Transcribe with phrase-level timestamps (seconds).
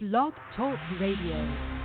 [0.00, 1.77] Blog Talk Radio.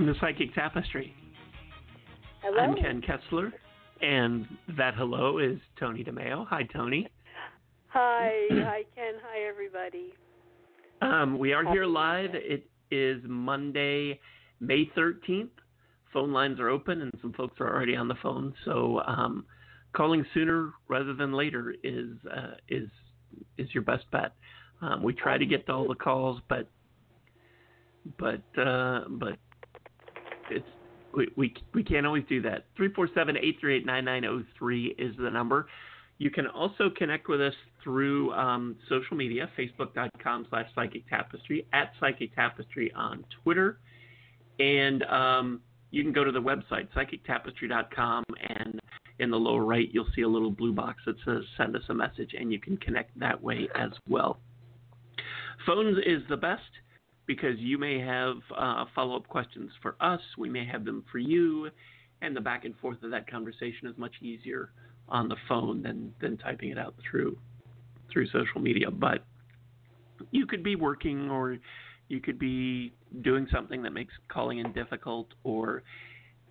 [0.00, 1.14] Welcome to Psychic Tapestry.
[2.40, 2.58] Hello.
[2.58, 3.52] I'm Ken Kessler,
[4.00, 4.46] and
[4.78, 6.46] that hello is Toni DeMaio.
[6.46, 7.06] Hi, Toni.
[7.88, 9.16] Hi, hi Ken.
[9.22, 10.14] Hi everybody.
[11.02, 12.30] Um, we are here live.
[12.32, 14.18] It is Monday,
[14.58, 15.50] May 13th.
[16.14, 18.54] Phone lines are open, and some folks are already on the phone.
[18.64, 19.44] So, um,
[19.92, 22.88] calling sooner rather than later is uh, is
[23.58, 24.32] is your best bet.
[24.80, 26.70] Um, we try to get to all the calls, but
[28.18, 29.36] but uh, but
[30.50, 30.66] it's
[31.14, 32.66] we, we we can't always do that.
[32.78, 35.66] 347-838-9903 is the number.
[36.18, 41.92] You can also connect with us through um, social media, facebook.com slash psychic tapestry, at
[41.98, 43.78] psychic tapestry on Twitter.
[44.58, 48.78] And um, you can go to the website, psychictapestry.com, and
[49.18, 51.94] in the lower right, you'll see a little blue box that says send us a
[51.94, 54.40] message, and you can connect that way as well.
[55.66, 56.60] Phones is the best
[57.30, 61.18] because you may have uh, follow up questions for us, we may have them for
[61.18, 61.70] you,
[62.22, 64.72] and the back and forth of that conversation is much easier
[65.08, 67.38] on the phone than, than typing it out through
[68.12, 68.90] through social media.
[68.90, 69.24] But
[70.32, 71.56] you could be working or
[72.08, 72.92] you could be
[73.22, 75.84] doing something that makes calling in difficult or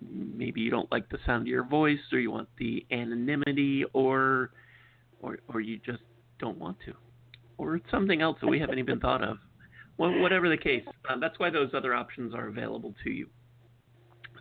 [0.00, 4.52] maybe you don't like the sound of your voice or you want the anonymity or
[5.20, 6.00] or or you just
[6.38, 6.94] don't want to
[7.58, 9.36] or it's something else that we haven't even thought of
[10.08, 13.28] whatever the case um, that's why those other options are available to you.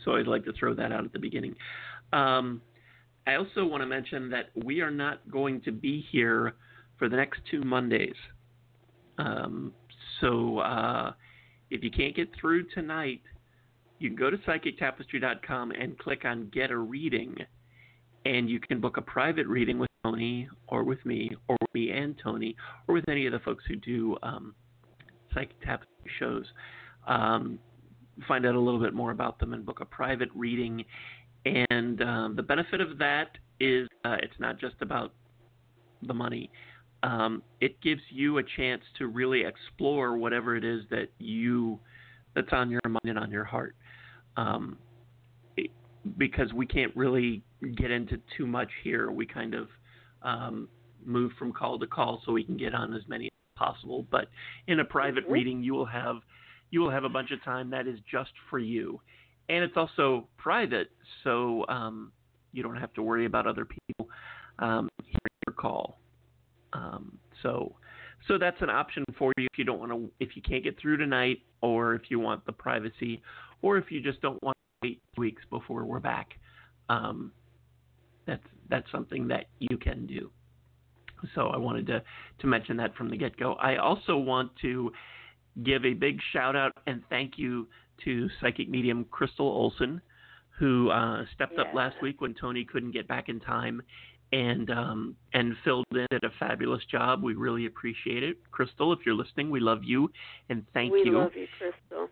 [0.05, 1.55] So i'd like to throw that out at the beginning.
[2.13, 2.61] Um,
[3.27, 6.53] i also want to mention that we are not going to be here
[6.97, 8.15] for the next two mondays.
[9.17, 9.73] Um,
[10.21, 11.13] so uh,
[11.69, 13.21] if you can't get through tonight
[13.99, 17.35] you can go to psychictapestry.com and click on Get a Reading,
[18.25, 21.91] and you can book a private reading with Toni or with me or with me
[21.91, 22.55] and Toni
[22.87, 24.55] or with any of the folks who do um,
[25.33, 26.45] Psychic Tapestry shows.
[27.07, 27.59] Um,
[28.27, 30.83] find out a little bit more about them and book a private reading.
[31.45, 35.13] And um, the benefit of that is uh, it's not just about
[36.03, 36.49] the money.
[37.03, 41.79] Um, it gives you a chance to really explore whatever it is that you
[42.35, 43.75] that's on your mind and on your heart.
[44.37, 44.77] Um,
[46.17, 47.43] because we can't really
[47.75, 49.67] get into too much here, we kind of
[50.21, 50.69] um,
[51.05, 53.29] move from call to call so we can get on as many
[53.59, 54.07] possible.
[54.09, 54.29] But
[54.67, 55.31] in a private Mhm.
[55.31, 56.21] reading, you will have
[56.71, 59.01] you will have a bunch of time that is just for you,
[59.49, 60.91] and it's also private,
[61.23, 62.11] so um,
[62.51, 64.09] you don't have to worry about other people
[64.59, 65.99] um, hearing your call.
[66.73, 67.75] Um, so
[68.27, 70.77] so that's an option for you if you don't want to if you can't get
[70.79, 73.21] through tonight or if you want the privacy
[73.61, 76.37] or if you just don't want to wait weeks before we're back
[76.89, 77.31] um,
[78.27, 80.29] that's that's something that you can do
[81.35, 82.01] so i wanted to
[82.39, 84.91] to mention that from the get-go i also want to
[85.63, 87.67] give a big shout out and thank you
[88.03, 90.01] to psychic medium crystal olson
[90.57, 93.81] who uh, stepped up last week when toni couldn't get back in time
[94.31, 97.23] and um, and filled in did a fabulous job.
[97.23, 98.93] We really appreciate it, Crystal.
[98.93, 100.11] If you're listening, we love you
[100.49, 101.17] and thank we you.
[101.17, 102.09] love you, Crystal.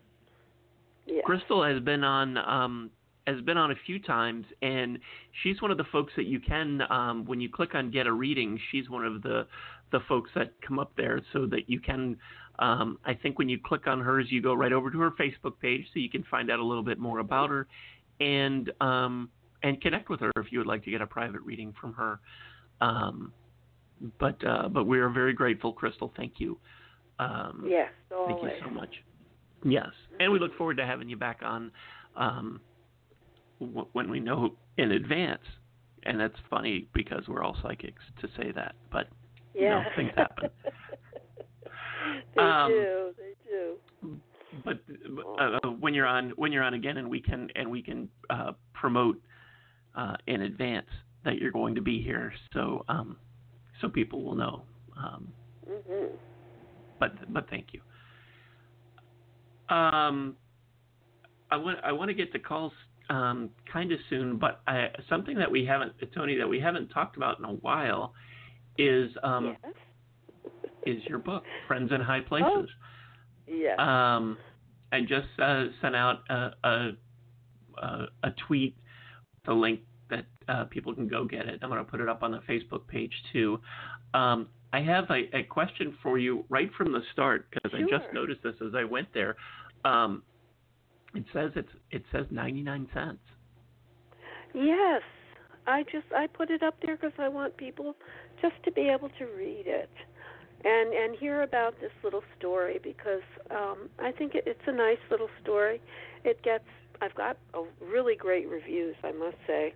[1.06, 1.22] Yeah.
[1.24, 2.90] Crystal has been on um,
[3.28, 4.98] has been on a few times, and
[5.42, 8.12] she's one of the folks that you can um, when you click on get a
[8.12, 8.58] reading.
[8.72, 9.46] She's one of the
[9.92, 12.16] the folks that come up there so that you can.
[12.58, 15.58] Um, I think when you click on hers, you go right over to her Facebook
[15.60, 17.68] page, so you can find out a little bit more about her,
[18.20, 19.30] and um,
[19.62, 22.20] and connect with her if you would like to get a private reading from her.
[22.80, 23.32] Um,
[24.18, 26.12] but uh, but we are very grateful, Crystal.
[26.16, 26.58] Thank you.
[27.18, 29.02] Um, Yes, Thank you so much.
[29.64, 29.90] Yes,
[30.20, 31.72] and we look forward to having you back on
[32.16, 32.60] um,
[33.58, 35.42] when we know in advance.
[36.04, 39.08] And that's funny because we're all psychics to say that, but
[39.54, 39.96] you know, Yeah.
[39.96, 40.50] things happen.
[42.36, 43.14] they Um, do.
[43.16, 43.76] They do.
[44.64, 44.78] But
[45.40, 48.08] uh, uh, when you're on when you're on again, and we can and we can
[48.30, 49.20] uh, promote
[49.94, 50.86] uh, in advance
[51.24, 53.16] that you're going to be here, so um,
[53.80, 54.62] so people will know.
[54.96, 55.32] Um,
[55.68, 56.08] Mhm.
[56.98, 57.80] but but thank you.
[59.74, 60.36] Um,
[61.50, 62.72] I want I want to get to calls
[63.10, 64.38] um, kind of soon.
[64.38, 68.14] But I, something that we haven't, Toni, that we haven't talked about in a while
[68.76, 69.74] is um, yes.
[70.86, 72.70] is your book, Friends in High Places.
[73.46, 73.78] Yes.
[73.78, 74.36] Um,
[74.92, 76.90] I just uh, sent out a, a,
[77.82, 78.76] a, a tweet,
[79.46, 81.60] the link that uh, people can go get it.
[81.62, 83.60] I'm going to put it up on the Facebook page too.
[84.14, 87.80] Um, I have a, a, question for you right from the start because sure.
[87.80, 89.36] I just noticed this as I went there.
[89.84, 90.22] Um,
[91.18, 93.18] it says it's it says 99 cents.
[94.54, 95.02] Yes,
[95.66, 97.96] I just I put it up there because I want people
[98.40, 99.90] just to be able to read it
[100.64, 105.02] and and hear about this little story because um, I think it, it's a nice
[105.10, 105.80] little story.
[106.24, 106.68] It gets
[107.02, 109.74] I've got a really great reviews, I must say,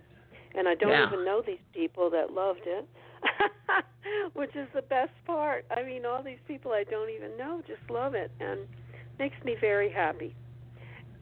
[0.55, 1.07] and I don't yeah.
[1.07, 2.87] even know these people that loved it,
[4.33, 5.65] which is the best part.
[5.75, 8.61] I mean, all these people I don't even know just love it and
[9.19, 10.33] makes me very happy.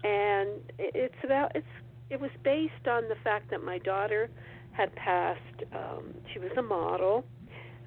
[0.04, 1.66] And it's about it's
[2.10, 4.30] it was based on the fact that my daughter
[4.72, 5.64] had passed.
[5.74, 7.26] Um, she was a model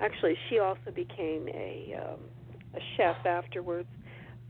[0.00, 2.20] Actually, she also became a um,
[2.74, 3.88] a chef afterwards.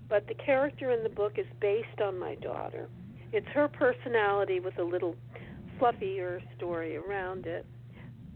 [0.08, 2.88] But the character in the book is based on my daughter.
[3.32, 5.16] It's her personality with a little
[5.78, 7.66] fluffier story around it.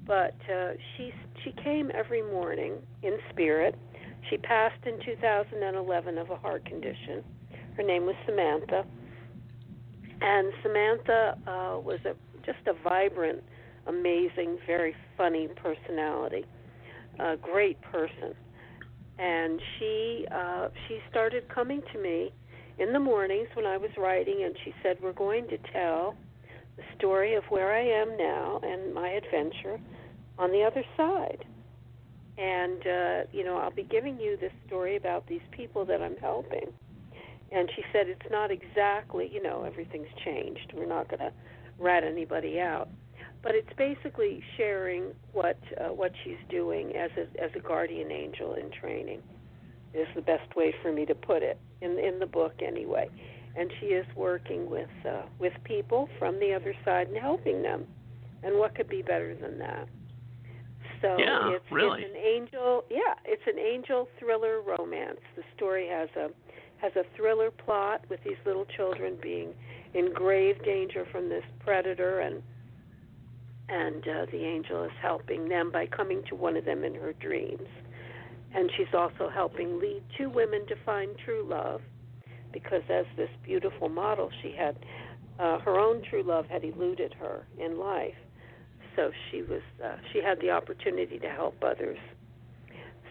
[0.06, 1.12] But uh, she
[1.44, 3.74] she came every morning in spirit.
[4.28, 7.24] She passed in 2011 of a heart condition.
[7.76, 8.84] Her name was Samantha,
[10.20, 13.42] and Samantha uh, was a just a vibrant,
[13.86, 16.44] amazing, very funny personality
[17.18, 18.34] a great person,
[19.18, 22.32] and she uh, she started coming to me
[22.78, 26.14] in the mornings when I was writing, and she said, "We're going to tell
[26.76, 29.80] the story of where I am now and my adventure
[30.38, 31.44] on the other side."
[32.38, 36.16] And uh, you know, I'll be giving you this story about these people that I'm
[36.16, 36.70] helping.
[37.50, 40.72] And she said, "It's not exactly, you know, everything's changed.
[40.74, 41.32] We're not going to
[41.78, 42.88] rat anybody out."
[43.42, 48.54] but it's basically sharing what uh, what she's doing as a as a guardian angel
[48.54, 49.22] in training
[49.94, 53.08] is the best way for me to put it in in the book anyway
[53.56, 57.86] and she is working with uh, with people from the other side and helping them
[58.42, 59.88] and what could be better than that
[61.00, 62.02] so yeah, it's, really.
[62.02, 66.28] it's an angel yeah it's an angel thriller romance the story has a
[66.80, 69.52] has a thriller plot with these little children being
[69.94, 72.42] in grave danger from this predator and
[73.70, 77.12] and uh, the angel is helping them by coming to one of them in her
[77.12, 77.68] dreams.
[78.54, 81.82] And she's also helping lead two women to find true love,
[82.50, 84.76] because as this beautiful model, she had
[85.38, 88.16] uh, her own true love had eluded her in life,
[88.96, 91.98] so she was uh, she had the opportunity to help others.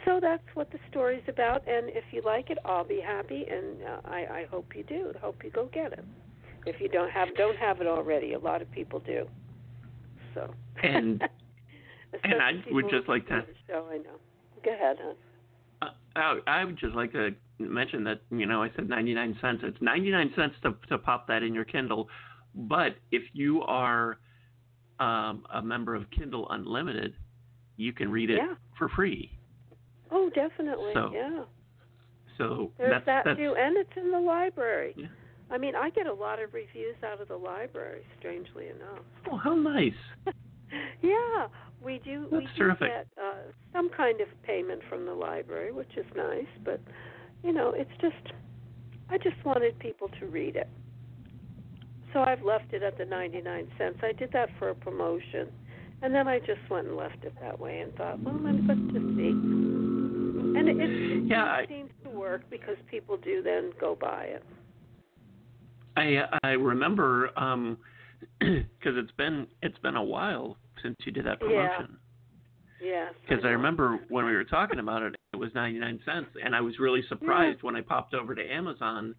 [0.07, 3.83] So that's what the story's about, and if you like it, I'll be happy, and
[3.83, 5.12] uh, I, I hope you do.
[5.13, 6.06] I hope you go get it.
[6.65, 9.27] If you don't have don't have it already, a lot of people do.
[10.33, 10.54] So.
[10.81, 11.21] And
[12.24, 13.45] and I would just like to.
[13.68, 14.15] Show, I know.
[14.63, 15.15] Go ahead, hon.
[15.81, 19.59] Uh, I, I would just like to mention that you know I said 99 cents.
[19.63, 22.07] It's 99 cents to to pop that in your Kindle,
[22.56, 24.19] but if you are
[25.01, 27.13] um, a member of Kindle Unlimited,
[27.75, 28.56] you can read it yeah.
[28.77, 29.37] for free.
[30.12, 30.92] Oh, definitely.
[30.94, 31.44] So, yeah.
[32.38, 34.94] So there's that's, that that's, too, and it's in the library.
[34.95, 35.07] Yeah.
[35.50, 39.04] I mean, I get a lot of reviews out of the library, strangely enough.
[39.31, 39.94] Oh, how nice!
[41.02, 41.47] yeah,
[41.81, 42.28] we do.
[42.30, 42.87] That's we do terrific.
[42.90, 46.47] get uh, some kind of payment from the library, which is nice.
[46.64, 46.81] But
[47.44, 48.33] you know, it's just
[49.09, 50.69] I just wanted people to read it,
[52.14, 53.99] so I've left it at the ninety-nine cents.
[54.04, 55.47] I did that for a promotion,
[56.02, 59.16] and then I just went and left it that way and thought, well, let's just
[59.16, 59.67] see.
[60.57, 64.26] And it, it, Yeah, it I- seems to work because people do then go buy
[64.26, 64.44] it.
[65.95, 67.78] I I remember um
[68.40, 71.68] because it's been it's been a while since you did that Yeah.
[71.78, 71.97] promotion.
[72.81, 73.14] Yes.
[73.28, 73.54] Because I know.
[73.54, 77.02] remember when we were talking about it, it was 99 cents, and I was really
[77.09, 79.16] surprised when I popped over to Amazon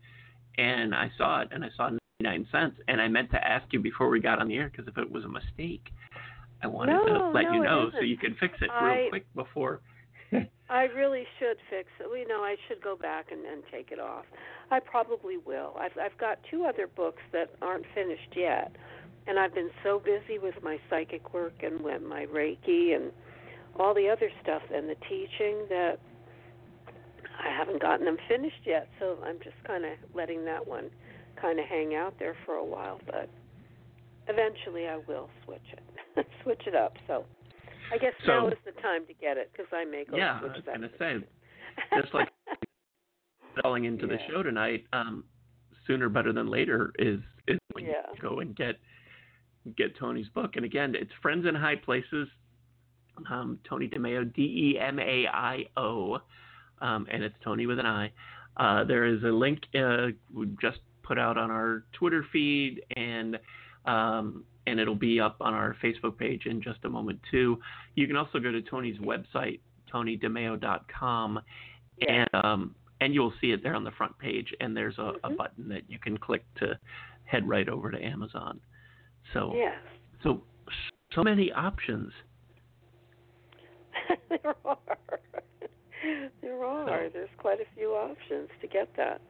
[0.57, 1.91] and I saw it, and I saw
[2.21, 4.87] 99 cents, and I meant to ask you before we got on the air because
[4.89, 5.91] if it was a mistake,
[6.63, 9.27] I wanted to let no, you know so you could fix it I- real quick
[9.35, 9.81] before.
[10.71, 12.07] I really should fix it.
[12.07, 14.25] You know, I should go back and, and take it off.
[14.71, 15.75] I probably will.
[15.79, 18.73] I've I've got two other books that aren't finished yet,
[19.27, 23.13] and I've been so busy with my psychic work and with my Reiki and
[23.79, 25.99] all the other stuff and the teaching that
[27.43, 28.89] I haven't gotten them finished yet.
[28.99, 30.91] So I'm just kind of letting that one
[31.41, 33.01] kind of hang out there for a while.
[33.07, 33.31] But
[34.29, 36.95] eventually, I will switch it, switch it up.
[37.07, 37.25] So
[37.93, 40.39] I guess So- now is the time to get it because I may go yeah,
[40.41, 40.75] I was that.
[40.75, 41.19] gonna say,
[42.01, 42.29] just like
[43.63, 45.25] falling into the show tonight, um,
[45.87, 48.03] sooner better than later is is when Yeah.
[48.15, 48.77] you go and get
[49.77, 50.57] get Toni's book.
[50.57, 52.29] And again, it's Friends in High Places.
[53.29, 56.21] Um, Toni DeMaio, D E M A I O,
[56.81, 58.13] um, and it's Toni with an I.
[58.57, 63.39] Uh, there is a link uh, we just put out on our Twitter feed, and
[63.87, 67.59] um, and it'll be up on our Facebook page in just a moment too.
[67.95, 69.61] You can also go to Toni's website,
[69.93, 71.41] tonidemaio.com,
[72.07, 74.53] and um, and you'll see it there on the front page.
[74.61, 75.33] And there's a, mm-hmm.
[75.33, 76.79] a button that you can click to
[77.25, 78.61] head right over to Amazon.
[79.33, 79.55] So
[80.23, 80.43] so
[81.15, 82.13] so many options.
[84.29, 84.79] there are.
[86.43, 87.07] there are.
[87.07, 89.21] So, There's quite a few options to get that.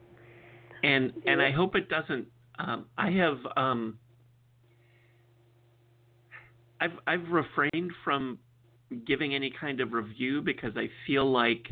[0.83, 1.33] And yeah.
[1.33, 2.27] and I hope it doesn't.
[2.59, 3.97] Um, I have um,
[6.81, 8.39] I've I've refrained from
[9.05, 11.67] giving any kind of review because I feel like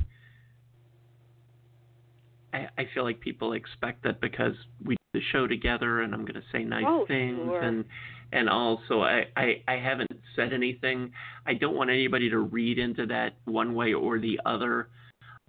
[2.54, 6.22] I, I feel like people expect that because we did the show together and I'm
[6.22, 7.62] going to say nice oh, things sure.
[7.62, 7.86] and
[8.32, 11.12] and also I, I I haven't said anything.
[11.46, 14.90] I don't want anybody to read into that one way or the other.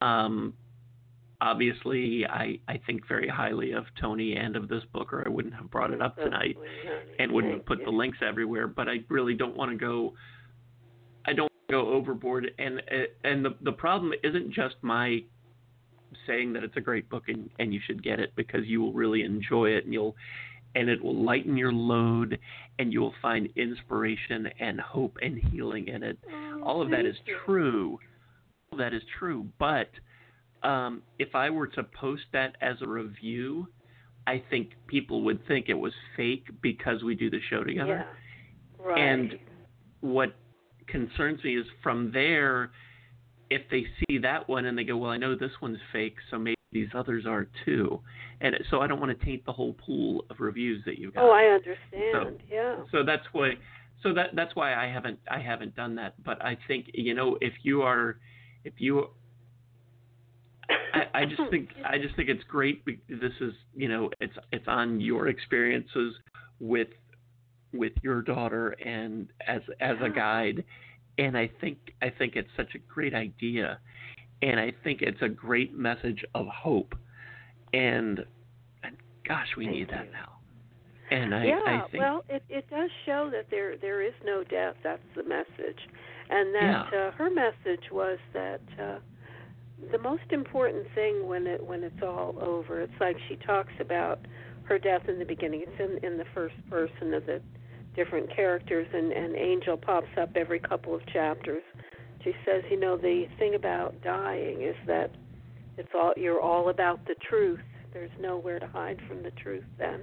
[0.01, 0.55] Um,
[1.41, 5.55] obviously, I I think very highly of Toni and of this book, or I wouldn't
[5.55, 6.57] have brought it up tonight
[7.19, 8.67] and wouldn't have put the links everywhere.
[8.67, 10.15] But I really don't want to go.
[11.27, 15.23] I don't go overboard, and uh, and the the problem isn't just my
[16.27, 18.93] saying that it's a great book and, and you should get it because you will
[18.93, 20.17] really enjoy it and you'll
[20.75, 22.39] and it will lighten your load
[22.79, 26.19] and you will find inspiration and hope and healing in it.
[26.31, 27.99] Oh, All of that is true.
[28.71, 29.47] All that is true.
[29.59, 29.89] But
[30.63, 33.69] um, if I were to post that as a review,
[34.27, 38.07] I think people would think it was fake because we do the show together.
[38.79, 38.87] Yeah.
[38.87, 38.99] Right.
[38.99, 39.39] And
[40.01, 40.35] what
[40.87, 42.71] concerns me is from there,
[43.51, 46.39] if they see that one and they go, well, I know this one's fake, so
[46.39, 48.01] maybe these others are too.
[48.41, 51.25] And so I don't want to taint the whole pool of reviews that you got.
[51.25, 51.79] Oh, I understand.
[52.13, 52.77] So, yeah.
[52.93, 53.53] So that's why.
[54.03, 56.23] So that that's why I haven't I haven't done that.
[56.23, 58.19] But I think you know if you are
[58.65, 59.09] if you
[60.71, 62.85] I, I just think I just think it's great.
[62.85, 66.15] This is you know it's it's on your experiences
[66.61, 66.89] with
[67.73, 70.65] with your daughter and as as a guide,
[71.19, 73.79] and I think I think it's such a great idea,
[74.43, 76.95] and I think it's a great message of hope,
[77.73, 78.25] and,
[78.83, 78.97] and
[79.27, 80.33] gosh, we Thank need that now.
[81.11, 84.45] And I, yeah, I think well, it it does show that there there is no
[84.45, 84.75] death.
[84.85, 85.81] That's the message,
[86.29, 86.99] and that Yeah.
[86.99, 88.99] uh, her message was that uh,
[89.91, 94.21] the most important thing when it when it's all over, it's like she talks about
[94.65, 95.65] her death in the beginning.
[95.67, 97.41] It's in in the first person of the
[97.97, 101.63] different characters, and and Angel pops up every couple of chapters.
[102.25, 105.13] She says, you know, the thing about dying is that
[105.77, 107.61] it's all you're all about the truth.
[107.93, 110.01] There's nowhere to hide from the truth then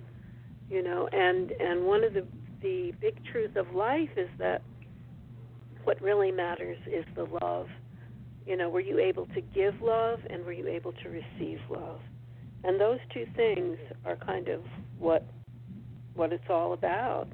[0.70, 2.26] you know and and one of the
[2.62, 4.62] the big truth of life is that
[5.84, 7.68] what really matters is the love
[8.46, 12.00] you know were you able to give love and were you able to receive love?
[12.64, 14.62] And those two things are kind of
[14.98, 15.26] what
[16.16, 17.28] what it's all about.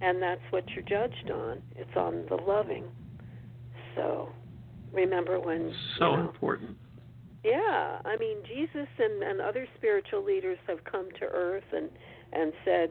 [0.00, 1.62] And that's what you're judged on.
[1.76, 2.84] It's on the loving.
[3.94, 4.28] So
[4.92, 6.76] remember when so you know, important.
[7.44, 11.88] yeah, I mean Jesus and, and other spiritual leaders have come to earth and
[12.32, 12.90] and said,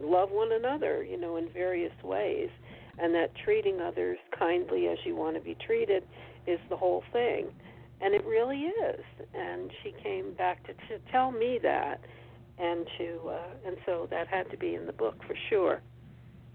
[0.00, 2.50] love one another, you know, in various ways,
[2.98, 6.04] and that treating others kindly as you want to be treated
[6.46, 7.46] is the whole thing,
[8.00, 9.04] and it really is.
[9.34, 12.00] And she came back to, to tell me that,
[12.58, 15.80] and to uh, and so that had to be in the book for sure,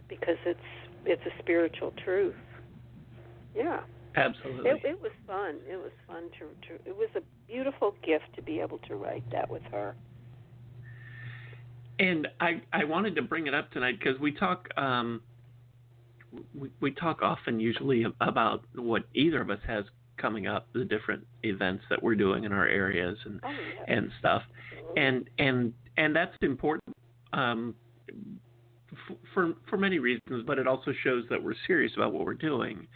[0.07, 0.59] because it's
[1.05, 2.35] it's a spiritual truth.
[3.55, 3.81] Yeah.
[4.15, 4.69] Absolutely.
[4.69, 5.55] It, it was fun.
[5.69, 6.89] It was fun to, to.
[6.89, 9.95] It was a beautiful gift to be able to write that with her.
[11.97, 15.21] And I, I wanted to bring it up tonight because we talk um,
[16.53, 19.85] we, we talk often usually about what either of us has
[20.17, 23.85] coming up, the different events that we're doing in our areas and Oh, yes.
[23.87, 24.43] and stuff,
[24.95, 26.95] and and and that's important
[27.33, 27.75] um,
[28.91, 32.33] f- for for many reasons, but it also shows that we're serious about what we're
[32.33, 32.87] doing,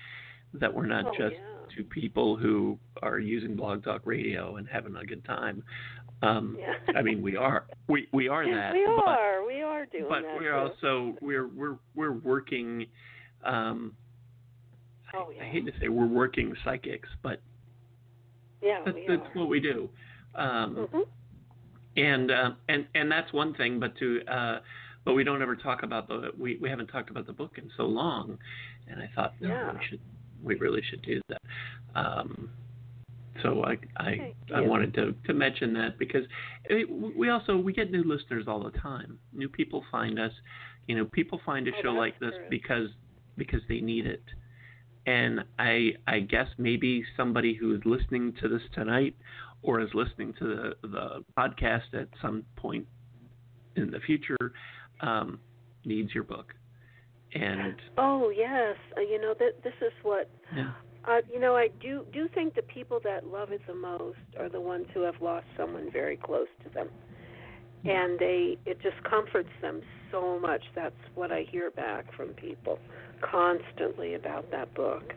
[0.53, 1.75] that we're not Oh, just yeah.
[1.75, 5.63] two people who are using Blog Talk Radio and having a good time.
[6.21, 6.73] Um, Yeah.
[6.95, 8.73] I mean, we are we we are that.
[8.73, 9.45] we but, are.
[9.45, 10.35] We are doing but that.
[10.39, 10.71] we're too.
[10.87, 12.85] also we're we're we're working.
[13.45, 13.95] Um,
[15.13, 15.51] Oh, I yeah.
[15.51, 17.39] hate to say we're working psychics, but
[18.61, 19.89] Yeah, that's, that's what we do.
[20.33, 21.07] Um, Mhm.
[21.95, 24.59] and uh, and and that's one thing, but to uh,
[25.05, 27.69] but we don't ever talk about the we we haven't talked about the book in
[27.77, 28.37] so long,
[28.87, 29.73] and I thought no, Yeah.
[29.73, 30.01] we should
[30.43, 31.41] we really should do that.
[31.95, 32.49] Um,
[33.41, 36.25] so I I, I wanted to to mention that because
[36.65, 39.19] it, we also we get new listeners all the time.
[39.31, 40.33] New people find us.
[40.87, 42.47] You know, people find a oh, show like this true.
[42.49, 42.89] because
[43.37, 44.23] because they need it.
[45.05, 49.15] And I I guess maybe somebody who is listening to this tonight
[49.61, 50.45] or is listening to
[50.81, 52.87] the the podcast at some point
[53.75, 54.53] in the future
[55.01, 55.39] um,
[55.83, 56.53] needs your book.
[57.33, 60.71] And oh yes, uh, you know that this is what yeah.
[61.07, 64.49] Uh, you know, I do do think the people that love it the most are
[64.49, 66.89] the ones who have lost someone very close to them,
[67.83, 70.63] and they it just comforts them so much.
[70.73, 72.79] That's what I hear back from people
[73.21, 75.13] constantly about that book.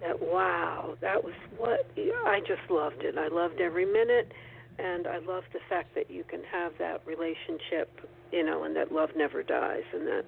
[0.00, 1.90] That wow, that was what
[2.26, 3.16] I just loved it.
[3.18, 4.30] I loved every minute,
[4.78, 8.92] and I love the fact that you can have that relationship, you know, and that
[8.92, 10.24] love never dies, and that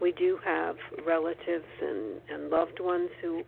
[0.00, 3.42] we do have relatives and and loved ones who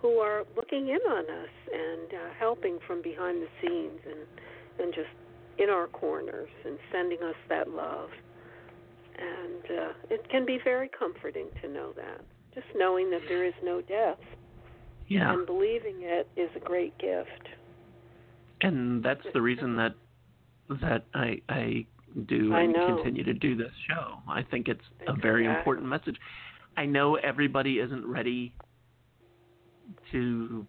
[0.00, 4.92] who are looking in on us and uh, helping from behind the scenes and and
[4.92, 5.10] just
[5.58, 8.10] in our corners and sending us that love.
[9.18, 12.22] And uh, it can be very comforting to know that.
[12.54, 14.18] Just knowing that there is no death.
[15.08, 15.32] Yeah.
[15.32, 17.48] And believing it is a great gift.
[18.60, 19.94] And that's the reason that
[20.80, 21.86] that I I
[22.26, 24.18] do I and continue to do this show.
[24.28, 26.16] I think it's a very important message.
[26.76, 28.54] I know everybody isn't ready
[30.12, 30.66] to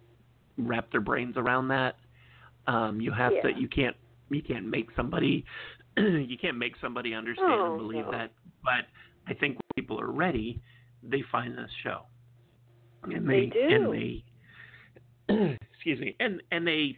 [0.57, 1.95] wrap their brains around that.
[2.67, 3.51] Um, you have to.
[3.57, 3.95] You can't.
[4.29, 5.45] You can't make somebody.
[5.97, 8.11] you can't make somebody understand Oh, and believe no.
[8.11, 8.31] that.
[8.63, 8.87] But
[9.27, 10.61] I think when people are ready,
[11.07, 12.03] they find this show.
[13.03, 13.59] And They do.
[13.59, 15.57] And they.
[15.73, 16.15] excuse me.
[16.19, 16.97] And and they.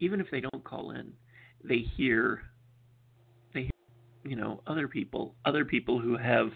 [0.00, 1.12] Even if they don't call in,
[1.64, 2.42] they hear.
[3.54, 3.70] They, hear,
[4.24, 6.50] you know, other people, other people who have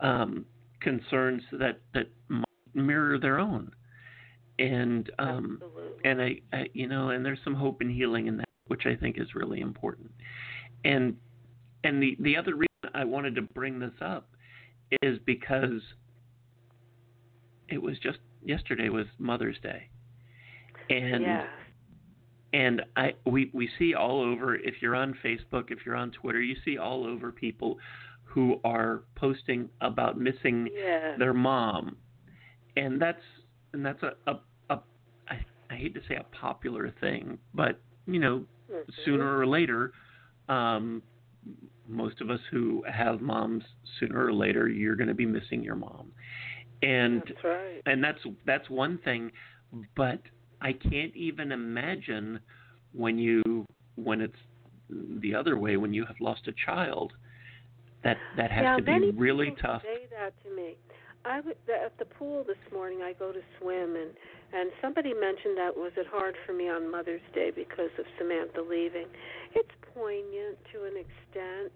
[0.00, 0.44] um,
[0.80, 2.44] concerns that that might
[2.74, 3.70] mirror their own,
[4.58, 5.62] and um,
[6.04, 8.96] and I, I, you know, and there's some hope and healing in that, which I
[8.96, 10.10] think is really important.
[10.84, 11.16] And
[11.84, 14.30] and the the other reason I wanted to bring this up
[15.02, 15.80] is because
[17.68, 19.88] it was just yesterday was Mother's Day,
[20.88, 21.46] and yeah.
[22.52, 26.40] and I we we see all over if you're on Facebook, if you're on Twitter,
[26.40, 27.78] you see all over people
[28.24, 31.16] who are posting about missing Yeah.
[31.16, 31.96] their mom,
[32.76, 33.22] and that's
[33.72, 34.80] and that's a, a, a
[35.28, 39.04] I, I hate to say a popular thing, but you know Mhm.
[39.04, 39.92] sooner or later,
[40.48, 41.02] um,
[41.90, 43.64] most of us who have moms,
[43.98, 46.12] sooner or later, you're going to be missing your mom,
[46.82, 47.82] and That's right.
[47.86, 49.30] and that's that's one thing,
[49.96, 50.20] but
[50.60, 52.40] I can't even imagine
[52.92, 54.34] when you when it's
[55.20, 57.12] the other way when you have lost a child.
[58.02, 59.82] That that has yeah, to be many really people tough.
[59.82, 60.76] Say that to me.
[61.24, 63.02] I was at the pool this morning.
[63.02, 64.10] I go to swim, and
[64.52, 68.62] and somebody mentioned that was it hard for me on Mother's Day because of Samantha
[68.62, 69.06] leaving.
[69.54, 71.72] It's poignant to an extent,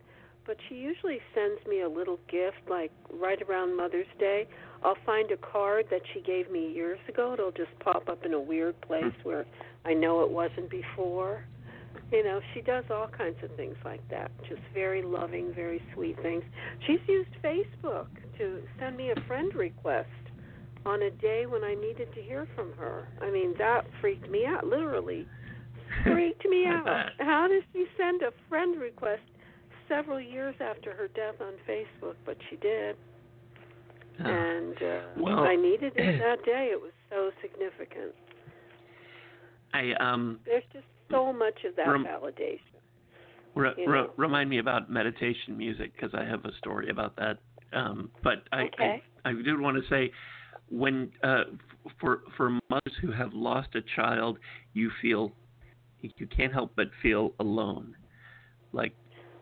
[0.46, 4.48] but she usually sends me a little gift, like right around Mother's Day.
[4.82, 7.32] I'll find a card that she gave me years ago.
[7.32, 9.28] It'll just pop up in a weird place hmm.
[9.28, 9.46] where
[9.84, 11.44] I know it wasn't before.
[12.12, 14.30] You know, she does all kinds of things like that.
[14.48, 16.42] Just very loving, very sweet things.
[16.86, 18.08] She's used Facebook
[18.38, 20.08] to send me a friend request
[20.86, 23.08] on a day when I needed to hear from her.
[23.22, 25.26] I mean, that freaked me out, literally.
[26.04, 27.10] Freaked me out.
[27.18, 29.22] How does she send a friend request
[29.88, 32.14] several years after her death on Facebook?
[32.26, 32.96] But she did.
[34.24, 36.68] Uh, and uh, well- I needed it that day.
[36.72, 38.12] It was so significant.
[39.72, 42.60] I um There's just so much of that Rem- validation.
[43.56, 47.38] re- re- remind me about meditation music because I have a story about that.
[47.72, 49.02] Um, but I, Okay.
[49.24, 50.12] I I did want to say
[50.78, 51.44] when uh,
[52.00, 54.38] for for mothers who have lost a child,
[54.72, 55.32] you feel
[56.00, 57.96] you can't help but feel alone,
[58.72, 58.92] like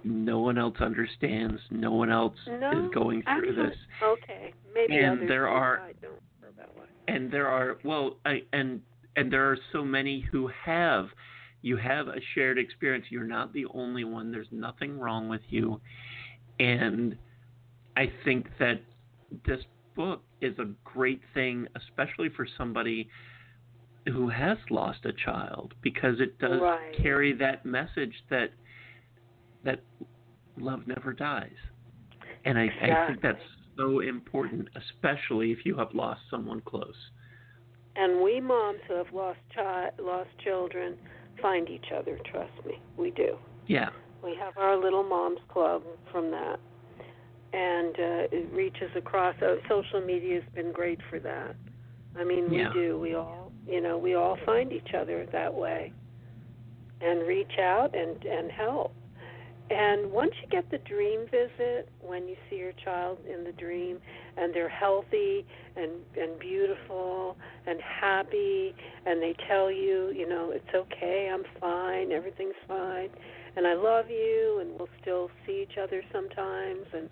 [0.05, 3.77] no one else understands, no one else No, is going through this.
[4.03, 6.85] Okay, maybe And there are- I don't feel that way.
[7.09, 8.81] and there are well I, and
[9.17, 11.07] and there are so many who have.
[11.65, 13.07] You have a shared experience.
[13.09, 14.33] You're not the only one.
[14.33, 15.81] There's nothing wrong with you.
[16.59, 17.17] And
[17.97, 18.81] i think that
[19.47, 19.61] this
[19.95, 23.09] book is a great thing especially for somebody
[24.07, 26.97] who has lost a child because it does Right.
[27.01, 28.51] carry that message that
[29.65, 29.81] that
[30.59, 31.57] love never dies
[32.45, 33.39] and I, I think that's
[33.77, 36.97] so important, especially if you have lost someone close.
[37.97, 40.97] And we moms who have lost chi- lost children
[41.41, 42.19] find each other.
[42.31, 43.37] Trust me, we do.
[43.67, 43.91] Yeah,
[44.25, 46.59] We have our little moms club from that,
[47.53, 49.35] and uh, it reaches across.
[49.43, 51.55] Uh, social media has been great for that.
[52.17, 52.73] I mean, we Yeah.
[52.73, 52.99] do.
[53.01, 55.93] We all You know, we all find each other that way
[57.01, 58.95] and reach out and and help.
[59.71, 63.99] And once you get the dream visit, when you see your child in the dream
[64.37, 67.37] and they're healthy and and beautiful
[67.67, 68.75] and happy
[69.07, 73.09] and they tell you, you know, it's okay, I'm fine, everything's fine,
[73.57, 77.09] and I love you and we'll still see each other sometimes and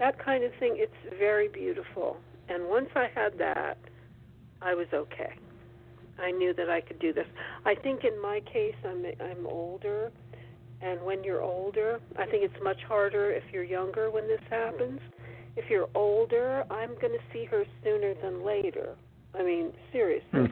[0.00, 2.16] that kind of thing, it's very beautiful.
[2.48, 3.78] And once I had that,
[4.60, 5.34] I was okay.
[6.18, 7.26] I knew that I could do this.
[7.64, 10.10] I think in my case I'm I'm older
[10.82, 15.00] and when you're older, I think it's much harder if you're younger when this happens.
[15.56, 18.96] If you're older, I'm going to see her sooner than later.
[19.38, 20.28] I mean, seriously.
[20.30, 20.46] Hmm.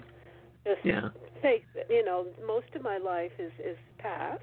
[0.65, 1.09] Just Yeah.
[1.41, 1.87] face it.
[1.89, 4.43] You know, most of my life is is past,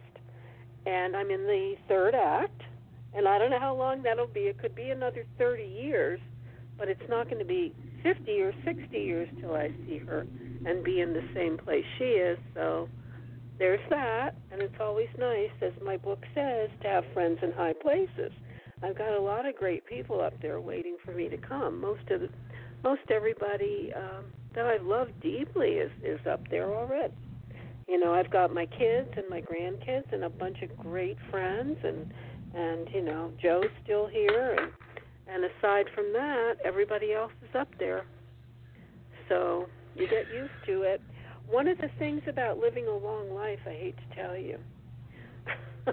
[0.85, 2.61] and I'm in the third act,
[3.15, 4.41] and I don't know how long that'll be.
[4.41, 6.19] It could be another 30 years,
[6.77, 7.73] but it's not going to be
[8.03, 10.27] 50 or 60 years till I see her
[10.65, 12.37] and be in the same place she is.
[12.53, 12.89] So
[13.57, 17.73] there's that, and it's always nice, as my book says, to have friends in high
[17.73, 18.31] places.
[18.83, 21.79] I've got a lot of great people up there waiting for me to come.
[21.79, 22.29] Most of the,
[22.83, 27.13] most everybody um, that I love deeply is is up there already.
[27.87, 31.77] You know, I've got my kids and my grandkids and a bunch of great friends,
[31.83, 32.11] and
[32.55, 34.71] and you know, Joe's still here, and
[35.27, 38.05] and aside from that, everybody else is up there.
[39.27, 41.01] So you get used to it.
[41.49, 44.57] One of the things about living a long life, I hate to tell you,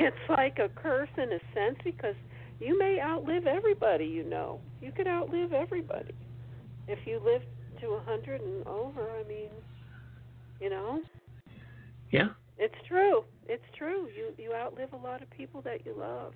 [0.00, 2.14] it's like a curse in a sense because
[2.60, 4.60] you may outlive everybody you know.
[4.80, 6.14] You could outlive everybody.
[6.86, 7.42] If you live
[7.80, 9.50] to a hundred and over, I mean,
[10.60, 11.00] you know,
[12.10, 12.28] Yeah.
[12.58, 13.24] It's true.
[13.48, 14.08] It's true.
[14.16, 16.32] You you outlive a lot of people that you love.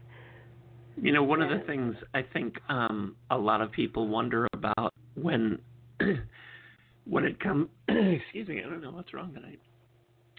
[0.97, 4.93] You know, one of the things I think um, a lot of people wonder about
[5.15, 5.59] when
[7.07, 9.61] when it comes, excuse me, I don't know what's wrong tonight.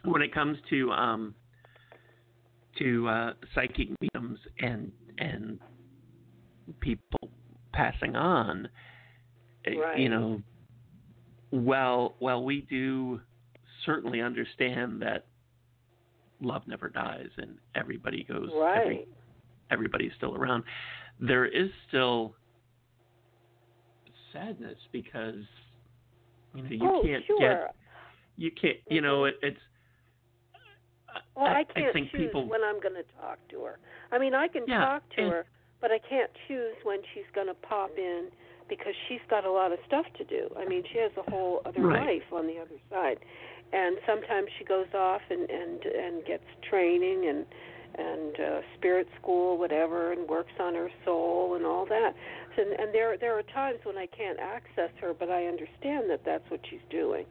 [0.05, 1.35] When it comes to um,
[2.79, 5.59] to uh, psychic mediums and and
[6.79, 7.29] people
[7.73, 8.69] passing on,
[9.65, 9.99] eh, Right.
[9.99, 10.41] you know,
[11.51, 13.21] well, well, we do
[13.85, 15.25] certainly understand that
[16.43, 19.07] love never dies and everybody goes every Right.
[19.71, 20.63] everybody's still around.
[21.19, 22.35] There is still
[24.31, 25.35] sadness because
[26.55, 27.39] you know you oh, can't sure.
[27.39, 27.75] get
[28.37, 29.45] you can't you know mm-hmm.
[29.45, 29.59] it, it's
[31.35, 33.79] Well, I, I can't think choose people when I'm going to talk to her.
[34.11, 35.45] I mean, I can Yeah, talk to and- her,
[35.81, 38.29] but I can't choose when she's going to pop in
[38.69, 40.49] because she's got a lot of stuff to do.
[40.57, 42.21] I mean, she has a whole other Right.
[42.21, 43.19] life on the other side,
[43.73, 47.45] and sometimes she goes off and and and gets training and
[47.95, 52.15] and uh, spirit school, whatever, and works on her soul and all that.
[52.55, 56.21] So, and there there are times when I can't access her, but I understand that
[56.25, 57.25] that's what she's doing.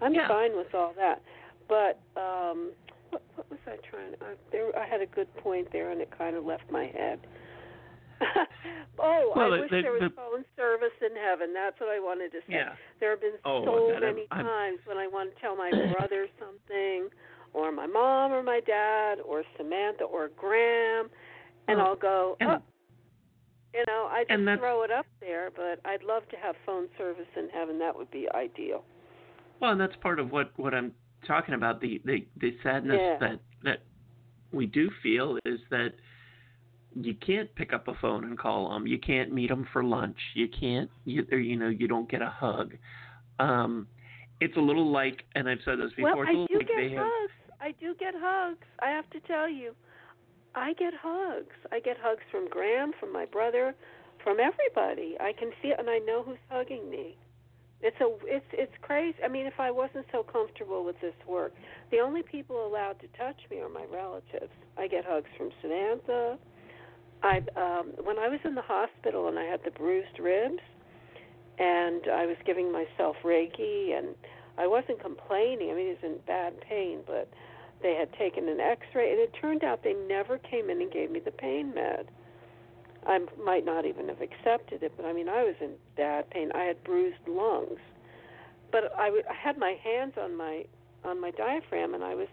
[0.00, 0.28] I'm Yeah.
[0.28, 1.22] fine with all that,
[1.68, 2.70] but um,
[3.10, 4.14] what, what was I trying?
[4.20, 7.20] I, there, I had a good point there, and it kind of left my head.
[8.98, 11.52] oh, Well, I wish the- there was the- phone service in heaven.
[11.52, 12.54] That's what I wanted to say.
[12.54, 15.56] yeah There have been Oh, so I'm- many I'm- times when I want to tell
[15.56, 17.08] my brother something,
[17.52, 21.10] or my mom, or my dad, or Samantha, or Graham,
[21.68, 22.62] and Well, I'll go, and- oh,
[23.72, 25.50] you know, I just throw it up there.
[25.50, 27.78] But I'd love to have phone service in heaven.
[27.78, 28.84] That would be ideal.
[29.60, 30.92] well and that's part of what what I'm
[31.26, 33.18] talking about the the, the sadness Yeah.
[33.18, 33.78] that that
[34.52, 35.94] we do feel is that
[36.94, 38.86] you can't pick up a phone and call them.
[38.86, 40.16] You can't meet them for lunch.
[40.34, 42.74] You can't, you, or, you know, you don't get a hug.
[43.38, 43.86] Um,
[44.40, 46.16] it's a little like, and I've said this before.
[46.16, 47.06] well, I do like get they have.
[47.06, 47.32] hugs.
[47.60, 48.66] I do get hugs.
[48.80, 49.74] I have to tell you,
[50.54, 51.54] I get hugs.
[51.72, 53.74] I get hugs from Graham, from my brother,
[54.22, 55.16] from everybody.
[55.20, 57.16] I can feel, and I know who's hugging me.
[57.80, 59.16] It's a, it's, it's crazy.
[59.24, 61.52] I mean, if I wasn't so comfortable with this work,
[61.90, 64.52] the only people allowed to touch me are my relatives.
[64.78, 66.38] I get hugs from Samantha.
[67.22, 70.62] I, um, when I was in the hospital and I had the bruised ribs,
[71.58, 74.08] and I was giving myself Reiki, and
[74.58, 75.70] I wasn't complaining.
[75.70, 77.28] I mean, it was in bad pain, but
[77.82, 81.10] they had taken an X-ray, and it turned out they never came in and gave
[81.10, 82.06] me the pain med.
[83.06, 86.50] I might not even have accepted it, but I mean, I was in bad pain.
[86.54, 87.78] I had bruised lungs,
[88.72, 90.64] but I, w- I had my hands on my
[91.04, 92.28] on my diaphragm, and I was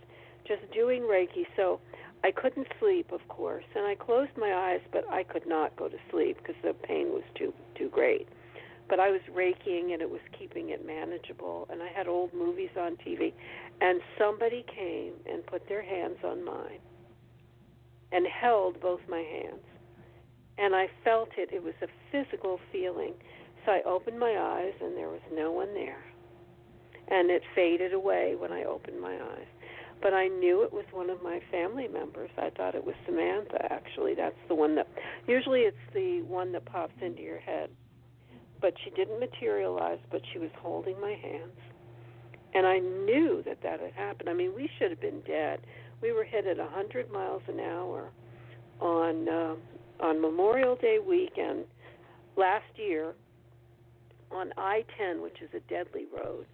[0.47, 1.45] just doing Reiki.
[1.57, 1.81] So
[2.23, 5.89] I couldn't sleep, of course, and I closed my eyes, but I could not go
[5.89, 8.27] to sleep because the pain was too too great.
[8.89, 11.67] But I was raking, and it was keeping it manageable.
[11.71, 13.33] And I had old movies on TV,
[13.81, 16.79] and somebody came and put their hands on mine
[18.11, 19.61] and held both my hands
[20.57, 21.49] and I felt it.
[21.53, 23.13] It was a physical feeling.
[23.65, 26.03] So I opened my eyes, and there was no one there.
[27.07, 29.47] and it faded away when I opened my eyes.
[30.01, 32.31] But I knew it was one of my family members.
[32.37, 33.71] I thought it was Samantha.
[33.71, 34.87] Actually, that's the one that.
[35.27, 37.69] Usually, it's the one that pops into your head.
[38.59, 39.99] But she didn't materialize.
[40.11, 41.57] But she was holding my hands,
[42.53, 44.29] and I knew that that had happened.
[44.29, 45.59] I mean, we should have been dead.
[46.01, 48.09] We were hit at 100 miles an hour
[48.79, 49.55] on uh,
[50.03, 51.65] on Memorial Day weekend
[52.35, 53.13] last year
[54.31, 56.45] on I-10, which is a deadly road,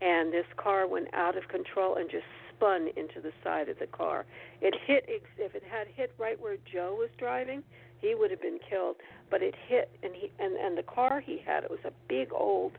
[0.00, 2.24] and this car went out of control and just
[2.58, 4.26] spun into the side of the car.
[4.60, 7.62] It hit if it had hit right where Joe was driving,
[8.00, 8.96] he would have been killed.
[9.30, 12.32] But it hit, and he and and the car he had it was a big
[12.32, 12.72] old,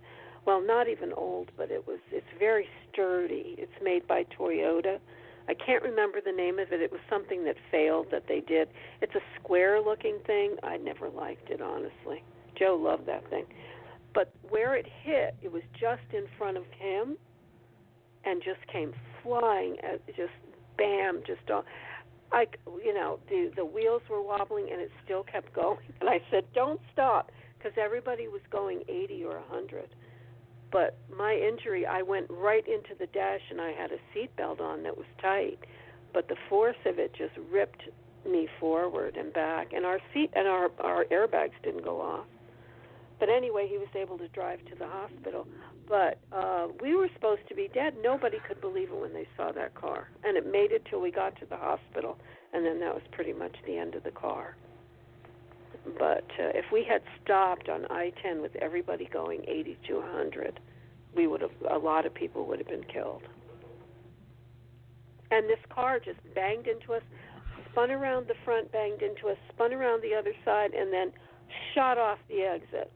[0.46, 3.56] well not even old, but it was it's very sturdy.
[3.58, 5.00] It's made by Toyota.
[5.48, 6.82] I can't remember the name of it.
[6.82, 8.70] It was something that failed that they did.
[9.02, 10.56] It's a square looking thing.
[10.62, 12.24] I never liked it honestly.
[12.58, 13.46] Joe loved that thing
[14.14, 17.18] but where it hit, it was just in front of him,
[18.26, 20.34] and just came flying, at, just
[20.78, 21.66] bam, just all.
[22.32, 22.46] I,
[22.84, 25.80] you know, the the wheels were wobbling, and it still kept going.
[26.02, 29.90] And I said, "Don't stop," because everybody was going 80 or 100.
[30.72, 34.84] But my injury, I went right into the dash, and I had a seatbelt on
[34.84, 35.60] that was tight.
[36.14, 37.82] But the force of it just ripped
[38.30, 42.26] me forward and back, and our seat and our our airbags didn't go off.
[43.20, 45.48] But anyway, he was able to drive to the hospital.
[45.90, 47.96] But uh, we were supposed to be dead.
[48.02, 51.12] Nobody could believe it when they saw that car, and it made it till we
[51.12, 52.18] got to the hospital,
[52.54, 54.56] and then that was pretty much the end of the car.
[55.98, 60.60] But uh, if we had stopped on I-10 with everybody going 80 to 100,
[61.16, 61.52] we would have.
[61.72, 63.24] A lot of people would have been killed.
[65.32, 67.04] And this car just banged into us,
[67.72, 71.12] spun around the front, banged into us, spun around the other side, and then
[71.74, 72.92] shot off the exit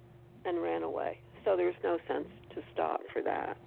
[0.45, 1.19] and ran away.
[1.45, 3.57] So there's no sense to stop for that.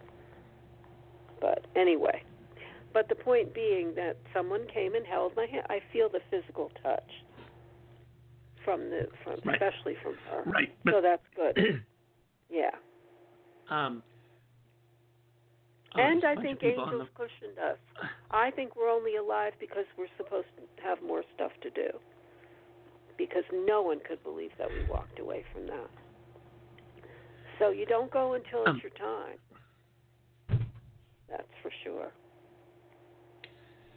[1.41, 2.23] But anyway,
[2.93, 5.67] but the point being that someone came and held my hand.
[5.69, 7.11] I feel the physical touch
[8.65, 9.61] from the from right.
[9.61, 10.43] especially from her.
[10.51, 10.75] Right.
[10.85, 11.83] so that's good.
[12.51, 12.71] yeah.
[13.71, 14.03] Um.
[15.95, 17.79] Oh, and I think angels cushioned us.
[18.31, 21.89] I think we're only alive because we're supposed to have more stuff to do.
[23.17, 25.91] Because no one could believe that we walked away from that.
[27.59, 29.39] So you don't go until it's Um, your time.
[31.29, 32.13] That's for sure.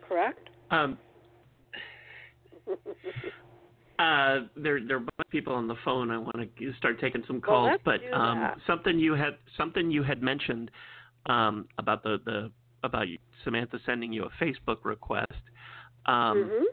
[0.08, 0.50] Correct?
[0.72, 0.98] Um.
[4.00, 6.10] Uh, there, there are a bunch of people on the phone.
[6.10, 9.92] I want to start taking some Well, calls, let's but um, something you had something
[9.92, 10.72] you had mentioned
[11.26, 12.50] um, about the, the
[12.84, 13.08] about
[13.44, 15.34] Samantha sending you a Facebook request.
[16.06, 16.64] Um, mhm.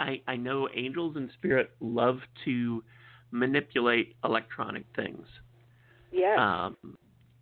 [0.00, 2.82] I, I know angels and spirit love to
[3.30, 5.26] manipulate electronic things.
[6.12, 6.38] Yes.
[6.38, 6.76] Um,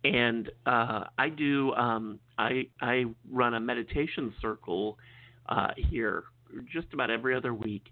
[0.03, 1.73] and uh, I do.
[1.73, 4.97] Um, I I run a meditation circle
[5.49, 6.25] uh, here
[6.71, 7.83] just about every other week,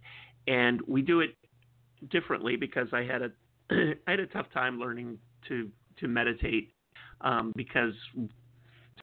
[0.48, 1.36] and we do it
[2.12, 3.32] differently because I had a
[4.08, 6.72] I had a tough time learning to to meditate
[7.22, 7.94] um, because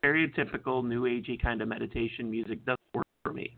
[0.03, 3.57] stereotypical new agey kind of meditation music doesn't work for me.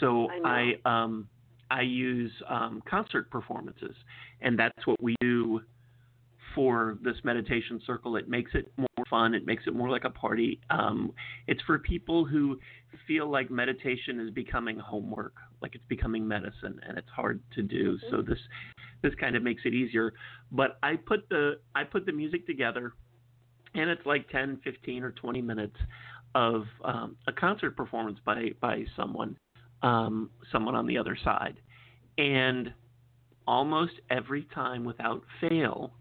[0.00, 0.74] So I.
[0.84, 1.28] I um,
[1.70, 3.96] I use um, concert performances,
[4.40, 5.62] and that's what we do
[6.56, 8.16] for this meditation circle.
[8.16, 9.34] It makes it more fun.
[9.34, 10.58] It makes it more like a party.
[10.70, 11.12] Um,
[11.46, 12.58] it's for people who
[13.06, 17.98] feel like meditation is becoming homework, like it's becoming medicine, and it's hard to do.
[18.10, 18.38] So this
[19.02, 20.14] this kind of makes it easier.
[20.50, 22.94] But I put the I put the music together,
[23.74, 25.76] and it's like 10, 15, or 20 minutes
[26.34, 29.36] of um, a concert performance by by someone
[29.82, 31.58] um, someone on the other side,
[32.16, 32.72] and
[33.46, 35.92] almost every time without fail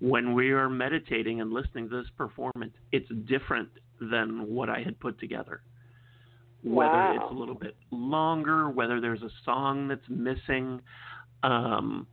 [0.00, 3.68] when we are meditating and listening to this performance, it's different
[4.00, 5.62] than what I had put together.
[6.62, 7.12] Whether Wow.
[7.14, 10.80] it's a little bit longer, whether there's a song that's missing.
[11.42, 12.06] Um,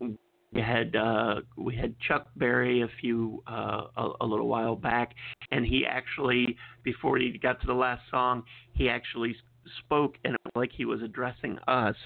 [0.00, 5.14] we had uh, we had Chuck Berry a few uh, a, a little while back,
[5.50, 9.36] and he actually before he got to the last song, he actually
[9.80, 11.96] spoke and it was like he was addressing us,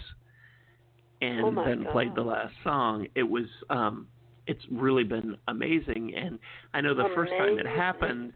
[1.20, 3.06] and Oh then played the last song.
[3.14, 4.08] It was um,
[4.46, 6.38] it's really been amazing, and
[6.74, 8.32] I know the first time it happened,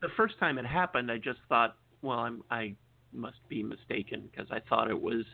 [0.00, 2.74] the first time it happened, I just thought, well, I'm I
[3.12, 5.24] must be mistaken because I thought it was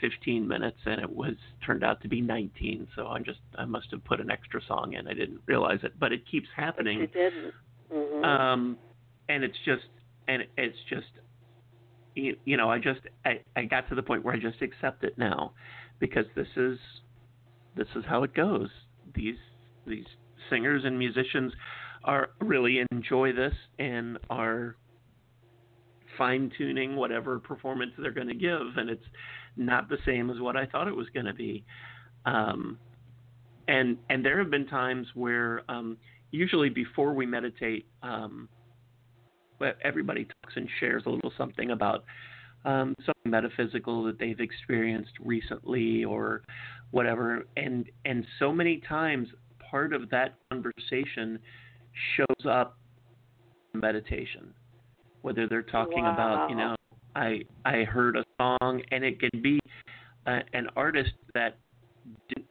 [0.00, 1.34] 15 minutes and it was
[1.64, 2.88] turned out to be 19.
[2.96, 5.06] So I just I must have put an extra song in.
[5.06, 7.00] I didn't realize it, but it keeps But happening.
[7.00, 7.54] you didn't.
[7.92, 8.24] Mhm.
[8.24, 8.78] Um,
[9.28, 9.84] and it's just
[10.28, 11.06] and it's just
[12.14, 15.04] you, you know I just I, I got to the point where I just accept
[15.04, 15.52] it now
[15.98, 16.78] because this is
[17.76, 18.70] this is how it goes.
[19.14, 19.36] These
[19.86, 20.06] these
[20.50, 21.52] singers and musicians
[22.04, 24.76] are really enjoy this and are
[26.18, 29.04] fine tuning whatever performance they're going to give, and it's
[29.56, 31.64] not the same as what I thought it was going to be.
[32.26, 32.78] Um,
[33.68, 35.96] and and there have been times where um,
[36.30, 38.48] usually before we meditate, um,
[39.84, 42.04] everybody talks and shares a little something about
[42.64, 46.42] um, something metaphysical that they've experienced recently or
[46.90, 47.44] whatever.
[47.56, 49.28] And and so many times,
[49.70, 51.38] part of that conversation
[52.16, 52.78] shows up
[53.74, 54.52] in meditation,
[55.22, 56.14] whether they're talking wow.
[56.14, 56.76] about you know
[57.16, 59.58] I I heard a song and it can be
[60.26, 61.58] uh, an artist that
[62.28, 62.46] didn't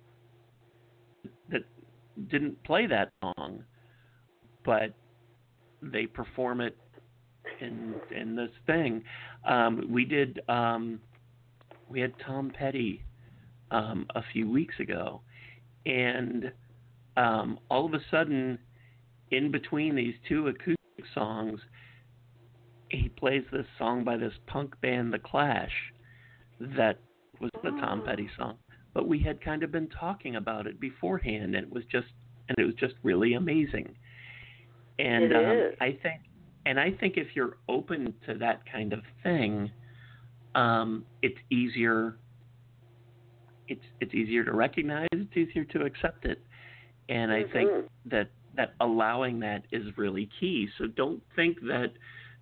[1.49, 1.61] that
[2.29, 3.63] didn't play that song,
[4.65, 4.93] but
[5.81, 6.77] they perform it
[7.61, 9.03] in in this thing.
[9.47, 10.99] Um, we did um,
[11.89, 13.03] we had Tom Petty
[13.69, 15.21] um, a few weeks ago,
[15.85, 16.51] and
[17.17, 18.57] um, all of a sudden,
[19.31, 21.59] in between these two acoustic songs,
[22.89, 25.71] he plays this song by this punk band, The Clash,
[26.59, 26.99] that
[27.39, 28.57] was the Tom Petty song.
[28.93, 32.07] But we had kind of been talking about it beforehand, and it was just
[32.49, 33.95] and it was just really amazing.
[34.99, 36.21] And um, I think
[36.65, 39.71] and I think if you're open to that kind of thing,
[40.55, 42.17] um, it's easier.
[43.67, 45.07] It's it's easier to recognize.
[45.11, 46.41] It's easier to accept it,
[47.09, 47.51] and I mm-hmm.
[47.51, 47.71] think
[48.05, 50.67] that that allowing that is really key.
[50.77, 51.93] So don't think that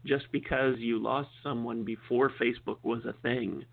[0.06, 3.64] just because you lost someone before Facebook was a thing,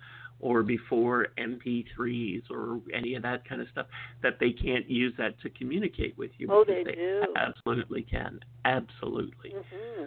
[0.40, 3.86] or before MP3s or any of that kind of stuff,
[4.22, 6.48] that they can't use that to communicate with you.
[6.50, 7.22] Oh, they, they do.
[7.36, 8.40] Absolutely can.
[8.64, 9.54] Absolutely.
[9.54, 10.04] Mm-hmm.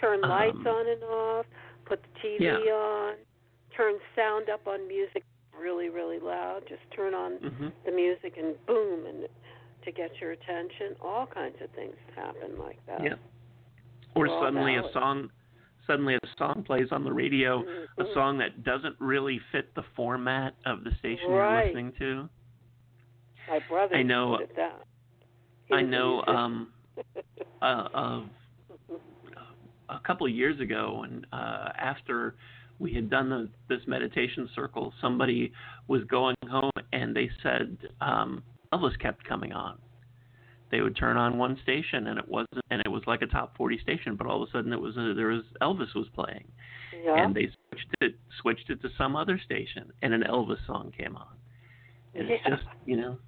[0.00, 1.46] Turn lights Um, on and off.
[1.84, 2.72] Put the TV yeah.
[2.72, 3.14] on.
[3.76, 5.24] Turn sound up on music
[5.58, 6.62] really, really loud.
[6.68, 9.28] Just turn on hmm the music and boom, and
[9.84, 10.96] to get your attention.
[11.00, 13.02] All kinds of things happen like that.
[13.02, 13.14] Yeah.
[14.14, 15.30] Or suddenly a song
[15.86, 17.60] suddenly a song plays on the radio,
[17.98, 18.12] a Mhm.
[18.14, 21.58] song that doesn't really fit the format of the station Right.
[21.58, 22.28] you're listening to.
[23.48, 24.84] My brother I know- did that.
[25.66, 26.72] He I a know um
[27.62, 28.22] uh, uh
[29.88, 32.34] a couple of years ago and uh after
[32.78, 35.50] we had done the, this meditation circle, somebody
[35.88, 39.78] was going home and they said um Elvis kept coming on.
[40.70, 43.56] They would turn on one station and it wasn't and it was like a top
[43.56, 46.46] 40 station, but all of a sudden it was a, there was Elvis was playing.
[47.04, 47.22] yeah.
[47.22, 51.16] and they switched it switched it to some other station and an Elvis song came
[51.16, 51.34] on.
[52.14, 53.18] And it's just you know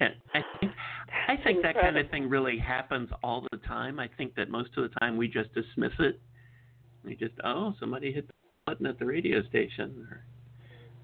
[0.00, 0.72] and I think
[1.28, 3.98] I think that kind of thing really happens all the time.
[3.98, 6.20] I think that most of the time we just dismiss it.
[7.04, 8.34] We just oh somebody hit the
[8.66, 10.24] button at the radio station or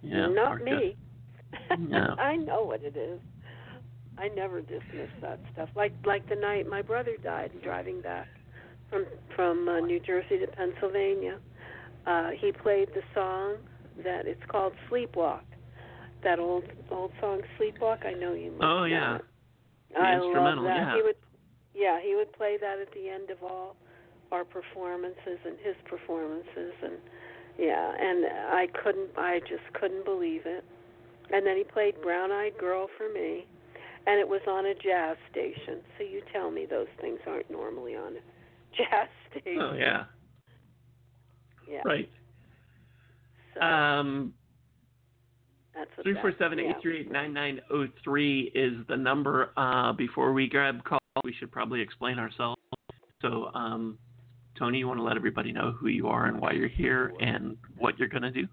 [0.02, 0.96] you know, Not me.
[1.78, 2.14] No.
[2.18, 3.20] I know what it is.
[4.18, 5.68] I never dismiss that stuff.
[5.74, 8.28] Like like the night my brother died driving back
[8.90, 11.38] from from uh, New Jersey to Pennsylvania.
[12.06, 13.56] Uh he played the song
[14.04, 15.42] that it's called Sleepwalk.
[16.24, 18.06] That old old song Sleepwalk.
[18.06, 19.18] I know you must Oh yeah.
[19.94, 20.76] The I instrumental, love that.
[20.76, 20.96] yeah.
[20.96, 21.16] He would
[21.74, 23.76] yeah, he would play that at the end of all
[24.30, 26.94] our performances and his performances and
[27.58, 30.64] yeah, and I couldn't I just couldn't believe it.
[31.32, 33.46] And then he played Brown Eyed Girl for me
[34.06, 35.80] and it was on a jazz station.
[35.98, 38.20] So you tell me those things aren't normally on a
[38.76, 39.60] jazz station.
[39.60, 40.04] Oh yeah.
[41.70, 41.82] Yeah.
[41.84, 42.08] Right.
[43.54, 44.34] So Um
[46.02, 49.52] Three four seven eight three eight nine nine zero three is the number.
[49.56, 52.60] Uh, before we grab call, we should probably explain ourselves.
[53.22, 53.98] So, um,
[54.58, 57.56] Toni, you want to let everybody know who you are and why you're here and
[57.78, 58.46] what you're going to do?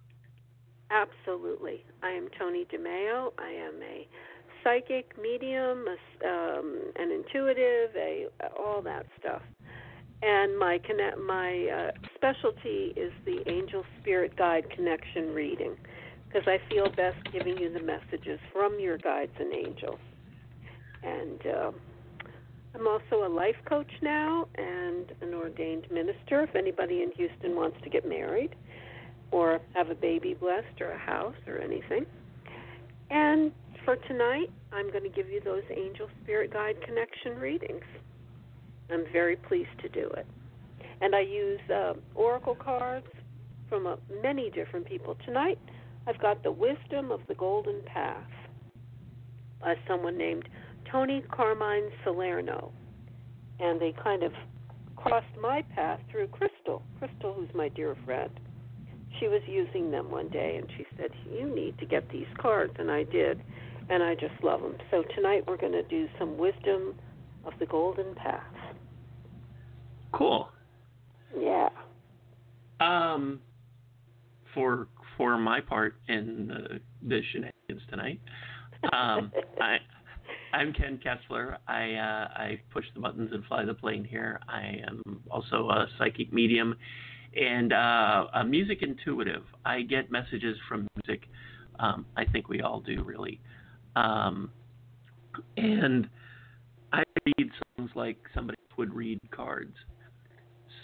[0.92, 1.84] Absolutely.
[2.02, 3.32] I am Toni DeMaio.
[3.38, 4.08] I am a
[4.64, 8.28] psychic, medium, a um, an intuitive, a
[8.58, 9.42] all that stuff.
[10.22, 15.78] And my connect, my uh, specialty is the angel spirit guide connection reading,
[16.30, 20.00] because I feel best giving you the messages from your guides and angels.
[21.04, 21.72] And uh,
[22.76, 26.44] I'm also a life coach now and an ordained minister.
[26.44, 28.56] If anybody in Houston wants to get married
[29.32, 32.06] or have a baby blessed or a house or anything.
[33.10, 33.52] And
[33.86, 37.84] for tonight, I'm going to give you those angel spirit guide connection readings.
[38.92, 40.28] I'm very pleased to do it.
[41.02, 43.08] And I use uh, oracle cards
[43.68, 45.16] from uh, many different people.
[45.26, 45.60] Tonight,
[46.08, 48.24] I've got the wisdom of the golden path
[49.62, 50.48] by someone named
[50.92, 52.72] Toni Carmine Salerno.
[53.60, 54.32] And they kind of
[54.96, 56.82] crossed my path through Crystal.
[56.98, 58.32] Crystal, who's my dear friend
[59.20, 62.72] she was using them one day and she said you need to get these cards
[62.78, 63.42] and i did
[63.90, 66.94] and i just love them so tonight we're going to do some wisdom
[67.44, 68.44] of the golden path
[70.12, 70.50] Cool.
[71.38, 71.70] Yeah.
[72.80, 73.40] Um,
[74.54, 74.88] for
[75.20, 78.22] for my part in the, the shenanigans tonight,
[78.94, 79.78] um, I
[80.54, 81.58] I'm Ken Kessler.
[81.68, 84.40] I uh, I push the buttons and fly the plane here.
[84.48, 86.76] I am also a psychic medium
[87.36, 89.44] and uh, a music intuitive.
[89.66, 91.28] I get messages from music.
[91.80, 93.42] Um, I think we all do, really.
[93.96, 94.50] Um,
[95.58, 96.10] and
[96.94, 99.76] I read songs like somebody would read cards.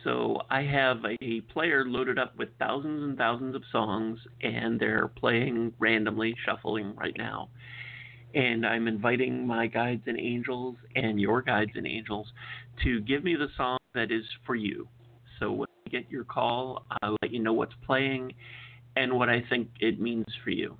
[0.05, 5.07] So I have a player loaded up with thousands and thousands of songs, and they're
[5.07, 7.49] playing randomly, shuffling right now.
[8.35, 12.27] And I'm inviting my guides and angels and your guides and angels
[12.83, 14.87] to give me the song that is for you.
[15.39, 18.31] So when I get your call, I'll let you know what's playing
[18.95, 20.77] and what I think it means for you.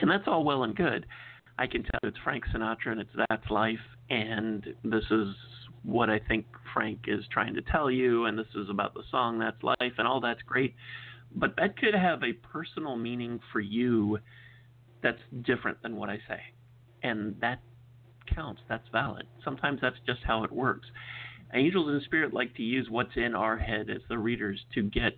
[0.00, 1.06] And that's all well and good.
[1.58, 3.78] I can tell it's Frank Sinatra and it's That's Life,
[4.10, 5.28] and this is
[5.84, 9.38] what I think Frank is trying to tell you, and this is about the song
[9.38, 10.74] That's Life, and all that's great.
[11.34, 14.18] But that could have a personal meaning for you
[15.02, 16.40] that's different than what I say.
[17.02, 17.60] And that
[18.32, 18.62] counts.
[18.68, 19.26] That's valid.
[19.44, 20.86] Sometimes that's just how it works.
[21.54, 25.14] Angels and spirit like to use what's in our head as the readers to get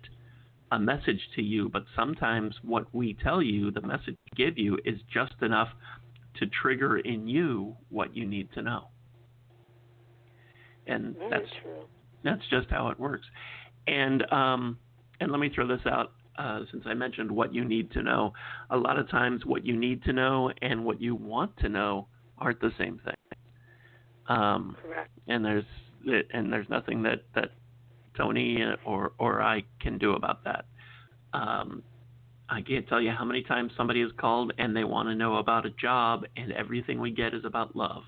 [0.71, 4.77] a message to you, but sometimes what we tell you, the message we give you,
[4.83, 5.69] is just enough
[6.39, 8.87] to trigger in you what you need to know.
[10.87, 11.83] And Very that's true.
[12.23, 13.25] that's just how it works.
[13.87, 14.77] And um,
[15.19, 18.33] and let me throw this out uh, since I mentioned what you need to know.
[18.69, 22.07] A lot of times, what you need to know and what you want to know
[22.37, 23.39] aren't the same thing.
[24.27, 25.11] Um, Correct.
[25.27, 25.65] and there's
[26.33, 27.51] and there's nothing that that
[28.17, 30.65] Toni or or I can do about that.
[31.33, 31.83] Um,
[32.49, 35.37] I can't tell you how many times somebody has called and they want to know
[35.37, 38.03] about a job, and everything we get is about love,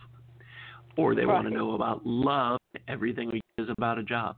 [0.95, 2.56] or they want to know about love,
[2.87, 4.35] everything we is about a job.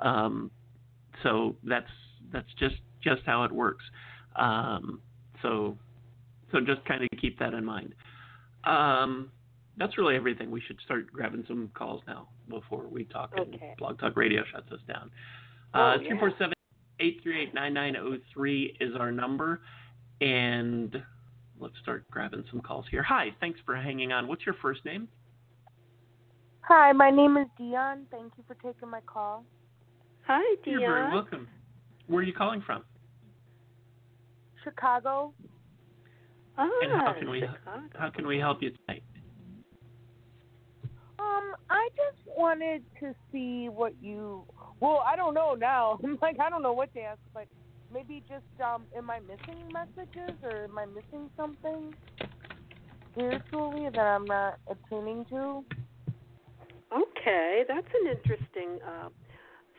[0.00, 0.50] Um,
[1.22, 1.90] so that's
[2.32, 3.84] that's just just how it works.
[4.36, 5.00] Um,
[5.42, 5.76] so
[6.50, 7.94] so just kind of keep that in mind.
[8.64, 9.30] Um,
[9.76, 10.50] that's really everything.
[10.50, 14.70] We should start grabbing some calls now before we talk and Blog Talk Radio shuts
[14.72, 15.10] us down.
[15.74, 16.08] Oh, Uh, yeah.
[16.08, 16.52] Three four seven
[17.00, 19.60] eight three eight nine nine zero three is our number,
[20.20, 21.02] and
[21.58, 23.02] let's start grabbing some calls here.
[23.02, 24.28] Hi, thanks for hanging on.
[24.28, 25.08] What's your first name?
[26.62, 28.06] Hi, my name is Dion.
[28.10, 29.44] Thank you for taking my call.
[30.26, 30.80] Hi, Dion.
[30.80, 31.48] You're very welcome.
[32.06, 32.84] Where are you calling from?
[34.62, 35.32] Chicago.
[36.56, 37.82] Ah, And how can we Chicago.
[37.98, 39.02] how can we help you tonight?
[41.18, 44.44] Um, I just wanted to see what you.
[44.80, 45.98] Well, I don't know now.
[46.04, 47.46] I'm like, I don't know what to ask, but
[47.92, 51.92] maybe just um, am I missing messages or am I missing something
[53.12, 55.64] spiritually that I'm not attuning to?
[56.92, 59.08] Okay, that's an interesting uh,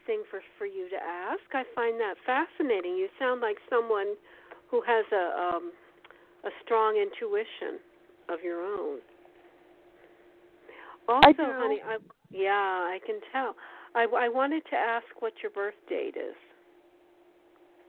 [0.07, 1.43] thing for for you to ask.
[1.53, 2.95] I find that fascinating.
[2.97, 4.15] You sound like someone
[4.69, 5.71] who has a um,
[6.43, 7.79] a strong intuition
[8.29, 8.99] of your own.
[11.07, 11.43] Also, do.
[11.43, 11.97] honey, I,
[12.31, 13.55] yeah, I can tell.
[13.95, 16.35] I, I wanted to ask what your birth date is.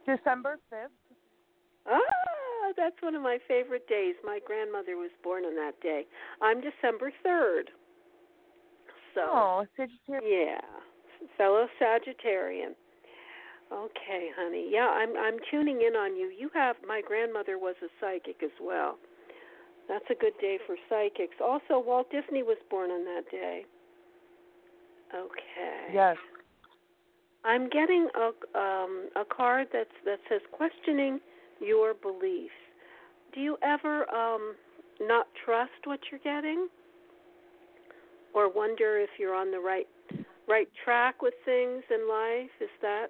[0.04, 0.90] December fifth.
[1.86, 4.14] Ah, that's one of my favorite days.
[4.24, 6.06] My grandmother was born on that day.
[6.40, 7.68] I'm December 3rd.
[9.14, 10.24] So, Oh, Sagittarius.
[10.26, 10.60] yeah,
[11.36, 12.74] fellow Sagittarian.
[13.72, 14.68] Okay, honey.
[14.70, 16.30] Yeah, I'm I'm tuning in on you.
[16.36, 18.98] You have my grandmother was a psychic as well.
[19.88, 21.36] That's a good day for psychics.
[21.42, 23.64] Also, Walt Disney was born on that day.
[25.14, 25.92] Okay.
[25.92, 26.16] Yes.
[27.44, 31.20] I'm getting a um, a card that's that says questioning
[31.60, 32.52] your beliefs.
[33.34, 34.54] Do you ever um,
[35.00, 36.68] not trust what you're getting,
[38.34, 39.86] or wonder if you're on the right
[40.46, 42.50] right track with things in life?
[42.60, 43.06] Is that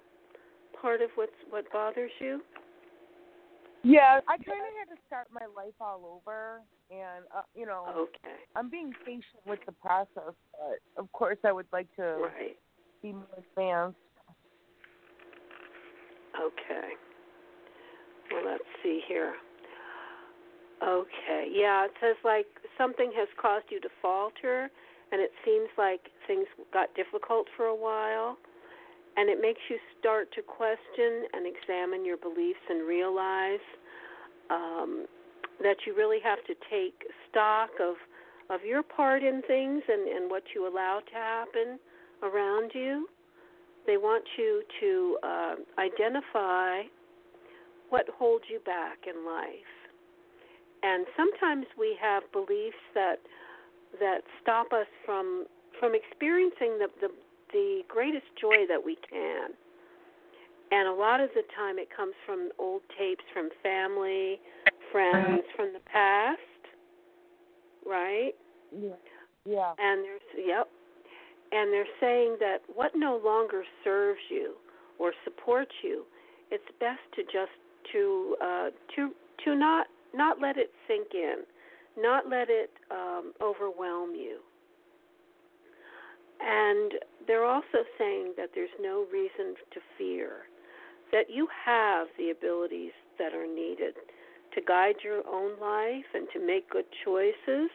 [0.79, 2.41] part of what's what bothers you?
[3.83, 7.85] Yeah, I kind of had to start my life all over, and uh, you know,
[7.95, 12.57] Okay, I'm being patient with the process, but of course, I would like to right.
[13.03, 13.97] be more advanced.
[16.35, 16.89] Okay.
[18.31, 19.33] Well, let's see here.
[20.83, 21.47] Okay.
[21.51, 22.47] Yeah, it says like
[22.77, 24.69] something has caused you to falter,
[25.11, 28.37] and it seems like things got difficult for a while,
[29.17, 33.63] and it makes you start to question and examine your beliefs and realize
[34.49, 35.05] um,
[35.61, 36.95] that you really have to take
[37.29, 37.95] stock of
[38.49, 41.79] of your part in things and, and what you allow to happen
[42.21, 43.07] around you.
[43.87, 46.83] They want you to uh, identify
[47.89, 49.73] what holds you back in life.
[50.83, 53.17] And sometimes we have beliefs that
[53.99, 55.45] that stop us from
[55.79, 57.09] from experiencing the the,
[57.51, 59.51] the greatest joy that we can.
[60.71, 64.39] And a lot of the time it comes from old tapes from family,
[64.91, 66.39] friends from the past,
[67.85, 68.31] right?
[68.75, 68.89] Yeah.
[69.45, 69.73] Yeah.
[69.77, 70.67] And there's yep.
[71.51, 74.55] And they're saying that what no longer serves you
[74.97, 76.03] or supports you,
[76.51, 77.53] it's best to just
[77.93, 79.11] to uh to
[79.43, 81.43] to not not let it sink in,
[81.97, 84.39] not let it um overwhelm you.
[86.39, 86.91] And
[87.27, 90.47] they're also saying that there's no reason to fear,
[91.11, 93.95] that you have the abilities that are needed
[94.53, 97.69] to guide your own life and to make good choices.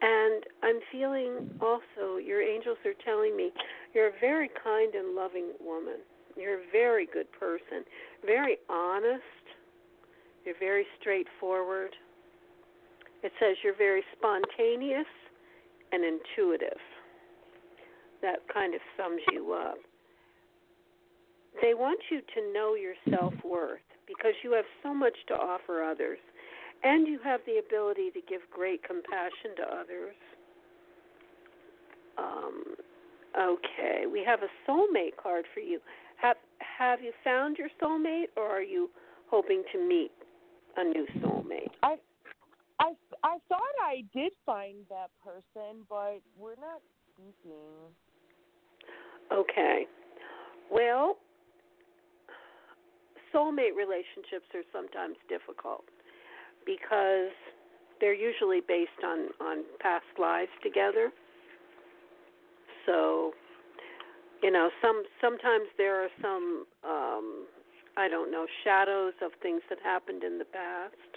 [0.00, 3.52] And I'm feeling also, your angels are telling me,
[3.94, 5.98] you're a very kind and loving woman.
[6.36, 7.84] You're a very good person,
[8.24, 9.22] very honest.
[10.44, 11.94] You're very straightforward.
[13.22, 15.06] It says you're very spontaneous
[15.92, 16.80] and intuitive.
[18.20, 19.76] That kind of sums you up.
[21.60, 25.82] They want you to know your self worth because you have so much to offer
[25.82, 26.18] others
[26.82, 30.14] and you have the ability to give great compassion to others.
[32.18, 32.64] Um,
[33.38, 35.80] okay, we have a soulmate card for you.
[36.16, 38.90] Have have you found your soulmate, or are you
[39.30, 40.10] hoping to meet
[40.76, 41.70] a new soulmate?
[41.82, 41.96] I
[42.82, 46.80] I I thought I did find that person, but we're not
[47.14, 47.94] speaking.
[49.30, 49.86] Okay.
[50.70, 51.16] Well,
[53.32, 55.84] soulmate relationships are sometimes difficult
[56.66, 57.30] because
[58.00, 61.10] they're usually based on on past lives together.
[62.86, 63.32] So,
[64.42, 67.46] you know, some sometimes there are some um
[67.96, 71.11] I don't know, shadows of things that happened in the past.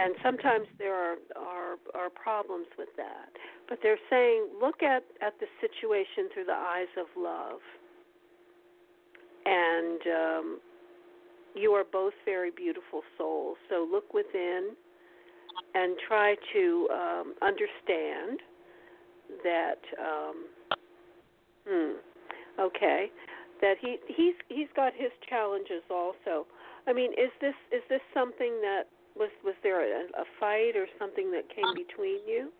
[0.00, 3.28] And sometimes there are are are problems with that.
[3.68, 7.60] But they're saying look at at the situation through the eyes of love.
[9.44, 10.60] And um
[11.54, 13.56] you are both very beautiful souls.
[13.68, 14.70] So look within
[15.74, 18.40] and try to um, understand
[19.42, 19.80] that.
[19.98, 20.46] Um,
[21.68, 21.92] hmm,
[22.60, 23.10] okay,
[23.60, 26.46] that he he's he's got his challenges also.
[26.86, 28.84] I mean, is this is this something that
[29.20, 32.50] was was there a, a fight or something that came between you?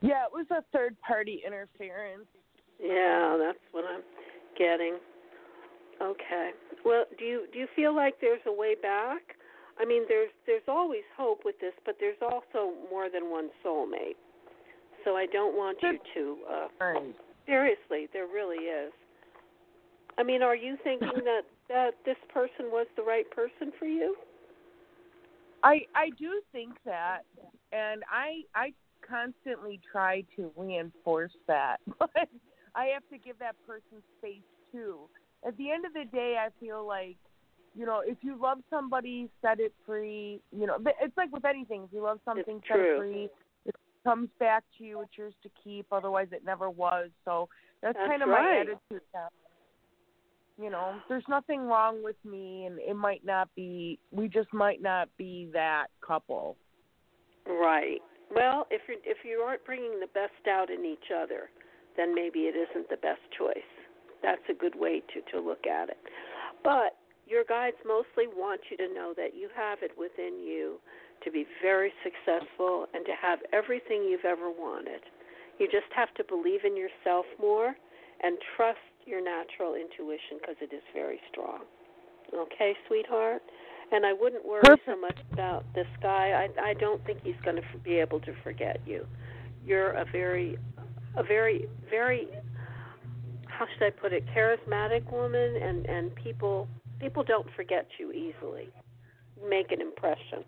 [0.00, 2.26] Yeah, it was a third party interference.
[2.80, 4.02] Yeah, that's what I'm
[4.56, 4.96] getting.
[6.00, 6.50] Okay.
[6.84, 9.20] Well, do you do you feel like there's a way back?
[9.78, 14.16] I mean, there's there's always hope with this, but there's also more than one soulmate.
[15.04, 16.36] So I don't want you to.
[16.50, 16.68] Uh,
[17.46, 18.92] seriously, there really is.
[20.16, 24.16] I mean, are you thinking that that this person was the right person for you?
[25.62, 27.20] I I do think that,
[27.72, 28.72] and I I
[29.08, 32.10] constantly try to reinforce that, but
[32.74, 34.42] I have to give that person space
[34.72, 35.08] too.
[35.46, 37.16] At the end of the day, I feel like,
[37.74, 40.40] you know, if you love somebody, set it free.
[40.50, 41.84] You know, it's like with anything.
[41.84, 42.94] If you love something, It's set true.
[42.96, 43.24] it free.
[43.66, 45.86] If it comes back to you, it's yours to keep.
[45.92, 47.10] Otherwise, it never was.
[47.24, 47.48] So
[47.82, 48.66] that's, That's kind of right.
[48.66, 49.28] my attitude now.
[50.60, 53.98] You know, there's nothing wrong with me, and it might not be.
[54.10, 56.56] We just might not be that couple.
[57.46, 58.00] Right.
[58.34, 61.50] Well, if you if you aren't bringing the best out in each other,
[61.96, 63.70] then maybe it isn't the best choice.
[64.22, 65.98] That's a good way to to look at it.
[66.64, 70.80] But your guides mostly want you to know that you have it within you
[71.24, 75.02] to be very successful and to have everything you've ever wanted.
[75.58, 77.74] You just have to believe in yourself more
[78.22, 78.78] and trust
[79.08, 81.60] your natural intuition because it is very strong.
[82.34, 83.42] Okay, sweetheart?
[83.90, 86.46] And I wouldn't worry so much about this guy.
[86.46, 89.06] I I don't think he's going to be able to forget you.
[89.64, 90.58] You're a very
[91.16, 92.28] a very very
[93.46, 96.68] how should I put it charismatic woman and and people
[97.00, 98.68] people don't forget you easily.
[99.48, 100.44] Make an impression.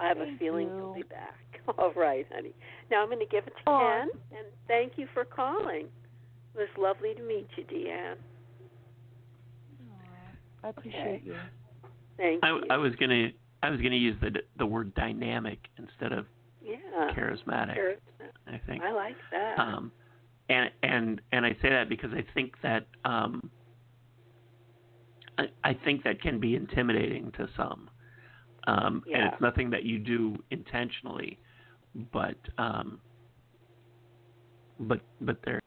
[0.00, 0.76] I have a feeling you.
[0.76, 1.36] you'll be back.
[1.78, 2.54] All right, honey.
[2.90, 3.64] Now I'm going to give it to.
[3.64, 5.88] Ken, and thank you for calling.
[6.54, 8.16] It was lovely to meet you, Deanne.
[10.64, 11.34] I appreciate you.
[12.16, 12.64] Thank I, you.
[12.70, 13.28] I was gonna
[13.62, 16.26] I was gonna use the the word dynamic instead of
[16.62, 16.76] yeah.
[17.16, 17.76] charismatic.
[17.76, 17.96] Charismatic.
[18.46, 18.82] I think.
[18.82, 19.58] I like that.
[19.58, 19.92] Um,
[20.48, 23.50] and and and I say that because I think that um,
[25.38, 27.90] I, I think that can be intimidating to some,
[28.66, 31.38] um, and it's nothing that you do intentionally,
[32.12, 33.00] but um,
[34.80, 35.61] but but there is.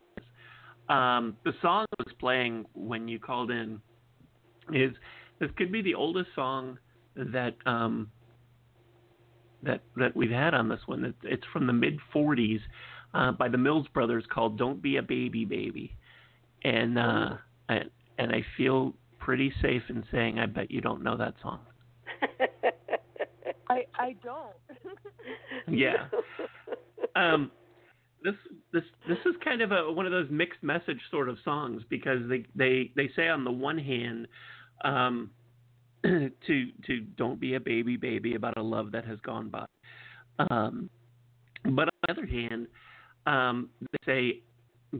[0.89, 3.81] Um, the song that was playing when you called in
[4.73, 4.91] is
[5.39, 6.77] this could be the oldest song
[7.15, 8.11] that um,
[9.63, 11.03] that that we've had on this one.
[11.05, 12.59] It's, it's from the mid '40s
[13.13, 15.95] uh, by the Mills Brothers called "Don't Be a Baby Baby,"
[16.63, 17.29] and uh,
[17.69, 21.59] and and I feel pretty safe in saying I bet you don't know that song.
[23.69, 24.53] I I don't.
[25.67, 26.07] Yeah.
[27.15, 27.49] Um,
[28.25, 28.35] this
[28.73, 32.19] this this is kind of a one of those mixed message sort of songs because
[32.27, 34.27] they they they say on the one hand
[34.83, 35.29] um,
[36.03, 36.31] to
[36.87, 39.65] to don't be a baby baby about a love that has gone by.
[40.49, 40.89] Um,
[41.63, 42.67] but on the other hand
[43.25, 44.41] um, they say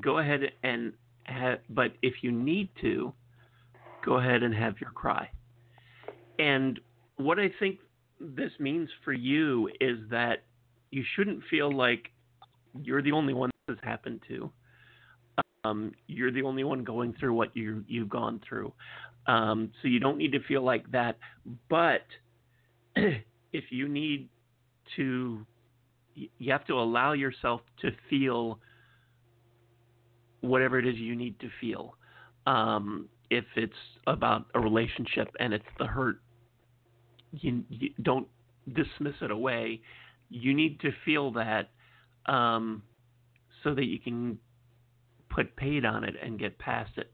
[0.01, 3.13] go ahead and have, but if you need to
[4.03, 5.29] go ahead and have your cry.
[6.37, 6.79] And
[7.17, 7.79] what I think
[8.19, 10.43] this means for you is that
[10.91, 12.11] you shouldn't feel like
[12.83, 14.51] you're the only one this has happened to.
[15.63, 18.71] Um, you're the only one going through what you you've gone through.
[19.27, 21.17] Um, so you don't need to feel like that.
[21.69, 22.05] But
[22.95, 24.29] if you need
[24.95, 25.45] to,
[26.15, 28.59] you have to allow yourself to feel
[30.41, 31.95] whatever it is you need to feel.
[32.45, 33.73] Um, if it's
[34.05, 36.21] about a relationship and it's the hurt,
[37.31, 38.27] you, you don't
[38.73, 39.81] dismiss it away.
[40.29, 41.69] You need to feel that
[42.27, 42.81] um,
[43.63, 44.37] so that you can
[45.29, 47.11] put paid on it and get past it.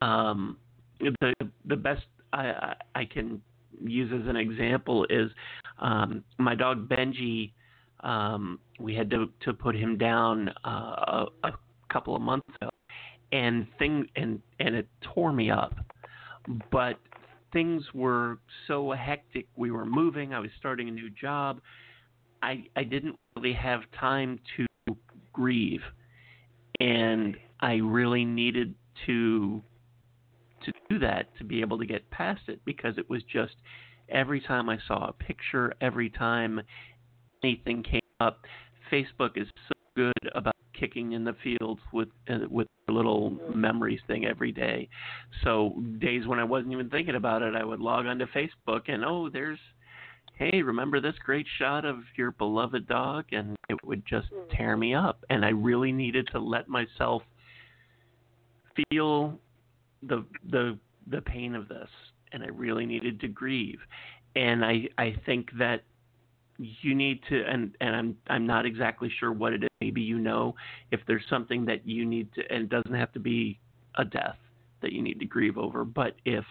[0.00, 0.58] Um,
[1.00, 1.32] the
[1.64, 3.40] the best I, I can
[3.82, 5.30] use as an example is
[5.78, 7.52] um, my dog Benji.
[8.00, 11.52] Um, we had to to put him down uh, a, a
[11.90, 12.70] couple of months ago,
[13.32, 15.74] and thing and and it tore me up.
[16.70, 16.98] But
[17.52, 19.46] things were so hectic.
[19.56, 20.34] We were moving.
[20.34, 21.60] I was starting a new job.
[22.46, 24.96] I I didn't really have time to
[25.32, 25.82] grieve,
[26.80, 28.74] and I really needed
[29.06, 29.62] to
[30.64, 33.54] to do that to be able to get past it because it was just
[34.08, 36.60] every time I saw a picture, every time
[37.42, 38.44] anything came up,
[38.90, 44.24] Facebook is so good about kicking in the fields with uh, with little memories thing
[44.24, 44.88] every day.
[45.42, 49.04] So days when I wasn't even thinking about it, I would log onto Facebook and
[49.04, 49.58] oh, there's
[50.36, 53.24] hey, remember this great shot of your beloved dog?
[53.32, 54.56] And it would just hmm.
[54.56, 55.24] tear me up.
[55.30, 57.22] And I really needed to let myself
[58.90, 59.38] feel
[60.02, 60.78] the the
[61.08, 61.88] the pain of this
[62.32, 63.78] and I really needed to grieve.
[64.34, 65.82] And I I think that
[66.58, 69.68] you need to and and I'm I'm not exactly sure what it is.
[69.80, 70.54] Maybe you know
[70.90, 73.58] if there's something that you need to and it doesn't have to be
[73.96, 74.36] a death
[74.82, 76.44] that you need to grieve over, but if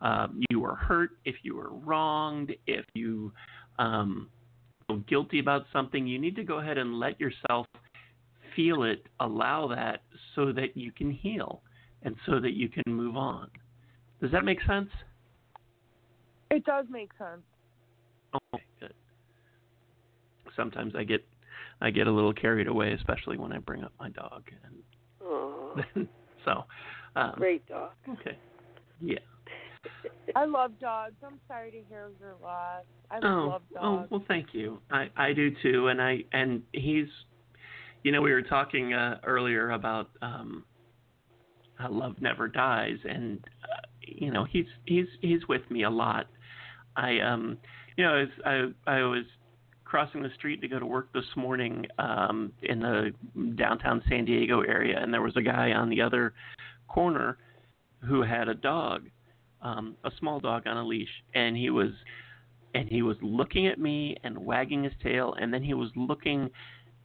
[0.00, 3.32] um, you were hurt, if you were wronged, if you
[3.78, 4.28] um,
[4.86, 7.66] feel guilty about something, you need to go ahead and let yourself
[8.54, 10.02] feel it, allow that,
[10.34, 11.62] so that you can heal
[12.02, 13.50] and so that you can move on.
[14.20, 14.88] Does that make sense?
[16.50, 17.42] It does make sense.
[18.34, 18.94] Okay, good.
[20.54, 21.24] Sometimes I get
[21.80, 26.08] I get a little carried away, especially when I bring up my dog, and
[26.44, 26.64] so
[27.14, 27.90] um, great dog.
[28.08, 28.38] Okay,
[29.00, 29.18] yeah.
[30.34, 31.14] I love dogs.
[31.24, 32.84] I'm sorry to hear your loss.
[33.10, 34.80] I oh, love oh, well, thank you.
[34.90, 37.08] I I do too, and I and he's,
[38.02, 40.64] you know, we were talking uh, earlier about um,
[41.76, 46.26] how love never dies, and uh, you know, he's he's he's with me a lot.
[46.96, 47.58] I um,
[47.96, 49.24] you know, as I I was
[49.84, 53.12] crossing the street to go to work this morning um, in the
[53.54, 56.34] downtown San Diego area, and there was a guy on the other
[56.88, 57.38] corner
[58.00, 59.08] who had a dog
[59.66, 61.90] um, a small dog on a leash, and he was
[62.74, 66.50] and he was looking at me and wagging his tail, and then he was looking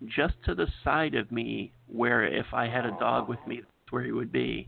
[0.05, 3.91] just to the side of me, where if I had a dog with me, that's
[3.91, 4.67] where he would be,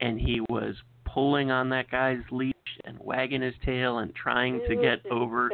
[0.00, 0.74] and he was
[1.06, 2.52] pulling on that guy's leash
[2.84, 5.50] and wagging his tail and trying to get over.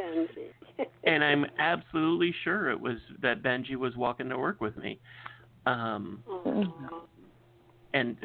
[1.04, 4.98] and I'm absolutely sure it was that Benji was walking to work with me.
[5.66, 6.22] Um,
[7.92, 8.16] and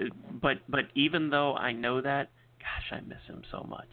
[0.41, 2.29] but but even though I know that,
[2.63, 3.87] gosh, I miss him so much,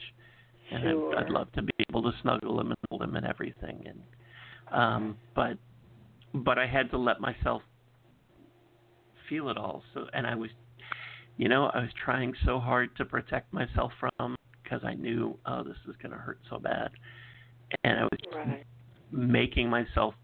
[0.70, 1.16] and sure.
[1.16, 3.84] I'd, I'd love to be able to snuggle him and hold him and everything.
[3.86, 4.00] And
[4.72, 5.58] um, but
[6.32, 7.62] but I had to let myself
[9.28, 9.82] feel it all.
[9.94, 10.50] So and I was,
[11.36, 15.64] you know, I was trying so hard to protect myself from because I knew, oh,
[15.64, 16.90] this is going to hurt so bad,
[17.84, 18.18] and I was.
[18.34, 18.64] Right.
[19.12, 20.14] Making myself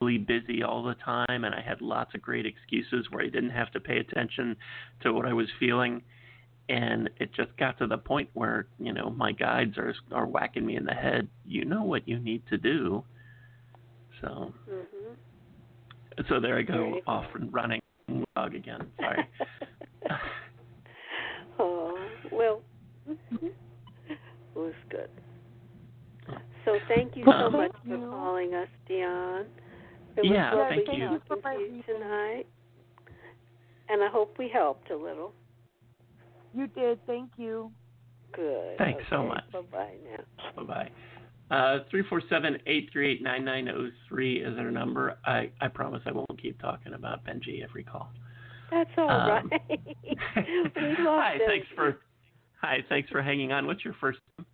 [0.00, 3.50] really busy all the time, and I had lots of great excuses where I didn't
[3.50, 4.54] have to pay attention
[5.02, 6.02] to what I was feeling
[6.68, 10.66] and it just got to the point where you know my guides are are whacking
[10.66, 11.28] me in the head.
[11.46, 13.04] You know what you need to do.
[14.20, 16.22] So, mm-hmm.
[16.28, 17.80] so there I go off and running
[18.34, 18.86] dog again.
[19.00, 19.28] Sorry.
[21.58, 21.98] oh
[22.32, 22.60] well,
[23.06, 23.54] it
[24.54, 25.08] was good.
[26.64, 29.46] So thank you so much for calling us, Dion.
[30.16, 31.74] It Yeah, was lovely thank you.
[31.76, 32.44] you tonight.
[33.88, 35.32] And I hope we helped a little.
[36.54, 37.04] You did.
[37.06, 37.70] Thank you.
[38.32, 38.78] Good.
[38.78, 39.42] Thanks so much.
[39.52, 40.24] Bye-bye now.
[40.56, 40.90] Bye bye.
[41.50, 45.16] Uh, 347-838-9903 is our number.
[45.24, 48.10] I, I promise I won't keep talking about Benji every call.
[48.70, 49.44] That's all Um, right.
[50.34, 51.46] hi, Benji.
[51.46, 52.00] thanks for
[52.60, 53.66] hi, thanks for hanging on.
[53.66, 54.18] What's your first?
[54.38, 54.46] name?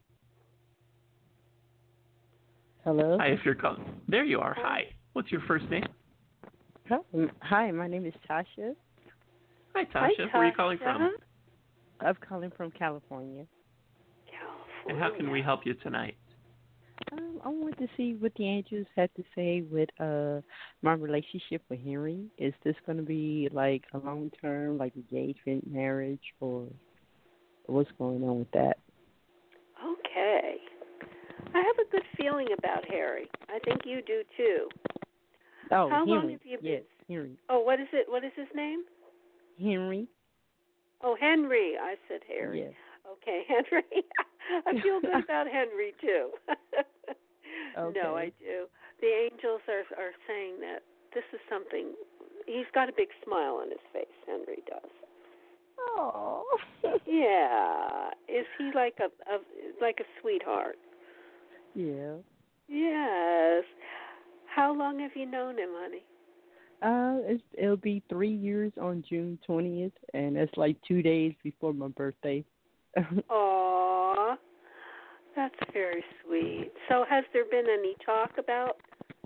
[2.85, 3.19] Hello.
[3.19, 3.83] Hi, if you're calling.
[4.07, 4.55] There you are.
[4.59, 4.85] Hi.
[5.15, 5.85] What's your first name?
[7.43, 8.77] Hi, my name is Tasha.
[9.75, 10.33] Hi, Hi, Tasha.
[10.33, 11.11] Where are you calling from?
[12.05, 12.09] Tasha.
[12.09, 13.47] I'm calling from California.
[14.87, 16.15] And how can we help you tonight?
[17.13, 20.43] Um, I wanted to see what the angels had to say with uh
[20.83, 22.27] my relationship with Henry.
[22.37, 26.67] Is this going to be like a long term, like engagement, marriage, or
[27.67, 28.77] what's going on with that?
[29.83, 30.57] Okay.
[31.55, 33.29] I have a good feeling about Harry.
[33.49, 34.69] I think you do too.
[35.71, 36.33] Oh, How long Henry.
[36.35, 37.39] have you been- Yes, Henry.
[37.49, 38.07] Oh, what is it?
[38.09, 38.85] What is his name?
[39.59, 40.09] Henry.
[41.05, 41.75] Oh, Henry.
[41.81, 42.61] I said Harry.
[42.61, 42.73] Yes.
[43.23, 44.05] Okay, Henry.
[44.67, 46.31] I feel good about Henry too.
[47.77, 48.67] No, I do.
[49.01, 50.83] The angels are are saying that
[51.13, 51.93] this is something.
[52.47, 54.07] He's got a big smile on his face.
[54.27, 54.91] Henry does.
[55.79, 56.45] Oh.
[57.07, 58.11] Yeah.
[58.29, 59.39] Is he like a, a
[59.81, 60.79] like a sweetheart?
[61.75, 62.15] yeah.
[62.69, 63.65] Yes.
[64.55, 66.05] How long have you known him, honey?
[66.83, 71.73] Uh, it's, it'll be three years on June twentieth, and that's like two days before
[71.73, 72.45] my birthday.
[73.31, 74.37] Aw,
[75.35, 76.71] that's very sweet.
[76.89, 78.77] So, has there been any talk about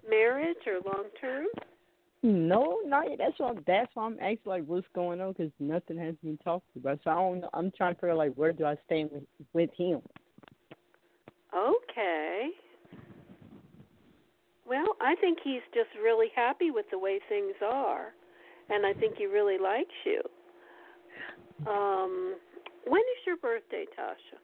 [0.09, 1.47] marriage or long term?
[2.23, 3.19] No, not yet.
[3.19, 3.55] That's why.
[3.67, 6.99] That's why I'm asking like what's going on because nothing has been talked about.
[7.05, 7.41] So I don't.
[7.41, 7.51] know.
[7.55, 9.23] I'm trying to figure like where do I stand with
[9.53, 10.01] with him.
[11.57, 12.49] Okay.
[14.69, 18.13] Well, I think he's just really happy with the way things are,
[18.69, 20.21] and I think he really likes you.
[21.67, 22.37] Um,
[22.87, 24.39] when is your birthday, Tasha?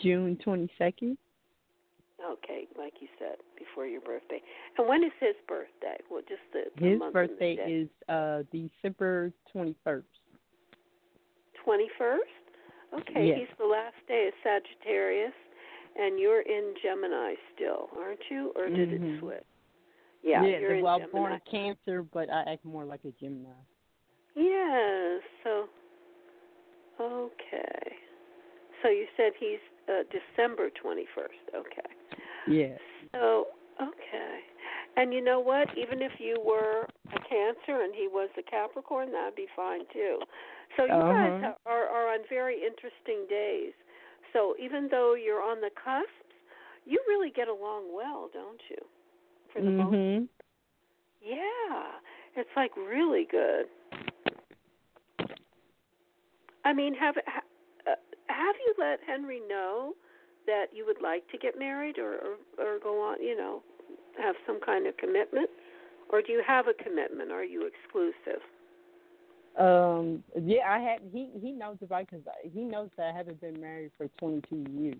[0.00, 1.16] June twenty second.
[2.32, 4.42] Okay, like you said, before your birthday.
[4.78, 5.96] And when is his birthday?
[6.10, 10.06] Well, just the, the His and the birthday is uh December twenty first.
[11.66, 13.00] 21st?
[13.00, 13.38] Okay, Yes.
[13.40, 15.34] he's the last day of Sagittarius,
[15.98, 18.52] and you're in Gemini still, aren't you?
[18.56, 19.18] Or did it Mhm.
[19.20, 19.44] switch?
[20.22, 21.18] Yeah, you're in well, Gemini.
[21.18, 23.54] born in Cancer, but I act more like a Gemini.
[24.34, 25.68] Yes, so,
[27.00, 27.96] okay.
[28.82, 31.90] So you said he's uh, December 21st, okay.
[32.48, 32.76] Yeah.
[33.14, 33.46] So,
[33.80, 34.40] okay.
[34.96, 35.68] And you know what?
[35.76, 40.18] Even if you were a Cancer and he was a Capricorn, that'd be fine too.
[40.76, 41.54] So you guys Uh-huh.
[41.66, 43.72] are, are on very interesting days.
[44.36, 46.28] So even though you're on the cusp,
[46.84, 48.76] you really get along well, don't you?
[49.50, 50.28] For the most Mhm.
[51.22, 52.00] Yeah,
[52.36, 53.66] it's like really good.
[56.64, 57.40] I mean, have ha,
[57.86, 57.96] uh,
[58.28, 59.96] have you let Henry know
[60.44, 63.62] that you would like to get married or, or or go on, you know,
[64.18, 65.48] have some kind of commitment,
[66.10, 67.32] or do you have a commitment?
[67.32, 68.42] Are you exclusive?
[69.58, 70.22] Um.
[70.40, 71.00] Yeah, I had.
[71.12, 74.96] He he knows about because he knows that I haven't been married for 22 years,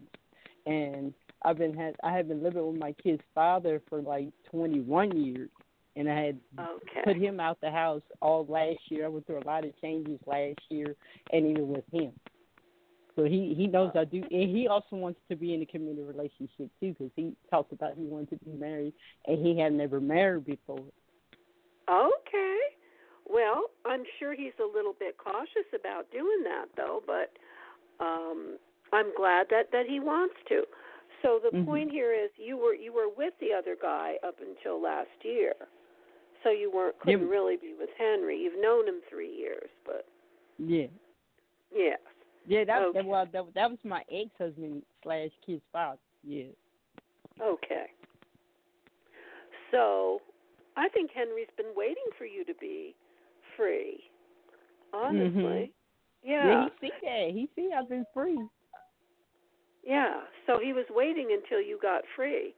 [0.66, 5.16] and I've been had I have been living with my kid's father for like 21
[5.16, 5.50] years,
[5.96, 7.02] and I had Okay.
[7.04, 9.04] put him out the house all last year.
[9.04, 10.94] I went through a lot of changes last year,
[11.32, 12.12] and even with him.
[13.14, 16.06] So he he knows I do, and he also wants to be in a committed
[16.06, 18.92] relationship too, because he talked about he wanted to be married,
[19.26, 20.84] and he had never married before.
[21.88, 22.58] Okay.
[23.28, 27.32] Well, I'm sure he's a little bit cautious about doing that though, but
[28.04, 28.58] um
[28.92, 30.62] I'm glad that that he wants to.
[31.22, 31.64] So the Mhm.
[31.66, 35.54] point here is you were you were with the other guy up until last year.
[36.42, 37.30] So you weren't couldn't Yeah.
[37.30, 38.38] really be with Henry.
[38.38, 40.06] You've known him 3 years, but
[40.58, 40.86] Yeah.
[41.72, 41.98] yes.
[42.46, 42.98] Yeah, that Okay.
[42.98, 45.98] that was that, that was my ex husband slash kid's father.
[46.22, 46.52] Yeah.
[47.40, 47.90] Okay.
[49.72, 50.22] So,
[50.76, 52.94] I think Henry's been waiting for you to be
[53.56, 54.00] free.
[54.92, 55.72] Honestly.
[56.24, 57.30] Yeah, he see that.
[57.32, 58.38] He see I've been free.
[59.84, 62.54] Yeah, so he was waiting until you got free.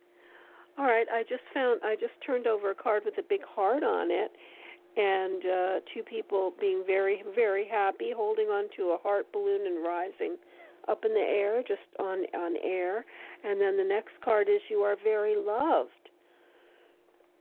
[0.78, 3.82] All right, I just found I just turned over a card with a big heart
[3.82, 4.30] on it
[4.96, 9.84] and uh two people being very very happy holding on to a heart balloon and
[9.84, 10.36] rising
[10.88, 13.04] up in the air just on on air
[13.44, 15.90] and then the next card is you are very loved.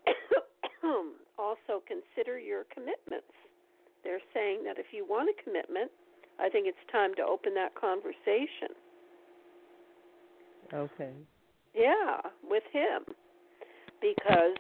[1.40, 3.34] also consider your commitments.
[4.08, 5.92] They're saying that if you want a commitment,
[6.40, 8.72] I think it's time to open that conversation.
[10.72, 11.12] Okay.
[11.76, 13.04] Yeah, with him.
[14.00, 14.56] Because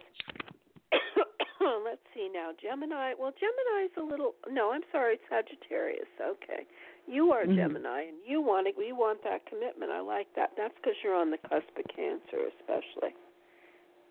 [1.87, 3.13] let's see now, Gemini.
[3.17, 4.35] Well, Gemini's a little.
[4.51, 6.11] No, I'm sorry, Sagittarius.
[6.19, 6.67] Okay,
[7.07, 7.55] you are Mhm.
[7.55, 8.75] Gemini, and you want it.
[8.77, 9.93] We want that commitment.
[9.93, 10.51] I like that.
[10.57, 13.15] That's because you're on the cusp of Cancer, especially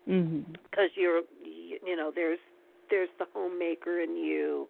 [0.07, 0.45] Mhm.
[0.63, 1.21] because you're.
[1.43, 2.39] You you know, there's
[2.89, 4.67] there's the homemaker in you,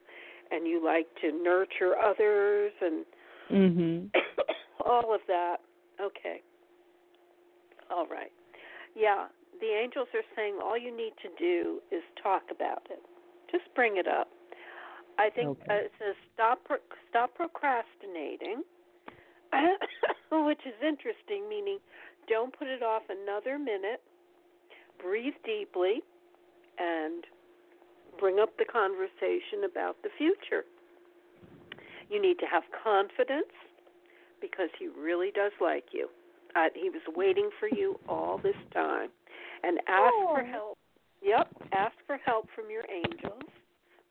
[0.51, 3.05] and you like to nurture others and
[3.49, 4.11] Mhm.
[4.85, 5.61] all of that.
[5.99, 6.41] Okay.
[7.89, 8.31] All right.
[8.95, 9.27] Yeah,
[9.59, 13.01] the angels are saying all you need to do is talk about it.
[13.51, 14.29] Just bring it up.
[15.17, 15.73] I think Okay.
[15.73, 16.59] uh, it says stop
[17.09, 18.63] stop procrastinating,
[20.31, 21.47] which is interesting.
[21.49, 21.79] Meaning,
[22.27, 24.01] don't put it off another minute.
[25.01, 26.03] Breathe deeply,
[26.77, 27.25] and
[28.17, 30.65] bring up the conversation about the future.
[32.09, 33.51] You need to have confidence
[34.41, 36.09] because he really does like you.
[36.55, 39.09] Uh, he was waiting for you all this time.
[39.63, 40.45] And ask for Oh.
[40.45, 40.77] help.
[41.21, 43.41] Yep, ask for help from your angels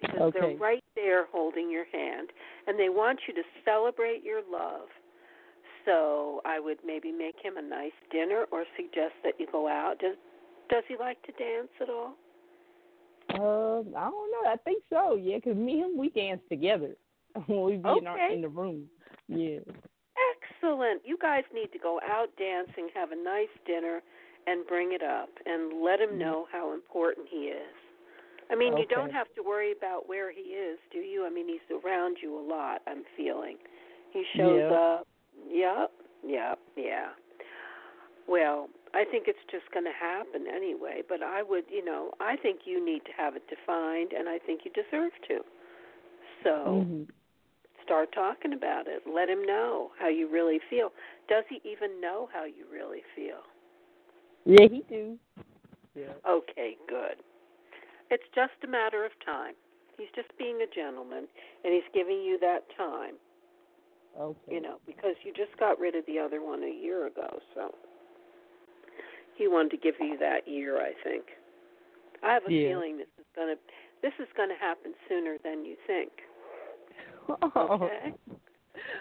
[0.00, 0.40] because Okay.
[0.40, 2.32] they're right there holding your hand
[2.66, 4.90] and they want you to celebrate your love.
[5.84, 9.98] So I would maybe make him a nice dinner or suggest that you go out.
[10.00, 10.16] Does
[10.68, 12.16] does he like to dance at all?
[13.34, 14.50] Um, I don't know.
[14.50, 15.16] I think so.
[15.16, 16.96] Yeah, 'cause me and him we dance together
[17.46, 18.88] when we be in, our, in the room.
[19.28, 19.58] Yeah.
[20.62, 21.02] Excellent.
[21.04, 24.00] You guys need to go out dancing, have a nice dinner,
[24.46, 27.74] and bring it up and let him know how important he is.
[28.50, 31.26] I mean, you don't have to worry about where he is, do you?
[31.26, 33.56] I mean, he's around you a lot, I'm feeling.
[34.12, 34.76] He shows Yeah.
[34.76, 35.06] up.
[35.48, 35.92] Yep,
[36.24, 37.08] yep, yeah.
[38.28, 42.36] Well, I think it's just going to happen anyway, but I would, you know, I
[42.36, 45.44] think you need to have it defined, and I think you deserve to.
[46.42, 47.10] So Mhm.
[47.84, 49.06] start talking about it.
[49.06, 50.92] Let him know how you really feel.
[51.28, 53.42] Does he even know how you really feel?
[54.46, 55.18] Yeah, he do.
[55.94, 56.14] Yeah.
[56.24, 57.22] Okay, good.
[58.10, 59.54] It's just a matter of time.
[59.98, 61.28] He's just being a gentleman,
[61.64, 63.18] and he's giving you that time,
[64.18, 64.54] Okay.
[64.54, 67.74] you know, because you just got rid of the other one a year ago, so
[69.36, 71.24] he wanted to give you that year, I think.
[72.22, 72.70] I have a Yeah.
[72.70, 73.56] feeling this is gonna
[74.02, 76.12] this is gonna happen sooner than you think.
[77.56, 77.66] Oh.
[77.82, 78.12] Okay.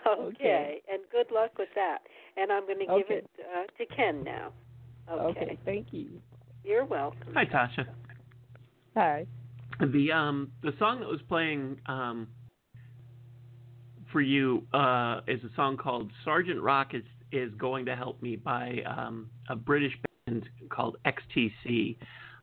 [0.07, 1.99] Okay, and good luck with that.
[2.37, 3.15] And I'm going to give Okay.
[3.15, 4.51] it uh, to Ken now.
[5.11, 5.41] Okay.
[5.41, 5.57] Okay.
[5.65, 6.21] Thank you.
[6.63, 7.33] You're welcome.
[7.33, 7.85] Hi, Tasha.
[8.95, 9.27] Hi.
[9.79, 12.27] The um the song that was playing um
[14.11, 18.35] for you uh is a song called Sergeant Rock is is going to help me
[18.37, 20.14] by um a British band
[20.69, 21.97] called XTC.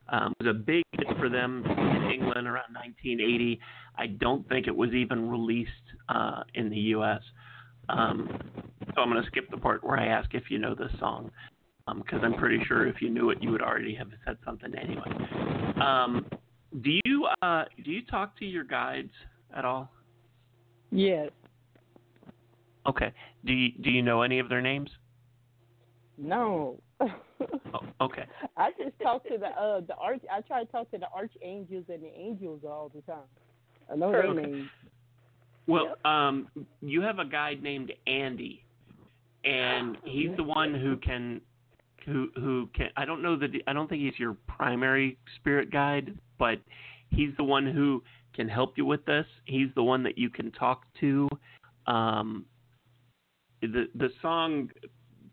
[0.08, 3.58] Um, it was a big hit for them in England around 1980.
[3.96, 5.70] I don't think it was even released
[6.08, 7.20] uh, in the U.S.
[7.88, 8.28] Um,
[8.94, 11.30] so I'm going to skip the part where I ask if you know this song,
[11.96, 15.10] because I'm pretty sure if you knew it, you would already have said something anyway.
[15.82, 16.26] Um,
[16.82, 19.10] do you uh, do you talk to your guides
[19.56, 19.90] at all?
[20.90, 21.30] Yes.
[22.86, 23.12] Okay.
[23.44, 24.90] Do you do you know any of their names?
[26.16, 26.78] No.
[27.02, 28.24] Oh, okay.
[28.56, 30.22] I just talk to the uh the arch.
[30.30, 33.28] I try to talk to the archangels and the angels all the time.
[33.90, 34.42] I know their Okay.
[34.42, 34.68] names.
[35.66, 36.48] Well, um,
[36.80, 38.64] you have a guide named Andy,
[39.44, 41.40] and he's the one who can,
[42.04, 42.88] who who can.
[42.96, 46.58] I don't know that I don't think he's your primary spirit guide, but
[47.10, 48.02] he's the one who
[48.34, 49.26] can help you with this.
[49.44, 51.28] He's the one that you can talk to.
[51.86, 52.44] Um,
[53.60, 54.70] the the song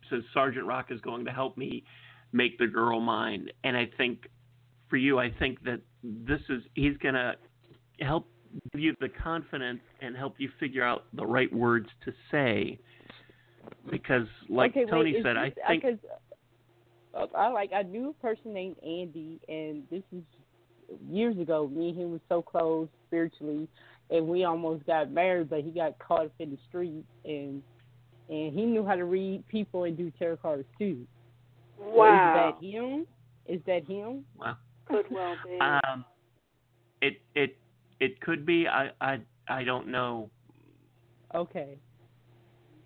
[0.09, 1.83] says Sergeant Rock is going to help me
[2.31, 4.27] make the girl mine, and I think
[4.89, 7.35] for you, I think that this is he's gonna
[7.99, 8.27] help
[8.71, 12.79] give you the confidence and help you figure out the right words to say.
[13.91, 15.83] Because, like okay, Toni wait, said, I think
[17.13, 20.23] uh, I like I knew a person named Andy, and this is
[21.07, 21.67] years ago.
[21.67, 23.67] Me and him was so close spiritually,
[24.09, 27.61] and we almost got married, but he got caught up in the street, and
[28.29, 31.05] and he knew how to read people and do tarot cards too.
[31.77, 32.57] So Wow.
[32.57, 33.05] is that him?
[33.47, 34.25] Is that him?
[34.37, 34.57] wow.
[34.85, 35.59] Could well be.
[35.59, 36.05] Um,
[37.01, 37.57] it it
[37.99, 38.67] it could be.
[38.67, 40.29] I I I don't know.
[41.35, 41.77] Okay,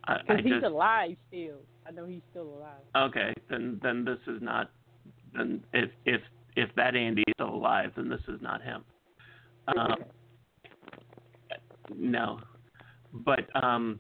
[0.06, 1.60] I, I because he's just alive still.
[1.88, 2.84] I know he's still alive.
[2.96, 3.34] okay.
[3.50, 4.72] Then then this is not.
[5.34, 6.22] Then if if
[6.56, 8.84] if that Andy is still alive, then this is not him.
[9.68, 10.04] Um, Okay.
[11.96, 12.40] no,
[13.14, 14.00] but um,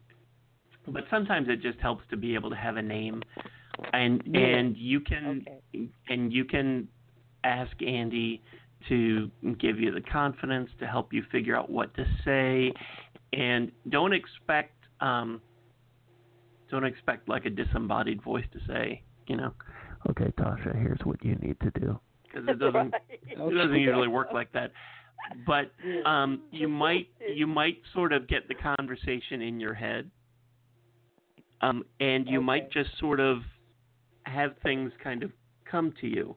[0.87, 3.21] but sometimes it just helps to be able to have a name,
[3.93, 4.41] and Yeah.
[4.41, 5.89] and you can Okay.
[6.09, 6.87] and you can
[7.43, 8.41] ask Andy
[8.89, 12.73] to give you the confidence to help you figure out what to say,
[13.31, 15.41] and don't expect um,
[16.69, 19.53] don't expect like a disembodied voice to say, you know,
[20.09, 21.99] okay, Tasha, here's what you need to do.
[22.23, 23.03] Because it doesn't Right.
[23.27, 24.71] it doesn't usually work like that.
[25.45, 25.71] But
[26.05, 30.09] um, you might you might sort of get the conversation in your head,
[31.63, 33.37] um, and you might just sort of
[34.23, 35.31] have things kind of
[35.69, 36.35] come to you,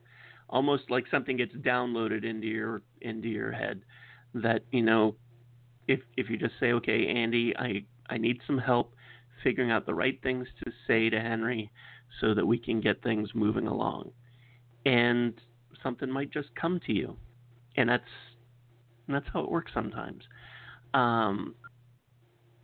[0.48, 3.82] almost like something gets downloaded into your into your head.
[4.34, 5.16] That you know,
[5.88, 8.94] if if you just say, okay, Andy, I I need some help
[9.42, 11.72] figuring out the right things to say to Henry,
[12.20, 14.12] so that we can get things moving along,
[14.84, 15.34] and
[15.82, 17.16] something might just come to you,
[17.76, 18.04] and that's
[19.08, 20.22] and that's how it works sometimes.
[20.94, 21.56] Um,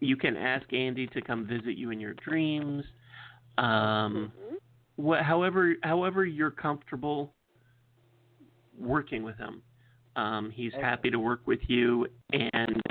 [0.03, 2.85] you can ask Andy to come visit you in your dreams.
[3.57, 4.59] Um, Mhm.
[5.21, 7.33] wh- however, however you're comfortable
[8.77, 9.63] working with him.
[10.17, 10.83] Um, he's Okay.
[10.83, 12.83] happy to work with you, and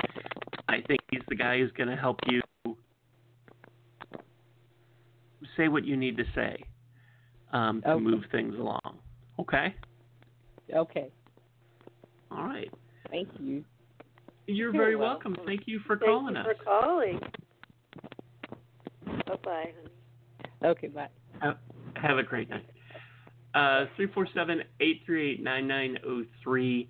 [0.68, 2.40] I think he's the guy who's going to help you
[5.56, 6.64] say what you need to say
[7.52, 8.00] um, to Okay.
[8.00, 8.98] move things along.
[9.38, 9.74] Okay.
[10.72, 11.12] Okay.
[12.30, 12.72] All right.
[13.10, 13.64] Thank you.
[14.52, 15.32] You're, You're very welcome.
[15.32, 15.46] welcome.
[15.46, 16.46] Thank you for Thank calling you us.
[16.46, 17.20] for calling.
[19.26, 19.72] Bye bye.
[20.68, 21.08] Okay, bye.
[21.96, 22.66] Have a great night.
[23.54, 23.84] Uh,
[24.80, 26.88] 347-838-9903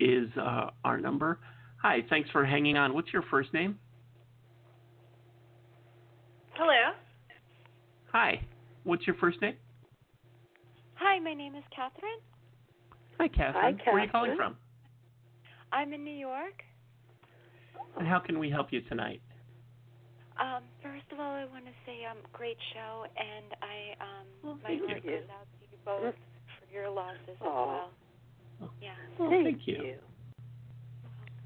[0.00, 1.38] is uh, our number.
[1.82, 2.94] Hi, thanks for hanging on.
[2.94, 3.78] What's your first name?
[6.54, 6.92] Hello.
[8.12, 8.40] Hi.
[8.84, 9.54] What's your first name?
[10.94, 12.20] Hi, my name is Catherine.
[13.18, 13.78] Hi, Catherine.
[13.84, 14.54] Where are you calling Catherine.
[14.54, 14.56] from?
[15.72, 16.62] I'm in New York.
[17.98, 19.22] And how can we help you tonight?
[20.40, 24.58] Um, first of all, I want to say um, great show, and I um, Well,
[24.62, 25.10] my thank heart you.
[25.10, 26.14] goes out to you both
[26.58, 27.90] for your losses as well.
[28.80, 28.90] Yeah.
[29.20, 29.94] Oh, Thank, thank you.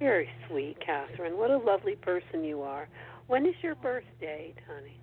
[0.01, 1.37] Very sweet, Catherine.
[1.37, 2.89] What a lovely person you are.
[3.27, 4.99] When is your birthday, date, honey?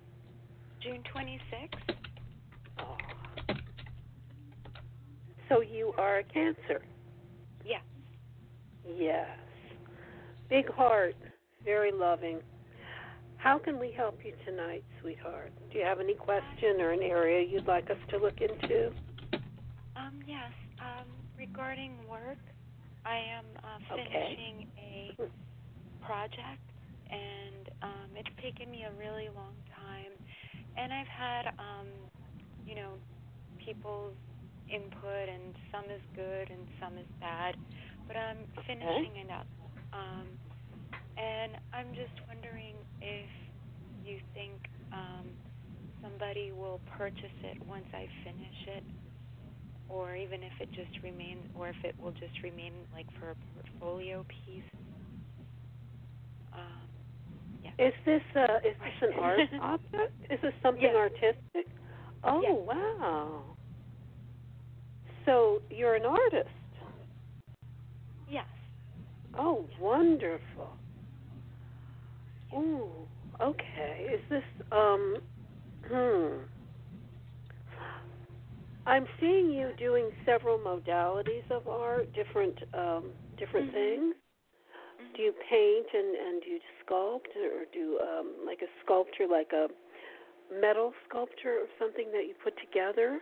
[0.82, 1.96] June 26th.
[2.80, 2.96] Oh.
[5.48, 6.82] So you are a Cancer.
[7.64, 7.78] Yeah.
[8.98, 9.26] Yes.
[10.50, 11.14] Big heart,
[11.66, 12.40] very loving.
[13.38, 15.52] How can we help you tonight, sweetheart?
[15.72, 18.92] Do you have any question or an area you'd like us to look into?
[19.96, 20.52] Um, yes.
[20.80, 21.08] Um,
[21.38, 22.40] regarding work,
[23.06, 24.38] I am uh, Okay.
[24.38, 25.16] finishing a
[26.02, 26.66] project,
[27.10, 30.14] and um, it's taken me a really long time.
[30.76, 31.88] And I've had, um,
[32.66, 32.98] you know,
[33.64, 34.16] people's
[34.68, 37.56] input, and some is good and some is bad.
[38.08, 39.48] But I'm finishing it up.
[39.94, 40.38] Um,
[41.16, 43.30] and I'm just wondering if
[44.04, 44.60] you think
[44.92, 45.26] um,
[46.02, 48.84] somebody will purchase it once I finish it,
[49.88, 53.38] or even if it just remains, or if it will just remain like for a
[53.54, 54.70] portfolio piece.
[56.52, 56.88] Um,
[57.78, 60.14] Is this uh is this an art object?
[60.30, 60.96] Is this something Yes.
[60.96, 61.66] artistic?
[62.24, 62.56] Oh Yes.
[62.66, 63.42] wow.
[65.26, 66.48] So you're an artist.
[68.30, 68.44] yes.
[69.38, 70.78] Oh, wonderful.
[72.54, 72.88] Ooh,
[73.42, 74.06] okay.
[74.14, 75.16] Is this um
[75.88, 76.42] hmm.
[78.86, 83.04] I'm seeing you doing several modalities of art, different um
[83.38, 83.74] different Mhm.
[83.74, 84.14] things.
[85.14, 89.52] Do you paint and and do you sculpt or do um like a sculpture like
[89.52, 89.68] a
[90.52, 93.20] metal sculpture or something that you put together?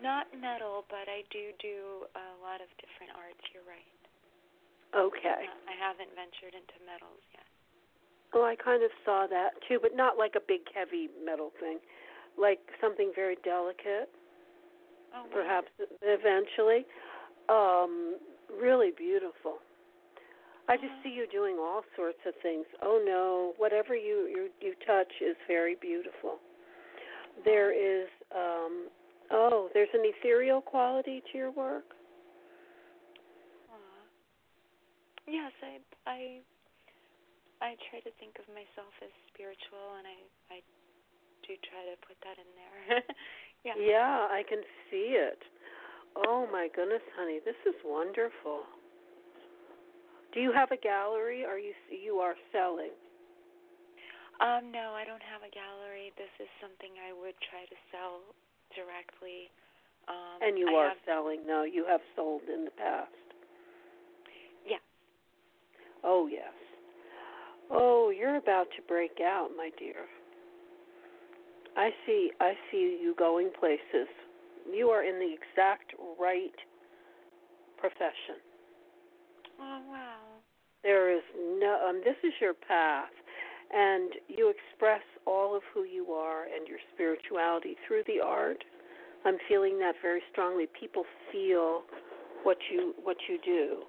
[0.00, 3.40] Not metal, but I do do a lot of different arts.
[3.52, 3.84] You're right.
[4.96, 5.44] Okay.
[5.44, 7.46] Uh, I haven't ventured into metals yet.
[8.34, 11.78] Oh, I kind of saw that too, but not like a big heavy metal thing.
[12.38, 14.08] Like something very delicate.
[15.14, 15.26] Oh, wow.
[15.32, 15.68] perhaps
[16.02, 16.86] eventually.
[17.48, 18.16] Um,
[18.60, 19.58] really beautiful.
[20.68, 22.64] I just see you doing all sorts of things.
[22.80, 26.38] Oh no, whatever you you, you touch is very beautiful.
[27.44, 28.88] There is um
[29.32, 31.84] oh, there's an ethereal quality to your work.
[35.26, 36.40] Yes, I I
[37.60, 40.16] I try to think of myself as spiritual, and I
[40.48, 40.58] I
[41.44, 43.04] do try to put that in there.
[43.66, 43.76] yeah.
[43.76, 45.40] Yeah, I can see it.
[46.16, 48.64] Oh my goodness, honey, this is wonderful.
[50.32, 51.44] Do you have a gallery?
[51.44, 52.94] Are you you are selling?
[54.40, 56.16] Um, no, I don't have a gallery.
[56.16, 58.24] This is something I would try to sell
[58.72, 59.52] directly.
[60.08, 61.44] Um, And you I are have, selling.
[61.46, 63.12] No, you have sold in the past.
[64.64, 64.80] Yeah.
[66.02, 66.56] Oh, yes.
[67.70, 70.06] Oh, you're about to break out, my dear.
[71.76, 74.08] I see I see you going places.
[74.70, 76.54] You are in the exact right
[77.78, 78.42] profession.
[79.60, 80.18] Oh wow.
[80.82, 83.10] There is no um this is your path
[83.72, 88.64] and you express all of who you are and your spirituality through the art.
[89.24, 90.66] I'm feeling that very strongly.
[90.78, 91.82] People feel
[92.42, 93.82] what you what you do.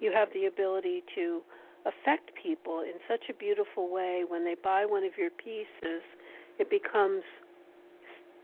[0.00, 1.42] You have the ability to
[1.86, 6.02] affect people in such a beautiful way when they buy one of your pieces
[6.58, 7.22] it becomes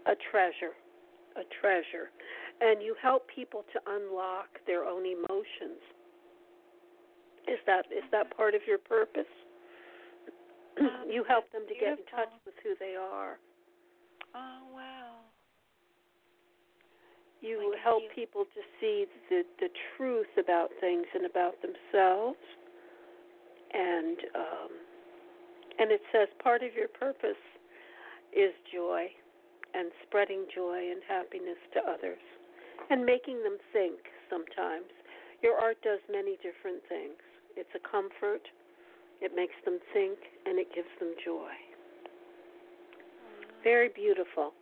[0.07, 0.75] a treasure
[1.37, 2.11] a treasure.
[2.61, 5.81] And you help people to unlock their own emotions.
[7.49, 9.31] Is that is that part of your purpose?
[10.81, 13.39] Um, you help them to get in touch with who they are.
[14.35, 15.25] Oh wow.
[17.41, 22.39] you Like help heal- people to see the the truth about things and about themselves
[23.75, 24.71] and um
[25.79, 27.41] and it says part of your purpose
[28.33, 29.07] is joy
[29.75, 32.23] and spreading joy and happiness to others
[32.91, 33.99] and making them think
[34.29, 34.91] sometimes.
[35.43, 37.17] Your art does many different things.
[37.57, 38.43] It's a comfort.
[39.21, 41.53] It makes them think and it gives them joy.
[43.63, 44.53] Very beautiful.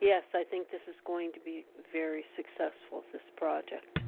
[0.00, 3.98] Yes i think this is going to be very successful this project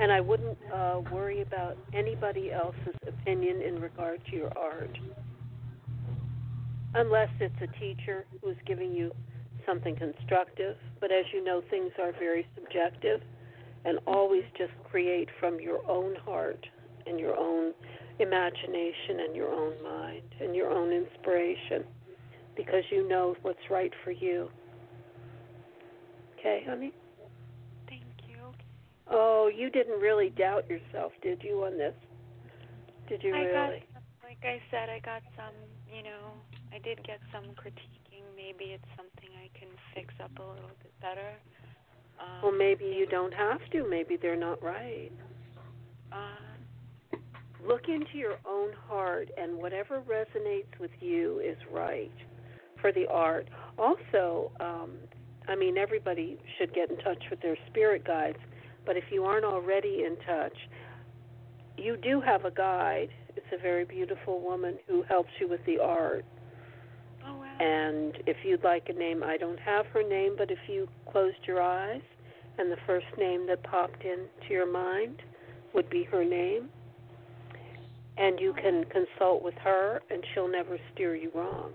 [0.00, 4.96] and I wouldn't uh, worry about anybody else's opinion in regard to your art,
[6.94, 9.12] unless it's a teacher who's giving you
[9.66, 10.76] something constructive.
[11.00, 13.20] But as you know, things are very subjective,
[13.84, 16.66] and always just create from your own heart
[17.06, 17.72] and your own
[18.18, 21.84] imagination and your own mind and your own inspiration,
[22.56, 24.48] because you know what's right for you.
[26.38, 26.92] Okay, honey?
[29.10, 31.94] Oh, you didn't really doubt yourself, did you, on this?
[33.08, 33.84] Did you I really?
[33.92, 35.54] got like I said, I got some,
[35.90, 36.36] you know,
[36.70, 38.22] I did get some critiquing.
[38.36, 41.32] Maybe it's something I can fix up a little bit better.
[42.20, 43.88] Um, well, maybe you don't have to.
[43.88, 45.10] Maybe they're not right.
[46.12, 46.48] Uh,
[47.66, 52.12] Look into your own heart, and whatever resonates with you is right
[52.80, 53.48] for the art.
[53.76, 54.92] Also, um,
[55.48, 58.38] I mean, everybody should get in touch with their spirit guides,
[58.88, 60.56] but if you aren't already in touch,
[61.76, 63.10] you do have a guide.
[63.36, 66.24] It's a very beautiful woman who helps you with the art.
[67.26, 67.58] oh wow.
[67.60, 71.36] And if you'd like a name, I don't have her name, but if you closed
[71.46, 72.00] your eyes
[72.56, 75.20] and the first name that popped into your mind
[75.74, 76.70] would be her name,
[78.16, 81.72] and you oh, can consult with her, and she'll never steer you wrong.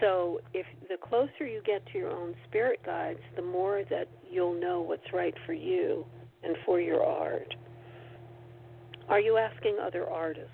[0.00, 4.58] So, if the closer you get to your own spirit guides, the more that you'll
[4.60, 6.04] know what's right for you
[6.42, 7.54] and for your art.
[9.08, 10.50] Are you asking other artists?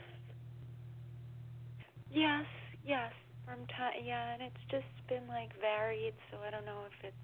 [2.11, 2.45] Yes,
[2.87, 3.13] yes.
[3.47, 7.17] From time, yeah, and it's just been like varied, so I don't know if it's.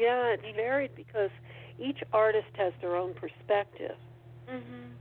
[0.00, 1.30] Yeah, it's You know- varied because
[1.78, 3.96] each artist has their own perspective.
[4.48, 4.92] Mhm.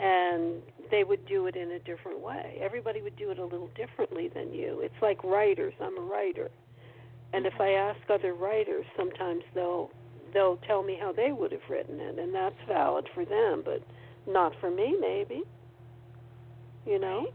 [0.00, 2.58] and they would do it in a different way.
[2.60, 4.80] Everybody would do it a little differently than you.
[4.82, 5.74] It's like writers.
[5.80, 6.50] I'm a writer.
[7.32, 9.90] And if I ask other writers, sometimes they'll
[10.32, 13.82] they'll tell me how they would have written it and that's valid for them, but
[14.26, 15.42] not for me maybe.
[16.86, 17.18] You know?
[17.18, 17.34] Right.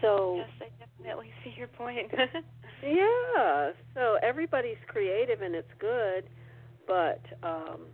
[0.00, 2.10] So Yes, I definitely see your point.
[2.82, 6.24] yeah, so everybody's creative and it's good,
[6.86, 7.86] but um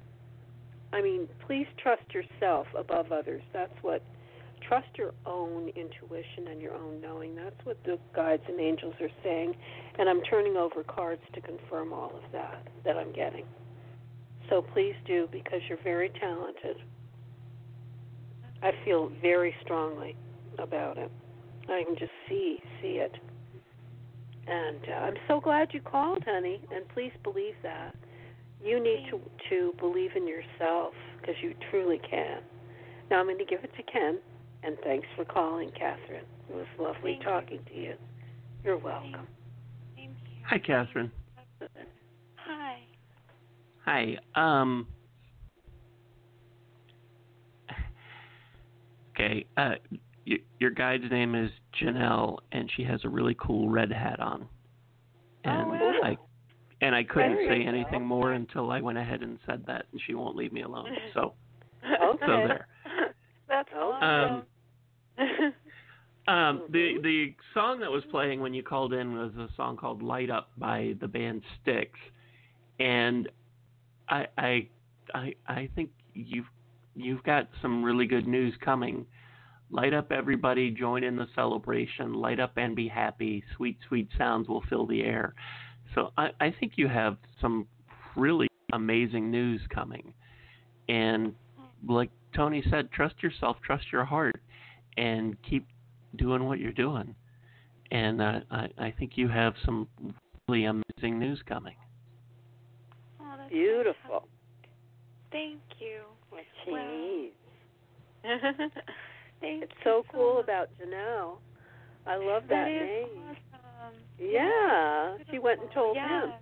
[0.93, 3.43] I mean, please trust yourself above others.
[3.53, 4.03] That's what
[4.67, 7.35] trust your own intuition and your own knowing.
[7.35, 9.55] That's what the guides and angels are saying,
[9.99, 13.45] and I'm turning over cards to confirm all of that that I'm getting.
[14.49, 16.79] So please do because you're very talented.
[18.63, 20.17] I feel very strongly
[20.59, 21.11] about it.
[21.69, 23.15] I can just see see it.
[24.47, 27.95] And uh, I'm so glad you called, honey, and please believe that.
[28.65, 29.21] You need to
[29.51, 32.41] to believe in yourself because you truly can.
[33.11, 34.19] Now I'm going to give it to Ken,
[34.63, 36.25] and thanks for calling, Catherine.
[36.51, 37.31] It was lovely Thank you.
[37.31, 37.95] talking to you.
[38.65, 39.27] You're welcome.
[39.97, 40.45] Same here.
[40.49, 41.11] Hi, Catherine.
[42.37, 42.77] Hi.
[43.85, 44.17] Hi.
[44.35, 44.87] Um.
[49.15, 49.47] Okay.
[49.57, 49.71] Uh,
[50.27, 54.47] y- your guide's name is Janelle, and she has a really cool red hat on.
[55.45, 55.88] And Oh, wow.
[56.81, 57.69] I and I couldn't There say you go.
[57.69, 60.91] anything more until I went ahead and said that, and she won't leave me alone.
[61.15, 61.35] So,
[61.85, 62.27] Okay.
[62.27, 62.67] so there.
[63.49, 63.83] That's Okay.
[63.83, 64.43] awesome.
[66.29, 67.03] Um, the Mhm.
[67.03, 70.51] the song that was playing when you called in was a song called "Light Up"
[70.59, 71.99] by the band Styx,
[72.79, 73.31] and
[74.11, 74.69] I I
[75.15, 76.51] I I think you've
[76.95, 79.07] you've got some really good news coming.
[79.71, 80.71] Light up, everybody!
[80.71, 82.13] Join in the celebration.
[82.13, 83.43] Light up and be happy.
[83.57, 85.35] Sweet sweet sounds will fill the air.
[85.95, 87.67] So I I think you have some
[88.17, 90.13] really amazing news coming,
[90.89, 91.35] and
[91.87, 94.41] like Toni said, trust yourself, trust your heart,
[94.97, 95.67] and keep
[96.17, 97.15] doing what you're doing.
[97.91, 99.89] And uh, I, I think you have some
[100.49, 101.75] really amazing news coming.
[103.21, 104.29] Oh, that's Beautiful.
[105.31, 106.03] Thank you.
[106.31, 106.91] What she Wow.
[106.91, 107.35] needs.
[109.41, 110.45] Thank It's you so cool much.
[110.45, 111.37] about Janelle.
[112.07, 113.09] I love That that, is name.
[113.29, 113.48] awesome.
[114.19, 116.25] Yeah, she went and told yeah.
[116.25, 116.33] him.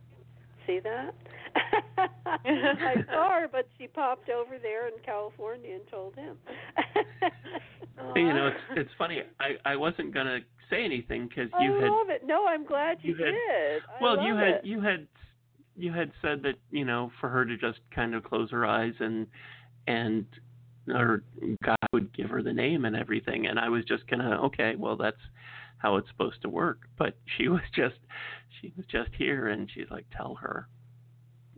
[0.66, 1.14] See that?
[2.35, 6.36] I saw her, but she popped over there in California and told him.
[8.14, 9.23] You know, it's it's funny.
[9.40, 12.23] I I wasn't gonna say anything because I you had love it.
[12.27, 13.82] No, I'm glad you, you had- did.
[13.89, 14.64] I well you had it.
[14.64, 15.06] you had
[15.77, 18.93] you had said that you know for her to just kind of close her eyes
[19.01, 19.27] and
[19.86, 20.27] and
[20.89, 21.23] or
[21.64, 24.97] God would give her the name and everything and I was just gonna okay well
[24.97, 25.16] that's
[25.78, 27.97] how it's supposed to work but she was just
[28.61, 30.69] she was just here and she's like tell her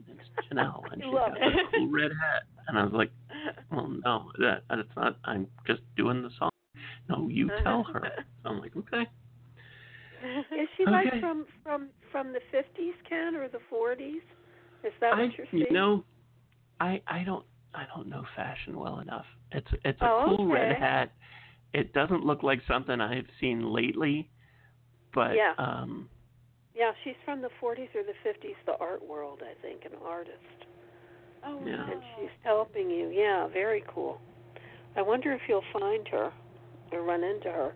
[0.08, 3.10] it's Janelle and she's Love got a cool red hat and I was like
[3.70, 6.50] well no that that's not I'm just doing the song
[7.08, 8.10] no you tell her
[8.42, 9.04] so I'm like okay
[10.58, 14.16] Is she like from from from the 50s, Ken, or the 40s?
[14.84, 15.66] Is that I, what you're saying?
[15.68, 16.04] you know,
[16.80, 19.26] I I don't I don't know fashion well enough.
[19.52, 21.12] It's it's a Oh, cool red hat.
[21.72, 24.30] It doesn't look like something I've seen lately,
[25.14, 25.54] but Yeah.
[25.58, 26.08] um
[26.74, 30.66] Yeah, she's from the 40s or the 50s, the art world, I think, an artist.
[31.44, 31.76] oh, Yeah.
[31.78, 31.92] wow.
[31.92, 33.08] And she's helping you.
[33.08, 34.20] Yeah, very cool.
[34.96, 36.32] I wonder if you'll find her
[36.92, 37.74] or run into her.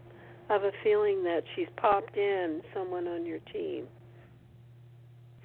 [0.48, 3.86] I have a feeling that she's popped in someone on your team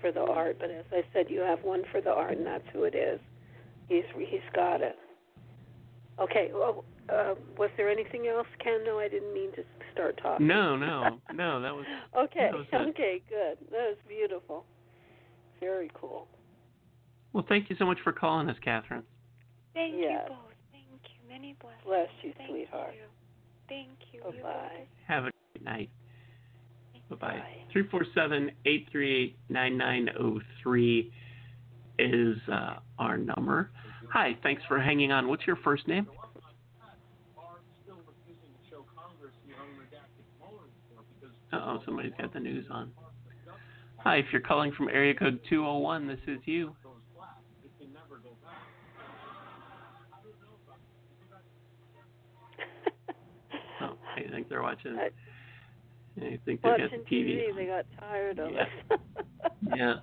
[0.02, 2.64] for the art, but as I said, you have one for the art, and that's
[2.74, 3.20] who it is.
[3.88, 4.96] He's he's got it.
[6.20, 6.50] Okay.
[6.54, 8.80] Well, uh, was there anything else, Ken?
[8.86, 9.64] No, I didn't mean to
[9.94, 10.48] start talking.
[10.48, 11.86] no, no, no, that was
[12.18, 12.50] Okay.
[12.52, 12.66] that was.
[12.90, 13.22] Okay.
[13.30, 13.58] Good.
[13.72, 14.66] That was beautiful.
[15.60, 16.28] Very cool.
[17.34, 17.46] well.
[17.50, 19.04] Thank you so much for calling us, Catherine.
[19.74, 20.22] Thank Yes.
[20.28, 20.38] you both.
[20.72, 21.30] Thank you.
[21.30, 21.84] Many blessings.
[21.86, 22.94] Bless you, Thank sweetheart.
[22.96, 23.08] You.
[23.70, 24.22] Thank you.
[24.22, 24.88] Bye bye.
[25.08, 25.90] Have a great night.
[27.10, 27.28] Bye bye.
[27.38, 27.44] Bye.
[27.72, 31.12] Three four seven eight three eight nine nine zero three
[32.00, 33.72] is uh, our number.
[34.14, 35.28] Hi, thanks for hanging on.
[35.28, 36.08] What's your first name?
[41.54, 42.92] Oh, somebody's got the news on.
[44.00, 46.76] Hi, if you're calling from area code 201, this is you.
[53.80, 54.98] Oh, I think they're watching.
[54.98, 55.10] I-
[56.20, 57.38] I think they got the TV.
[57.38, 58.62] TV, they got tired of Yeah.
[58.64, 59.00] us.
[59.76, 59.94] Yeah.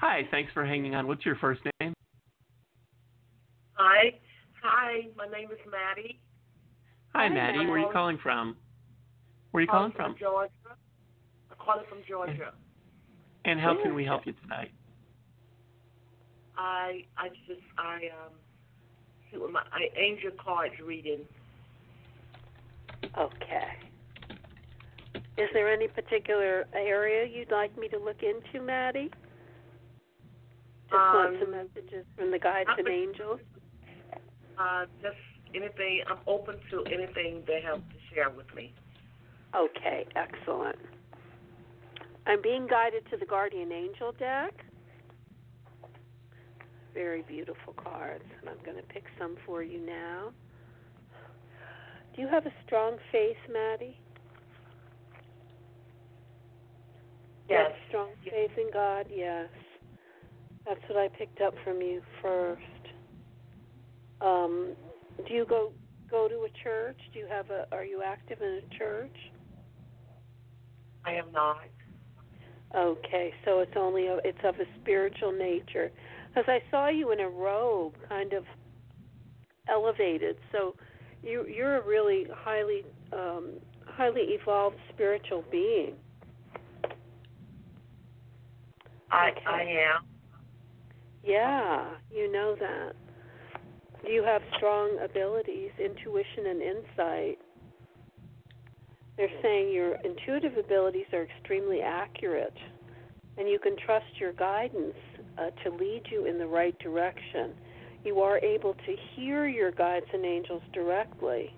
[0.00, 1.06] Hi, thanks for hanging on.
[1.06, 1.94] What's your first name?
[3.74, 4.18] Hi.
[4.62, 6.20] Hi, my name is Maddie.
[7.14, 7.58] Hi, Hi, Maddie.
[7.66, 8.56] Where are you calling from?
[9.54, 10.16] Where are you I'm calling from?
[10.18, 10.50] Georgia.
[11.48, 12.52] I'm calling from Georgia.
[13.44, 14.72] And how can we help you tonight?
[16.58, 18.32] I I just I um
[19.30, 21.20] see what my I angel cards reading.
[23.16, 23.78] okay.
[25.38, 29.08] Is there any particular area you'd like me to look into, Maddie?
[30.90, 33.38] Just want Um, some messages from the guides not and angels.
[34.58, 35.14] Uh just
[35.54, 38.74] anything I'm open to anything they have to share with me.
[39.56, 40.78] Okay, excellent.
[42.26, 44.52] I'm being guided to the Guardian Angel deck.
[46.92, 50.32] Very beautiful cards, and I'm going to pick some for you now.
[52.14, 53.98] Do you have a strong faith, Maddie?
[57.48, 57.72] Yes.
[57.88, 59.48] strong faith in God, yes.
[60.66, 62.62] That's what I picked up from you first.
[64.20, 64.74] Um,
[65.26, 65.72] do you go
[66.10, 66.96] go to a church?
[67.12, 69.16] Do you have a are you active in a church?
[71.06, 71.58] I am not.
[72.74, 75.90] Okay, so it's only a, it's of a spiritual nature.
[76.28, 78.44] Because I saw you in a robe, kind of
[79.68, 80.36] elevated.
[80.52, 80.74] So
[81.22, 82.82] you you're a really highly
[83.12, 83.52] um,
[83.86, 85.94] highly evolved spiritual being.
[89.10, 89.40] I Okay.
[89.46, 90.06] I am.
[91.22, 92.92] Yeah, you know that.
[94.06, 97.38] You have strong abilities, intuition and insight.
[99.16, 102.56] They're saying your intuitive abilities are extremely accurate,
[103.38, 104.96] and you can trust your guidance
[105.38, 107.52] uh, to lead you in the right direction.
[108.04, 111.54] You are able to hear your guides and angels directly.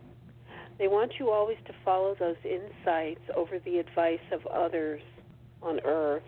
[0.78, 5.00] They want you always to follow those insights over the advice of others
[5.62, 6.22] on earth.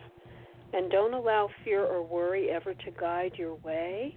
[0.72, 4.16] And don't allow fear or worry ever to guide your way.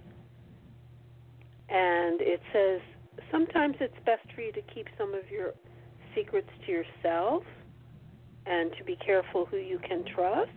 [1.68, 2.80] And it says
[3.30, 5.52] sometimes it's best for you to keep some of your
[6.14, 7.42] secrets to yourself
[8.46, 10.50] and to be careful who you can trust.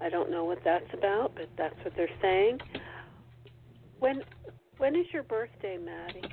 [0.00, 2.58] I don't know what that's about, but that's what they're saying.
[3.98, 4.22] When
[4.78, 6.28] when is your birthday, Maddie?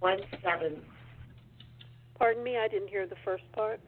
[0.00, 0.82] One seven.
[2.18, 3.80] Pardon me, I didn't hear the first part.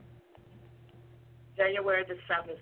[1.56, 2.60] January the seventh.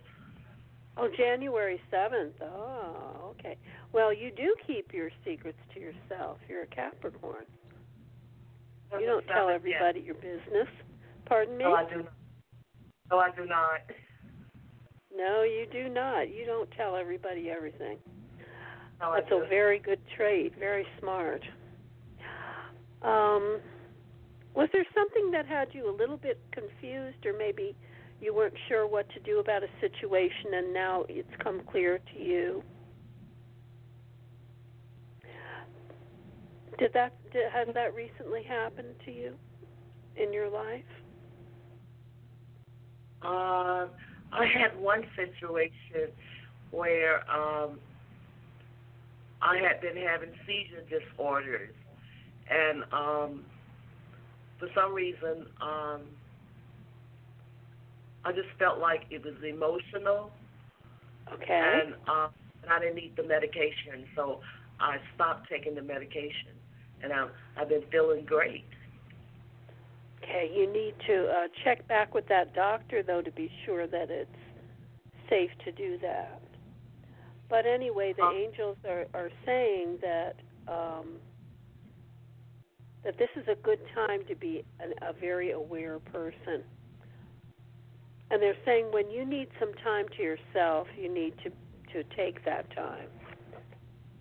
[0.96, 2.32] Oh, January 7th.
[2.42, 3.56] Oh, okay.
[3.92, 6.38] Well, you do keep your secrets to yourself.
[6.48, 7.46] You're a Capricorn.
[9.00, 10.68] You don't tell everybody your business.
[11.26, 11.64] Pardon me?
[11.64, 12.12] No, I do not.
[13.10, 13.80] No, I do not.
[15.14, 16.28] No, you do not.
[16.34, 17.98] You don't tell everybody everything.
[19.00, 20.54] No, That's a very good trait.
[20.58, 21.42] Very smart.
[23.02, 23.60] Um,
[24.54, 27.74] was there something that had you a little bit confused, or maybe
[28.20, 32.22] you weren't sure what to do about a situation, and now it's come clear to
[32.22, 32.62] you?
[36.78, 39.34] Did that did, has that recently happened to you
[40.16, 40.84] in your life?
[43.22, 43.86] Uh,
[44.32, 46.12] I had one situation
[46.70, 47.78] where um,
[49.40, 51.74] I had been having seizure disorders,
[52.50, 53.44] and um,
[54.58, 56.02] for some reason, um,
[58.24, 60.32] I just felt like it was emotional,
[61.32, 61.80] Okay.
[61.84, 62.28] and uh,
[62.70, 64.40] I didn't need the medication, so
[64.80, 66.54] I stopped taking the medication,
[67.02, 68.64] and I'm, I've been feeling great.
[70.22, 74.08] Okay, you need to uh, check back with that doctor though to be sure that
[74.10, 74.30] it's
[75.28, 76.40] safe to do that.
[77.48, 78.32] But anyway, the Uh.
[78.32, 80.36] angels are are saying that
[80.68, 81.18] um,
[83.04, 86.62] that this is a good time to be a, a very aware person.
[88.30, 91.50] And they're saying when you need some time to yourself, you need to
[91.92, 93.08] to take that time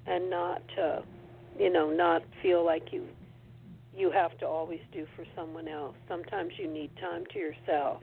[0.07, 1.01] and not uh,
[1.59, 3.05] you know not feel like you
[3.95, 5.95] you have to always do for someone else.
[6.07, 8.01] Sometimes you need time to yourself.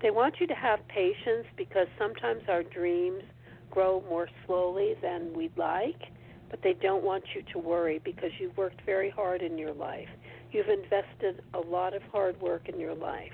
[0.00, 3.24] They want you to have patience because sometimes our dreams
[3.70, 6.00] grow more slowly than we'd like,
[6.48, 10.08] but they don't want you to worry because you've worked very hard in your life.
[10.52, 13.32] You've invested a lot of hard work in your life.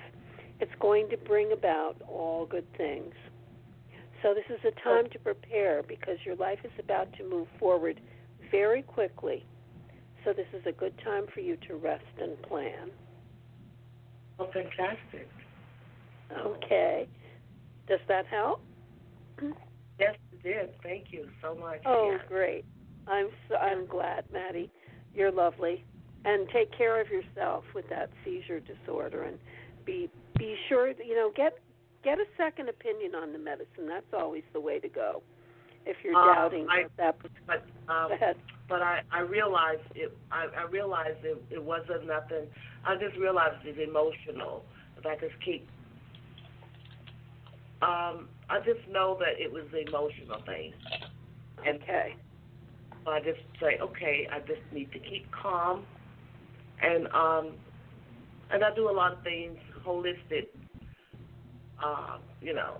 [0.60, 3.12] It's going to bring about all good things.
[4.22, 8.01] So, this is a time to prepare because your life is about to move forward
[8.55, 9.44] very quickly.
[10.24, 12.90] So this is a good time for you to rest and plan.
[14.39, 15.28] Oh, fantastic!
[16.39, 17.09] Okay.
[17.89, 18.60] Does that help?
[19.98, 20.70] Yes, it did.
[20.82, 21.81] Thank you so much.
[21.85, 22.20] Oh, Yes.
[22.28, 22.64] great.
[23.06, 24.70] I'm so, I'm glad, Maddie.
[25.14, 25.85] You're lovely.
[26.24, 29.39] And take care of yourself with that seizure disorder and
[29.85, 30.09] be
[30.39, 31.59] be sure you know get
[32.02, 33.86] get a second opinion on the medicine.
[33.86, 35.22] That's always the way to go.
[35.86, 37.16] If you're Um, doubting I- that
[37.47, 38.36] But um, go ahead.
[38.69, 40.11] but I I realized it.
[40.32, 42.48] I, I realized it, it wasn't nothing.
[42.86, 44.65] I just realized it's emotional.
[44.97, 45.69] If I just keep.
[47.82, 50.73] Um, I just know that it was the emotional thing,
[51.66, 52.16] and Okay.
[53.05, 55.86] so I just say, okay, I just need to keep calm,
[56.82, 57.56] and um,
[58.51, 60.48] and I do a lot of things holistic.
[61.82, 62.77] Uh, you know,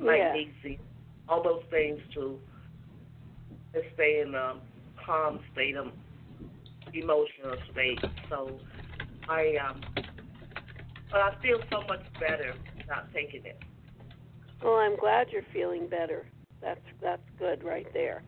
[0.00, 0.34] like Yeah.
[0.34, 0.78] easy,
[1.30, 2.38] all those things to
[3.72, 4.54] to stay in a
[5.06, 5.86] calm state of
[6.92, 8.00] emotional state.
[8.28, 8.58] So
[9.28, 9.80] I um
[11.10, 12.54] but I feel so much better
[12.88, 13.58] not taking it.
[14.62, 16.26] Well, I'm glad you're feeling better.
[16.60, 18.22] That's that's good right there.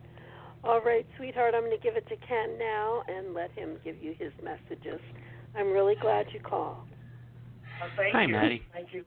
[0.63, 3.95] All right, sweetheart, I'm going to give it to Ken now and let him give
[4.01, 5.01] you his messages.
[5.57, 6.77] I'm really glad you called.
[7.81, 8.31] Uh, thank Hi, you.
[8.31, 8.63] Maddie.
[8.71, 9.03] Thank you.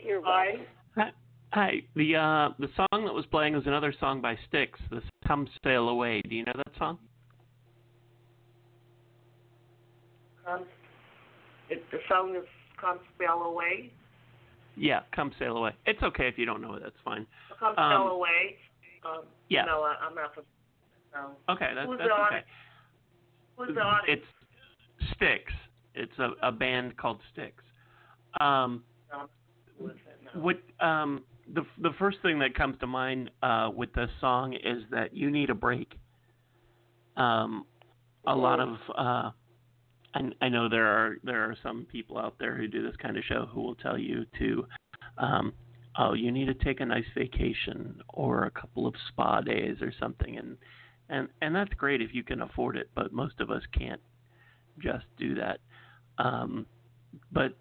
[0.00, 0.54] You're Bye.
[0.56, 0.66] welcome.
[0.96, 1.12] Hi.
[1.54, 4.78] The uh the song that was playing was another song by Styx.
[4.90, 6.98] This "Come Sail Away." Do you know that song?
[10.46, 10.64] Come,
[11.68, 12.46] it, the song is
[12.80, 13.90] "Come Sail Away."
[14.76, 16.82] Yeah, "Come Sail Away." It's okay if you don't know it.
[16.82, 17.26] That's fine.
[17.58, 18.56] Come Um, Spell Away.
[19.04, 19.64] Um, yeah.
[19.64, 20.32] No, I, I'm not.
[21.12, 21.54] No.
[21.54, 22.44] Okay, that's Who's that's the okay.
[23.56, 24.12] Who's the?
[24.12, 24.26] It's
[25.14, 25.52] Styx.
[25.94, 27.62] It's a, a band called Styx.
[28.40, 29.28] Um, No,
[29.78, 30.34] who is it?
[30.34, 30.40] No.
[30.40, 31.22] what um
[31.52, 35.30] the the first thing that comes to mind uh with this song is that you
[35.30, 35.98] need a break.
[37.16, 37.66] Um,
[38.26, 39.30] a lot of uh,
[40.14, 43.16] I, I know there are there are some people out there who do this kind
[43.16, 44.66] of show who will tell you to,
[45.18, 45.52] um,
[45.98, 49.92] oh, you need to take a nice vacation or a couple of spa days or
[49.98, 50.56] something, and
[51.08, 54.00] and and that's great if you can afford it, but most of us can't
[54.78, 55.60] just do that.
[56.18, 56.66] Um,
[57.30, 57.56] but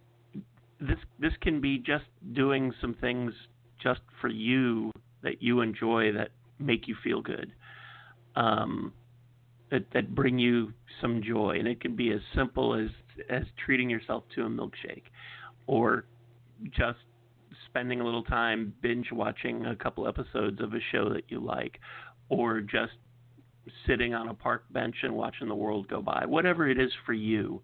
[0.80, 3.34] this this can be just doing some things
[3.82, 4.92] just for you
[5.24, 6.30] that you enjoy that
[6.60, 7.54] make you feel good.
[8.36, 8.94] Um,
[9.70, 12.90] that that bring you some joy, and it can be as simple as
[13.30, 15.04] as treating yourself to a milkshake,
[15.68, 16.06] or
[16.72, 17.00] just
[17.68, 21.80] spending a little time binge watching a couple episodes of a show that you like,
[22.30, 22.94] or just
[23.86, 26.26] sitting on a park bench and watching the world go by.
[26.26, 27.62] Whatever it is for you,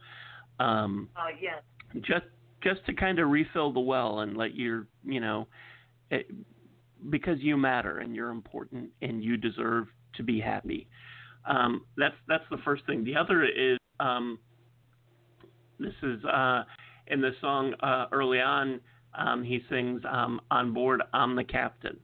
[0.60, 1.62] um, Uh, yes.
[2.02, 2.26] just
[2.62, 5.48] just to kind of refill the well and let your, you know,
[7.10, 10.88] because you matter and you're important and you deserve to be happy.
[11.46, 13.04] Um, that's that's the first thing.
[13.04, 14.40] The other is um,
[15.80, 16.64] this is uh,
[17.08, 18.80] in the song uh, early on.
[19.18, 21.98] Um, he sings um, "On board, I'm the captain,"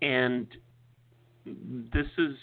[0.00, 0.46] and
[1.44, 2.36] this is,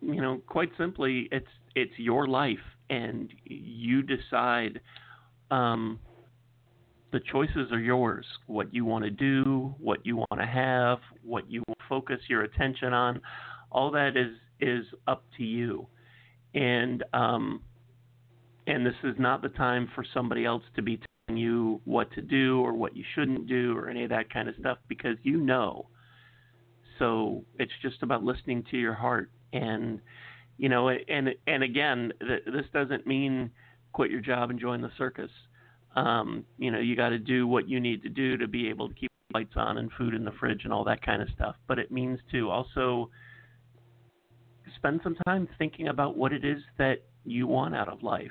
[0.00, 2.58] you know, quite simply, it's it's your life,
[2.90, 4.80] and you decide.
[5.50, 6.00] Um,
[7.16, 8.26] the choices are yours.
[8.46, 12.92] What you want to do, what you want to have, what you focus your attention
[12.92, 13.22] on,
[13.70, 15.86] all that is is up to you.
[16.52, 17.62] And um,
[18.66, 22.20] and this is not the time for somebody else to be telling you what to
[22.20, 25.38] do or what you shouldn't do or any of that kind of stuff because you
[25.38, 25.86] know.
[26.98, 30.00] So it's just about listening to your heart and
[30.58, 33.52] you know and and again this doesn't mean
[33.94, 35.30] quit your job and join the circus
[35.96, 38.88] um, you know, you got to do what you need to do to be able
[38.88, 41.56] to keep lights on and food in the fridge and all that kind of stuff.
[41.66, 43.10] But it means to also
[44.76, 48.30] spend some time thinking about what it is that you want out of life,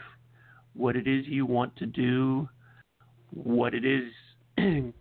[0.73, 2.47] what it is you want to do,
[3.31, 4.11] what it is,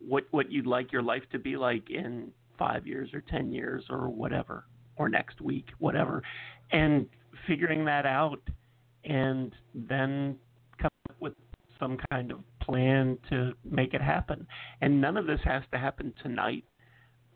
[0.00, 3.84] what what you'd like your life to be like in five years or ten years
[3.88, 4.64] or whatever,
[4.96, 6.22] or next week, whatever,
[6.72, 7.06] and
[7.46, 8.42] figuring that out,
[9.04, 10.36] and then
[11.80, 14.46] some kind of plan to make it happen.
[14.80, 16.64] And none of this has to happen tonight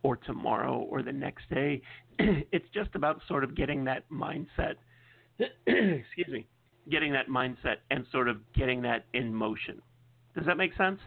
[0.02, 1.82] or tomorrow or the next day.
[2.18, 4.74] it's just about sort of getting that mindset,
[5.38, 6.46] excuse me,
[6.90, 9.80] getting that mindset and sort of getting that in motion.
[10.36, 11.00] Does that make sense?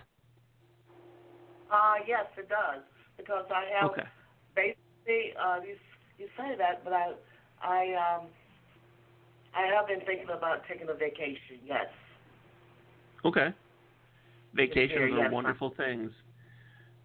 [1.71, 2.81] Uh, yes, it does.
[3.17, 4.03] Because I have okay.
[4.55, 5.75] basically, uh, you
[6.17, 7.13] you say that, but I
[7.61, 8.27] I um
[9.55, 11.59] I have been thinking about taking a vacation.
[11.65, 11.87] Yes.
[13.25, 13.53] Okay.
[14.53, 16.11] Vacations are wonderful things.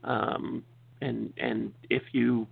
[0.04, 0.64] Um,
[1.00, 2.46] and and if you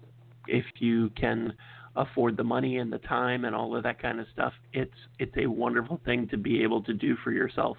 [0.47, 1.53] if you can
[1.97, 5.35] afford the money and the time and all of that kind of stuff, it's it's
[5.37, 7.77] a wonderful thing to be able to do for yourself,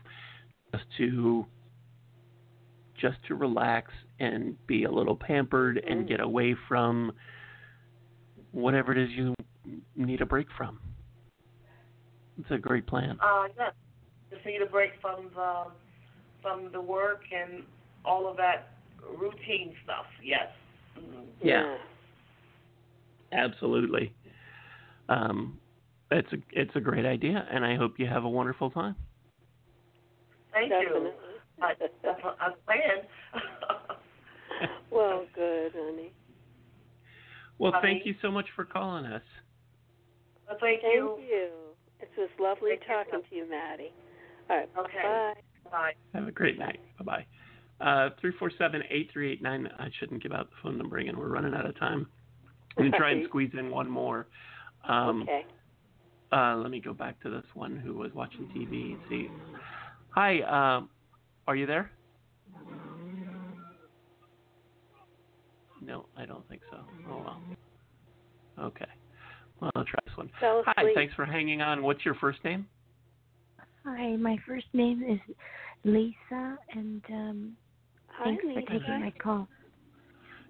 [0.74, 1.46] just to
[3.00, 7.12] just to relax and be a little pampered and get away from
[8.52, 9.34] whatever it is you
[9.96, 10.80] need a break from.
[12.40, 13.18] It's a great plan.
[13.22, 13.74] Uh, yes.
[14.32, 15.64] Just need a break from the
[16.42, 17.64] from the work and
[18.06, 18.70] all of that
[19.20, 20.06] routine stuff.
[20.24, 20.48] Yes.
[20.98, 21.26] Mhm.
[21.42, 21.78] Yeah.
[23.32, 24.14] Absolutely.
[25.10, 25.60] Um,
[26.10, 28.96] it's a it's a great idea, and I hope you have a wonderful time.
[30.52, 31.12] Thank Definitely.
[31.12, 31.12] you.
[31.62, 33.08] I, that's what I planned.
[34.92, 36.12] well, good, honey.
[37.58, 37.94] Well, Honey.
[37.94, 39.22] thank you so much for calling us.
[40.48, 41.18] Well, thank, Thank you.
[41.20, 41.50] you.
[42.00, 42.96] It was lovely Thank you.
[42.96, 43.94] talking to you, Maddie.
[44.52, 44.70] All right.
[44.78, 45.34] Okay.
[45.64, 45.72] Bye.
[45.72, 45.94] Bye.
[46.14, 46.80] Have a great night.
[47.00, 47.26] Bye bye.
[47.86, 49.68] Uh, three four seven eight three eight nine.
[49.80, 51.18] I shouldn't give out the phone number again.
[51.18, 52.08] We're running out of time.
[52.78, 54.28] I'm gonna try and squeeze in one more.
[54.88, 55.46] Um, okay.
[56.32, 58.94] uh, let me go back to this one who was watching TV.
[58.94, 59.30] and See.
[60.10, 60.42] Hi.
[60.78, 60.90] Um,
[61.48, 61.92] are you there?
[65.82, 66.78] No, I don't think so.
[67.10, 67.42] Oh well.
[68.68, 68.86] Okay.
[69.60, 70.30] Well, I'll try this one.
[70.40, 70.84] Hi.
[70.94, 71.82] Thanks for hanging on.
[71.84, 72.68] What's your first name?
[73.86, 75.20] Hi, my first name is
[75.84, 77.58] Lisa, and um,
[78.10, 78.62] Hi, thanks Lisa.
[78.62, 79.48] for taking my call.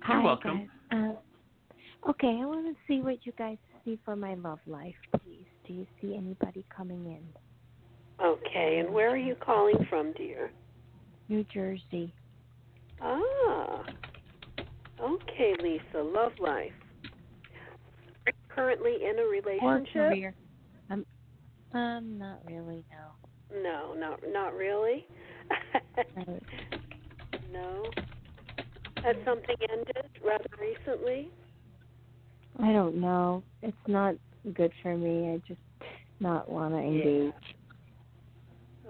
[0.08, 0.70] You're Hi, welcome.
[0.92, 1.14] Uh,
[2.10, 5.46] okay, I want to see what you guys see for my love life, please.
[5.66, 8.26] Do you see anybody coming in?
[8.26, 10.52] Okay, and where are you calling from, dear?
[11.30, 12.14] New Jersey.
[13.02, 13.84] Ah.
[15.02, 16.04] Okay, Lisa.
[16.04, 16.72] Love life.
[18.54, 19.22] Currently in a
[19.66, 19.94] Or relationship?
[19.94, 20.36] career.
[20.90, 21.06] Um,
[21.74, 23.21] um, not really, no.
[23.54, 25.06] No, not not really.
[26.16, 26.40] No.
[27.52, 27.84] no.
[29.04, 31.30] Has something ended rather recently?
[32.60, 33.44] I don't know.
[33.64, 34.16] It's not
[34.54, 35.34] good for me.
[35.34, 35.60] I just
[36.20, 37.34] not want to engage.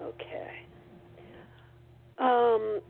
[0.00, 0.50] Okay.
[2.18, 2.80] Um,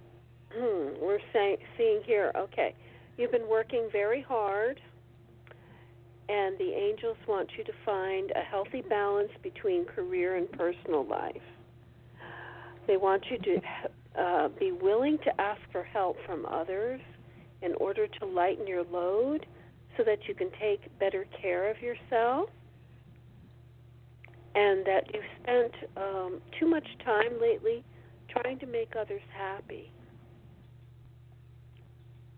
[0.52, 2.32] hmm, we're saying, seeing here.
[2.36, 2.74] Okay,
[3.16, 4.80] you've been working very hard,
[6.28, 11.36] and the angels want you to find a healthy balance between career and personal life.
[12.92, 17.00] They want you to uh, be willing to ask for help from others
[17.62, 19.46] in order to lighten your load,
[19.96, 22.50] so that you can take better care of yourself
[24.54, 27.82] and that you've spent um, too much time lately
[28.28, 29.90] trying to make others happy.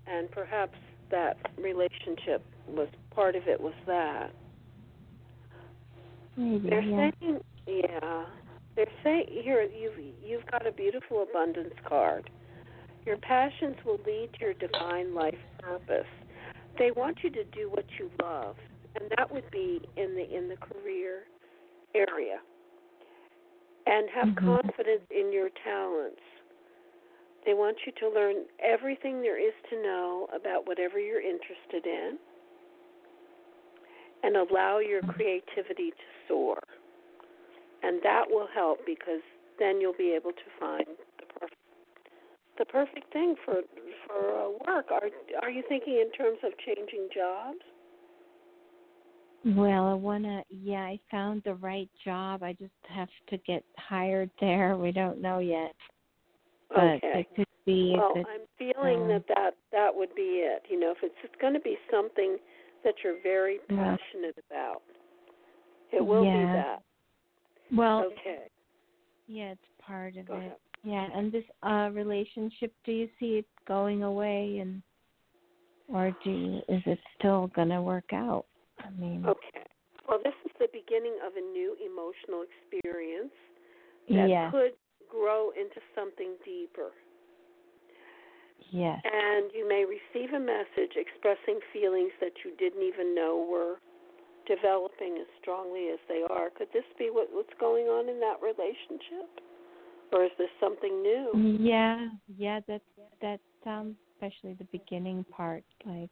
[0.07, 0.79] And perhaps
[1.11, 4.33] that relationship was part of it was that.
[6.37, 7.11] Maybe, They're yeah.
[7.21, 8.25] saying, yeah,
[8.77, 12.29] They're saying here you've you've got a beautiful abundance card.
[13.07, 16.09] Your passions will lead to your divine life purpose.
[16.79, 18.57] They want you to do what you love,
[18.99, 21.25] and that would be in the in the career
[21.95, 22.41] area.
[23.87, 24.63] And have Mhm.
[24.63, 26.23] confidence in your talents.
[27.45, 32.19] They want you to learn everything there is to know about whatever you're interested in
[34.23, 36.59] and allow your creativity to soar.
[37.85, 39.21] And that will help because
[39.59, 40.87] then you'll be able to find
[41.19, 41.61] the perfect
[42.57, 43.57] the perfect thing for
[44.07, 44.87] for uh, work.
[44.91, 45.09] Are
[45.43, 47.59] are you thinking in terms of changing jobs?
[49.45, 50.43] Well, I wanna.
[50.49, 52.43] Yeah, I found the right job.
[52.43, 54.77] I just have to get hired there.
[54.79, 55.75] We don't know yet,
[56.71, 57.21] but okay.
[57.21, 57.97] it could be.
[57.99, 60.63] Well, I'm feeling um, that, that that would be it.
[60.71, 62.39] You know, if it's, it's going to be something
[62.85, 63.77] that you're very Yeah.
[63.77, 64.83] passionate about,
[65.93, 66.53] it will be Yeah.
[66.55, 66.83] that.
[67.73, 68.49] Well, Okay.
[69.27, 70.39] yeah, it's part of Go it.
[70.39, 70.57] ahead.
[70.83, 74.83] Yeah, and this uh relationship, do you see it going away, and
[75.89, 78.47] or do you, is it still gonna work out?
[78.79, 79.65] I mean, Okay.
[80.09, 83.33] Well, this is the beginning of a new emotional experience
[84.11, 84.73] that yeah, could
[85.11, 86.91] grow into something deeper.
[88.71, 93.77] yes, And you may receive a message expressing feelings that you didn't even know were
[94.47, 96.51] developing as strongly as they are.
[96.51, 99.41] Could this be what, what's going on in that relationship?
[100.13, 101.59] Or is this something new?
[101.61, 102.09] yeah,
[102.39, 102.61] yeah.
[102.69, 102.83] That
[103.21, 106.11] that um, especially the beginning part, like.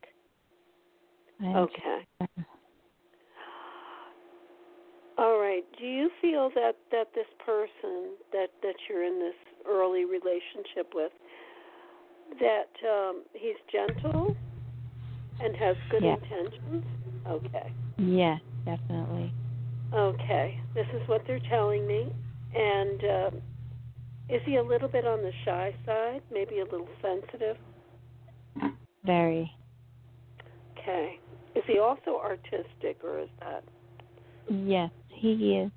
[1.45, 2.07] Okay.
[2.21, 2.31] just-
[5.19, 5.63] All right.
[5.79, 9.35] Do you feel that that this person that that you're in this
[9.69, 11.13] early relationship with
[12.41, 14.35] that um he's gentle
[15.39, 16.15] and has good Yeah.
[16.15, 16.85] intentions?
[17.29, 17.73] Okay.
[17.99, 19.33] Yeah, definitely.
[19.95, 20.57] Okay.
[20.75, 22.13] This is what they're telling me.
[22.55, 23.41] And um
[24.29, 26.23] is he a little bit on the shy side?
[26.33, 27.57] Maybe a little sensitive?
[29.05, 29.51] Very.
[30.79, 31.19] Okay.
[31.55, 33.65] Is he also artistic or is that
[34.49, 35.71] Yes, he is.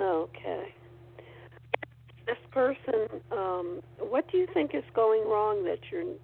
[0.00, 0.64] Okay.
[2.26, 6.14] This person, um, what do you think is going wrong that you're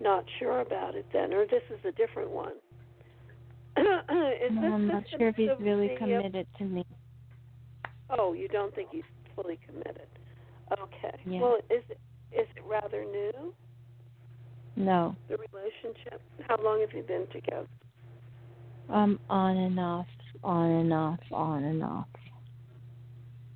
[0.00, 2.54] not sure about it then, or this is a different one?
[4.42, 6.84] is this, I'm not sure if he's really committed to me.
[8.10, 9.02] Oh, you don't think he's
[9.34, 10.08] fully committed?
[10.72, 11.16] Okay.
[11.26, 11.40] Yeah.
[11.40, 11.98] Well, is it
[12.32, 13.54] is it rather new
[14.76, 15.16] No.
[15.28, 16.20] the relationship?
[16.46, 17.66] How long have you been together?
[18.90, 20.06] Um, on and off,
[20.42, 22.06] on and off, on and off.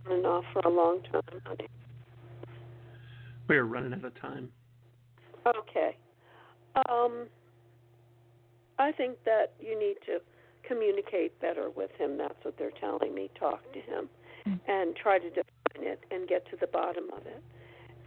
[0.06, 1.68] On and off for a long time, honey.
[3.48, 4.50] We're running out of time.
[5.46, 5.96] Okay.
[6.88, 7.26] Um,
[8.82, 10.18] I think that you need to
[10.66, 12.16] communicate better with him.
[12.18, 13.30] That's what they're telling me.
[13.38, 14.08] Talk to him
[14.46, 14.58] Mm.
[14.66, 17.42] and try to define it and get to the bottom of it.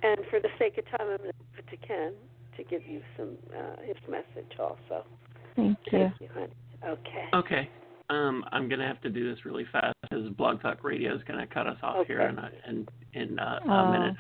[0.04, 2.14] And for the sake of time, I'm going to give it to Ken
[2.58, 5.06] to give you some uh, his message also.
[5.56, 5.92] Thank you.
[6.00, 6.54] Thank you, honey.
[6.86, 7.26] Okay.
[7.34, 7.70] Okay.
[8.10, 11.48] Um, I'm gonna have to do this really fast because Blog Talk Radio is gonna
[11.48, 13.92] cut us off here in a, in, in uh, a Oh.
[13.92, 14.16] minute.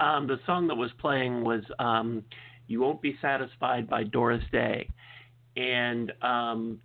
[0.00, 2.22] Um, the song that was playing was um,
[2.66, 4.88] "You Won't Be Satisfied" by Doris Day,
[5.56, 6.78] and um,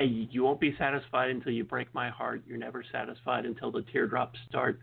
[0.00, 2.42] you won't be satisfied until you break my heart.
[2.46, 4.80] You're never satisfied until the teardrops start.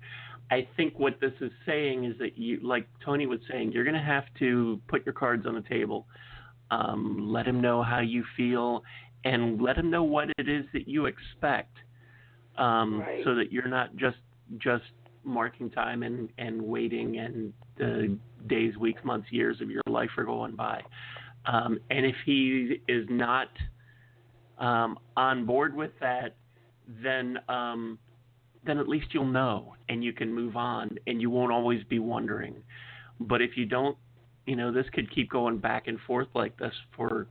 [0.52, 3.96] I think what this is saying is that you, like Toni was saying, you're going
[3.96, 6.06] to have to put your cards on the table.
[6.70, 8.84] Um, let him know how you feel,
[9.24, 11.78] and let him know what it is that you expect,
[12.58, 13.24] um, Right.
[13.24, 14.18] so that you're not just
[14.58, 14.84] just
[15.24, 20.24] marking time and and waiting, and the days, weeks, months, years of your life are
[20.24, 20.82] going by.
[21.48, 23.50] Um, and if he is not
[24.58, 26.36] um, on board with that,
[27.04, 28.00] then um,
[28.66, 32.00] then at least you'll know and you can move on and you won't always be
[32.00, 32.56] wondering.
[33.20, 33.98] But if you don't,
[34.46, 37.28] you know, this could keep going back and forth like this for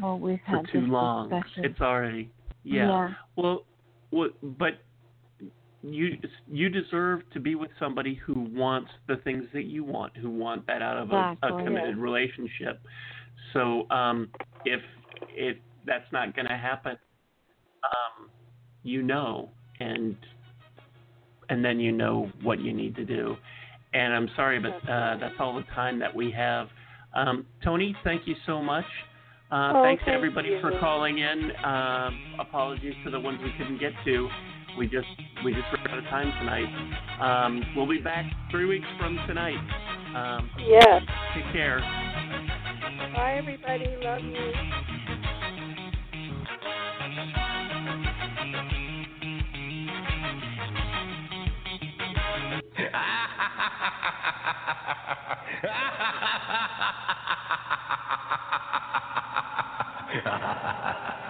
[0.00, 1.28] Well, we've for had too long.
[1.28, 1.64] discussion.
[1.64, 2.30] It's already
[2.64, 2.88] yeah.
[2.88, 3.08] yeah.
[3.36, 3.64] Well,
[4.10, 4.80] well, but
[5.82, 6.18] you
[6.50, 10.66] you deserve to be with somebody who wants the things that you want, who want
[10.66, 11.64] that out of a, a Exactly.
[11.64, 12.80] committed relationship.
[13.52, 14.28] So um,
[14.64, 14.80] if
[15.28, 15.56] if
[15.86, 16.96] that's not going to happen,
[17.84, 18.28] um,
[18.82, 19.50] you know,
[19.80, 20.16] and
[21.48, 23.36] and then you know what you need to do.
[23.92, 26.68] And I'm sorry, but uh, that's all the time that we have.
[27.14, 28.84] Um, Toni, thank you so much.
[29.50, 30.60] Uh, Oh, thanks to thank everybody you.
[30.60, 31.50] for calling in.
[31.64, 34.28] Um, apologies to the ones we couldn't get to.
[34.76, 35.06] We just
[35.44, 36.66] we just ran out of time tonight.
[37.20, 39.56] Um, we'll be back three weeks from tonight.
[40.14, 41.02] Um, Yes.
[41.34, 41.80] take care.
[43.16, 43.96] Bye, everybody.
[44.02, 44.52] Love you.